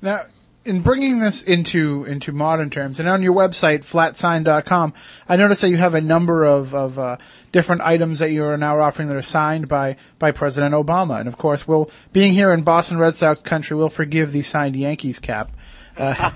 [0.00, 0.22] Now,
[0.64, 4.94] in bringing this into into modern terms, and on your website flatsigned.com,
[5.28, 7.18] I noticed that you have a number of of uh,
[7.52, 11.28] different items that you are now offering that are signed by by President Obama, and
[11.28, 15.18] of course, we'll being here in Boston Red Sox country, we'll forgive the signed Yankees
[15.18, 15.50] cap.
[15.98, 16.30] Uh,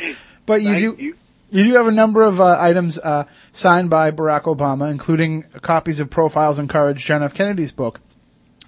[0.46, 1.14] but you do.
[1.50, 1.64] you.
[1.64, 6.08] do have a number of uh, items uh, signed by Barack Obama, including copies of
[6.08, 7.34] Profiles in Courage, John F.
[7.34, 8.00] Kennedy's book.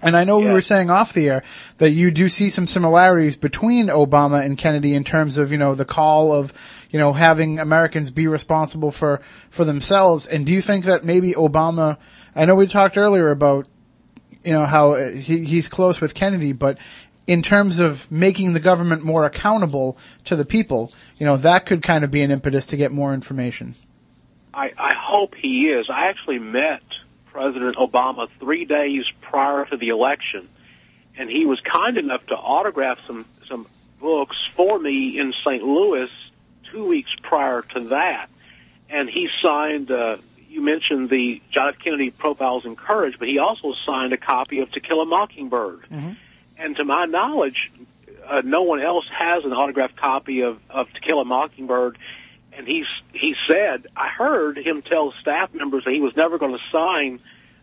[0.00, 1.42] And I know we were saying off the air
[1.78, 5.74] that you do see some similarities between Obama and Kennedy in terms of, you know,
[5.74, 6.52] the call of,
[6.90, 9.20] you know, having Americans be responsible for,
[9.50, 10.26] for themselves.
[10.26, 11.98] And do you think that maybe Obama,
[12.36, 13.68] I know we talked earlier about,
[14.44, 16.78] you know, how uh, he, he's close with Kennedy, but
[17.26, 21.82] in terms of making the government more accountable to the people, you know, that could
[21.82, 23.74] kind of be an impetus to get more information.
[24.54, 25.86] I, I hope he is.
[25.90, 26.82] I actually met
[27.32, 30.48] President Obama three days prior to the election,
[31.16, 33.66] and he was kind enough to autograph some some
[34.00, 35.62] books for me in St.
[35.62, 36.08] Louis
[36.72, 38.28] two weeks prior to that,
[38.90, 40.16] and he signed uh,
[40.48, 41.74] you mentioned the John F.
[41.82, 45.86] Kennedy Profiles in Courage, but he also signed a copy of To Kill a Mockingbird.
[46.56, 47.70] And to my knowledge,
[48.26, 51.98] uh, no one else has an autographed copy of, of To Kill a Mockingbird.
[52.58, 56.52] And he's, he said, I heard him tell staff members that he was never going
[56.52, 57.20] to sign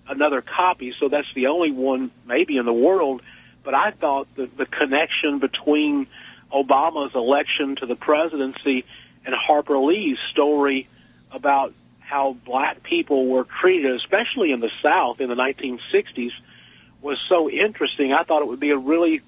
[0.07, 3.21] another copy, so that's the only one maybe in the world.
[3.65, 6.07] But I thought that the connection between
[6.49, 8.85] Obama's election to the presidency
[9.25, 10.87] and Harper Lee's story
[11.29, 16.31] about how black people were treated, especially in the South in the 1960s,
[17.01, 18.13] was so interesting.
[18.13, 19.21] I thought it would be a really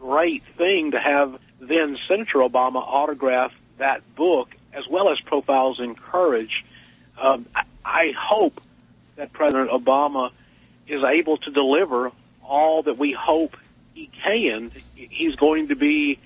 [0.00, 5.94] great thing to have then Senator Obama autograph that book as well as Profiles in
[5.94, 6.64] Courage.
[7.20, 7.46] Um,
[7.84, 8.60] I, hope
[9.16, 10.30] that President Obama
[10.88, 12.10] is able to deliver
[12.42, 13.56] all that we hope
[13.94, 14.72] he can.
[14.96, 16.18] He's going to be,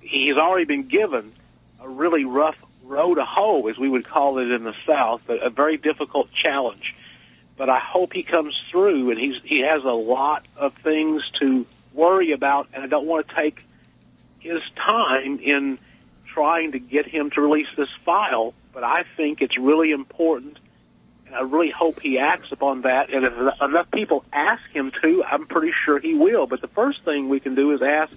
[0.00, 1.32] he's already been given
[1.80, 5.50] a really rough road to hoe, as we would call it in the South, a
[5.50, 6.94] very difficult challenge.
[7.56, 11.66] But I hope he comes through, and he's he has a lot of things to
[11.92, 13.64] worry about, and I don't want to take
[14.40, 15.78] his time in
[16.32, 18.54] trying to get him to release this file.
[18.72, 20.58] But I think it's really important,
[21.26, 23.12] and I really hope he acts upon that.
[23.12, 26.46] And if enough people ask him to, I'm pretty sure he will.
[26.46, 28.12] But the first thing we can do is ask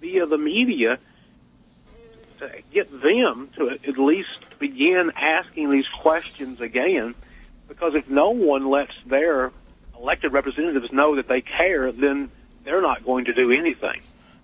[0.00, 0.98] via the media
[2.38, 7.14] to get them to at least begin asking these questions again.
[7.68, 9.50] Because if no one lets their
[9.98, 12.30] elected representatives know that they care, then
[12.64, 14.02] they're not going to do anything.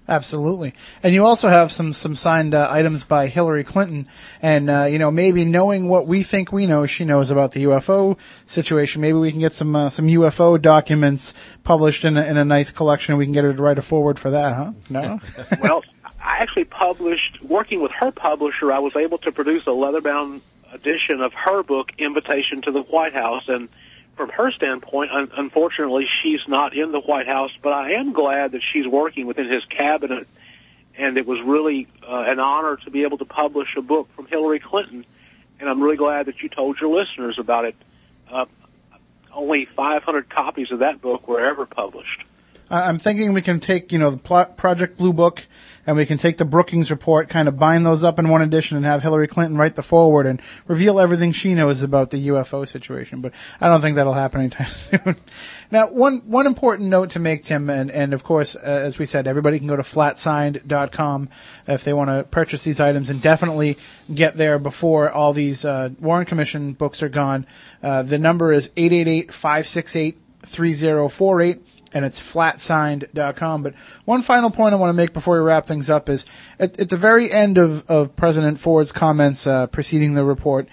[0.09, 0.75] Absolutely,
[1.05, 4.09] and you also have some some signed uh, items by Hillary Clinton,
[4.41, 7.65] and uh, you know maybe knowing what we think we know, she knows about the
[7.65, 9.01] UFO situation.
[9.01, 12.71] Maybe we can get some uh, some UFO documents published in a, in a nice
[12.71, 13.17] collection.
[13.17, 14.73] We can get her to write a foreword for that, huh?
[14.91, 15.21] No.
[15.63, 15.85] well,
[16.23, 20.41] I actually published, working with her publisher, I was able to produce a leather-bound
[20.73, 23.69] edition of her book, Invitation to the White House, and
[24.17, 28.53] from her standpoint, un- unfortunately, she's not in the White House, but I am glad
[28.53, 30.29] that she's working within his cabinet,
[30.97, 34.27] and it was really uh, an honor to be able to publish a book from
[34.27, 35.05] Hillary Clinton,
[35.61, 37.77] and I'm really glad that you told your listeners about it.
[38.31, 38.47] Uh,
[39.33, 42.25] only 500 copies of that book were ever published.
[42.73, 45.47] I'm thinking we can take, you know, the Pl- Project Blue Book
[45.87, 48.77] and we can take the Brookings report, kind of bind those up in one edition
[48.77, 52.67] and have Hillary Clinton write the foreword and reveal everything she knows about the UFO
[52.67, 53.21] situation.
[53.21, 55.17] But I don't think that'll happen anytime soon.
[55.71, 59.05] now, one, one important note to make, Tim, and, and of course, uh, as we
[59.07, 61.29] said, everybody can go to flatsigned.com
[61.67, 63.77] if they want to purchase these items and definitely
[64.15, 67.45] get there before all these, uh, Warren Commission books are gone.
[67.83, 71.59] Uh, the number is 888-568-3048
[71.95, 73.63] and it's flatsigned.com.
[73.63, 73.75] But
[74.05, 76.27] one final point I want to make before we wrap things up is
[76.59, 80.69] at, at the very end of, of President Ford's comments uh, preceding the report,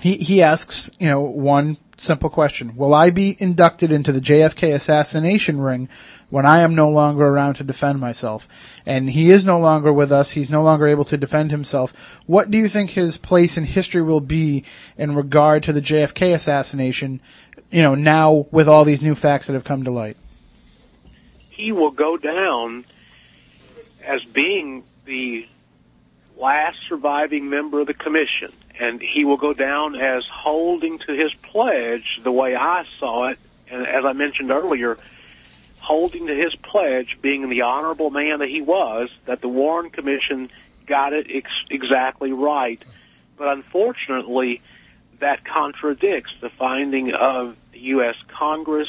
[0.00, 2.76] he, he asks, you know, one simple question.
[2.76, 5.88] Will I be inducted into the JFK assassination ring
[6.28, 8.48] when I am no longer around to defend myself?
[8.84, 10.32] And he is no longer with us.
[10.32, 11.94] He's no longer able to defend himself.
[12.26, 14.64] What do you think his place in history will be
[14.96, 17.20] in regard to the JFK assassination
[17.72, 20.16] you know, now with all these new facts that have come to light?
[21.50, 22.84] He will go down
[24.04, 25.46] as being the
[26.38, 31.32] last surviving member of the commission, and he will go down as holding to his
[31.50, 33.38] pledge the way I saw it,
[33.70, 34.98] and as I mentioned earlier,
[35.78, 40.50] holding to his pledge, being the honorable man that he was, that the Warren Commission
[40.86, 42.82] got it ex- exactly right.
[43.36, 44.60] But unfortunately,
[45.20, 48.16] that contradicts the finding of the U.S.
[48.28, 48.88] Congress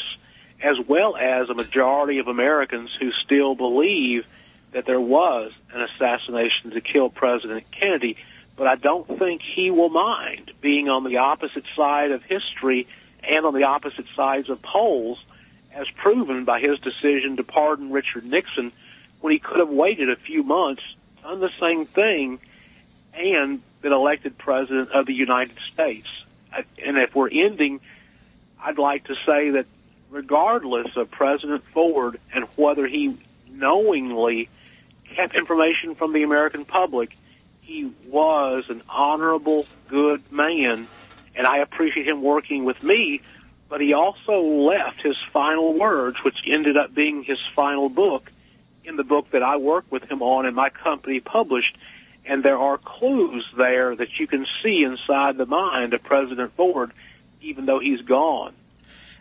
[0.62, 4.26] as well as a majority of Americans who still believe
[4.72, 8.18] that there was an assassination to kill President Kennedy.
[8.56, 12.88] But I don't think he will mind being on the opposite side of history
[13.24, 15.18] and on the opposite sides of polls,
[15.74, 18.72] as proven by his decision to pardon Richard Nixon
[19.22, 20.84] when he could have waited a few months,
[21.24, 22.40] done the same thing,
[23.14, 26.08] and been elected president of the United States.
[26.54, 27.80] And if we're ending,
[28.64, 29.65] I'd like to say that
[30.10, 33.18] regardless of President Ford and whether he
[33.49, 34.49] knowingly
[35.15, 37.15] kept information from the American public,
[37.61, 40.88] he was an honorable, good man,
[41.35, 43.22] and I appreciate him working with me.
[43.69, 48.31] But he also left his final words, which ended up being his final book,
[48.85, 51.76] in the book that I worked with him on and my company published
[52.26, 56.91] and there are clues there that you can see inside the mind of President Ford,
[57.44, 58.53] even though he's gone.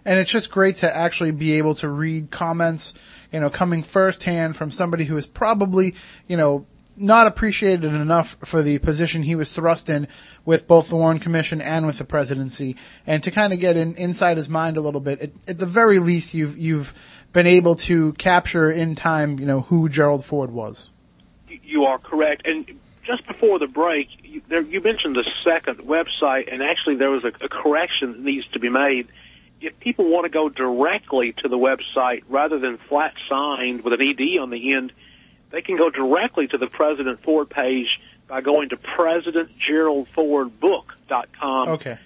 [0.04, 2.94] And it's just great to actually be able to read comments,
[3.32, 5.94] you know, coming firsthand from somebody who is probably,
[6.26, 6.66] you know,
[6.96, 10.08] not appreciated enough for the position he was thrust in
[10.44, 12.76] with both the Warren Commission and with the presidency,
[13.06, 15.20] and to kind of get in, inside his mind a little bit.
[15.20, 16.92] At, at the very least, you've you've
[17.32, 20.90] been able to capture in time, you know, who Gerald Ford was.
[21.48, 22.42] You are correct.
[22.44, 22.66] And
[23.06, 27.22] just before the break, you, there, you mentioned the second website, and actually there was
[27.24, 29.06] a, a correction that needs to be made.
[29.60, 34.00] If people want to go directly to the website rather than flat signed with an
[34.00, 34.92] ED on the end,
[35.50, 37.86] they can go directly to the President Ford page
[38.26, 41.68] by going to PresidentGeraldFordBook.com.
[41.68, 41.96] Okay.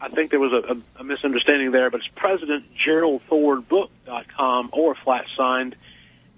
[0.00, 5.76] I think there was a, a, a misunderstanding there, but it's PresidentGeraldFordBook.com or flat signed,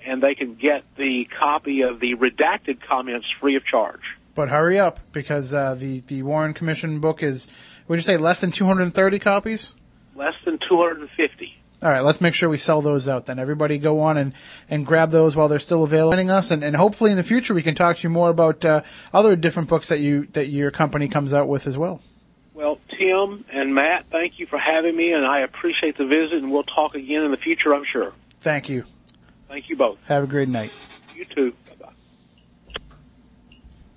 [0.05, 4.03] and they can get the copy of the redacted comments free of charge.
[4.37, 7.49] But hurry up because uh, the the Warren Commission book is.
[7.89, 9.75] Would you say less than 230 copies?
[10.17, 11.57] Less than 250.
[11.83, 13.39] All right, let's make sure we sell those out then.
[13.39, 14.33] Everybody go on and,
[14.69, 16.31] and grab those while they're still available.
[16.31, 18.83] Us and, and hopefully in the future we can talk to you more about uh,
[19.13, 22.01] other different books that you that your company comes out with as well.
[22.55, 26.51] Well, Tim and Matt, thank you for having me, and I appreciate the visit, and
[26.51, 28.13] we'll talk again in the future, I'm sure.
[28.41, 28.85] Thank you.
[29.47, 29.99] Thank you both.
[30.07, 30.73] Have a great night.
[31.15, 31.53] You too.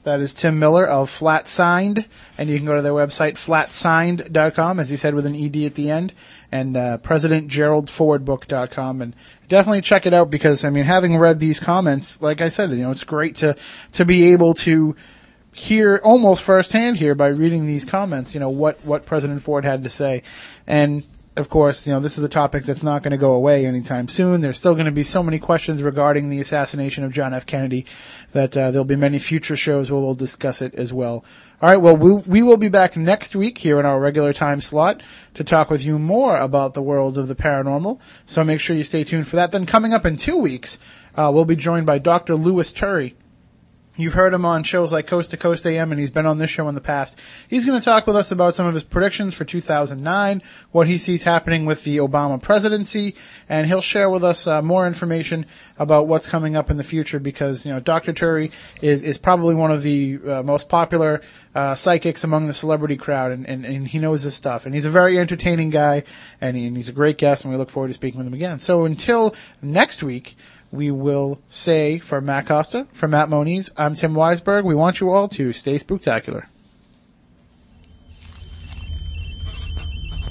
[0.03, 2.05] That is Tim Miller of Flat Signed,
[2.37, 5.75] and you can go to their website, flatsigned.com, as he said with an ED at
[5.75, 6.13] the end,
[6.51, 9.13] and uh, PresidentGeraldFordBook.com, and
[9.49, 12.77] definitely check it out because, I mean, having read these comments, like I said, you
[12.77, 13.57] know, it's great to,
[13.93, 14.95] to be able to
[15.51, 19.83] hear almost firsthand here by reading these comments, you know, what, what President Ford had
[19.83, 20.23] to say.
[20.65, 21.03] And
[21.39, 24.07] of course, you know, this is a topic that's not going to go away anytime
[24.07, 24.41] soon.
[24.41, 27.45] There's still going to be so many questions regarding the assassination of John F.
[27.45, 27.85] Kennedy
[28.33, 31.23] that uh, there'll be many future shows where we'll discuss it as well.
[31.61, 34.61] All right, well, we, we will be back next week here in our regular time
[34.61, 35.01] slot
[35.33, 37.99] to talk with you more about the world of the paranormal.
[38.25, 39.51] So make sure you stay tuned for that.
[39.51, 40.79] Then coming up in two weeks,
[41.15, 42.35] uh, we'll be joined by Dr.
[42.35, 43.13] Louis Turi.
[43.99, 46.49] You've heard him on shows like Coast to Coast AM, and he's been on this
[46.49, 47.17] show in the past.
[47.49, 50.97] He's going to talk with us about some of his predictions for 2009, what he
[50.97, 53.15] sees happening with the Obama presidency,
[53.49, 55.45] and he'll share with us uh, more information
[55.77, 57.19] about what's coming up in the future.
[57.19, 58.13] Because you know, Dr.
[58.13, 61.21] Turi is is probably one of the uh, most popular
[61.53, 64.65] uh, psychics among the celebrity crowd, and, and, and he knows his stuff.
[64.65, 66.03] And he's a very entertaining guy,
[66.39, 68.33] and, he, and he's a great guest, and we look forward to speaking with him
[68.33, 68.59] again.
[68.59, 70.37] So until next week
[70.71, 74.63] we will say for Matt Costa, for Matt Moniz, I'm Tim Weisberg.
[74.63, 76.45] We want you all to stay spooktacular.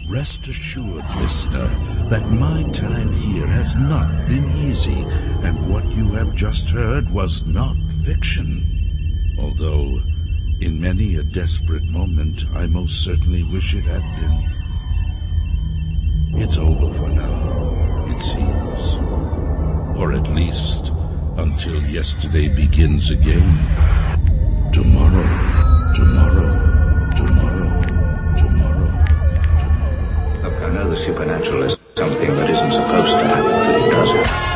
[0.08, 1.68] Rest assured, listener,
[2.08, 5.04] that my time here has not been easy,
[5.42, 9.36] and what you have just heard was not fiction.
[9.38, 10.00] Although,
[10.60, 14.54] in many a desperate moment, I most certainly wish it had been.
[16.40, 18.57] It's over for now, it seems
[19.98, 20.92] or at least
[21.36, 23.42] until yesterday begins again.
[24.72, 25.26] Tomorrow,
[25.92, 27.68] tomorrow, tomorrow,
[28.38, 30.40] tomorrow, tomorrow.
[30.42, 34.26] Look, I know the supernatural is something that isn't supposed to happen, but it does
[34.26, 34.47] happen.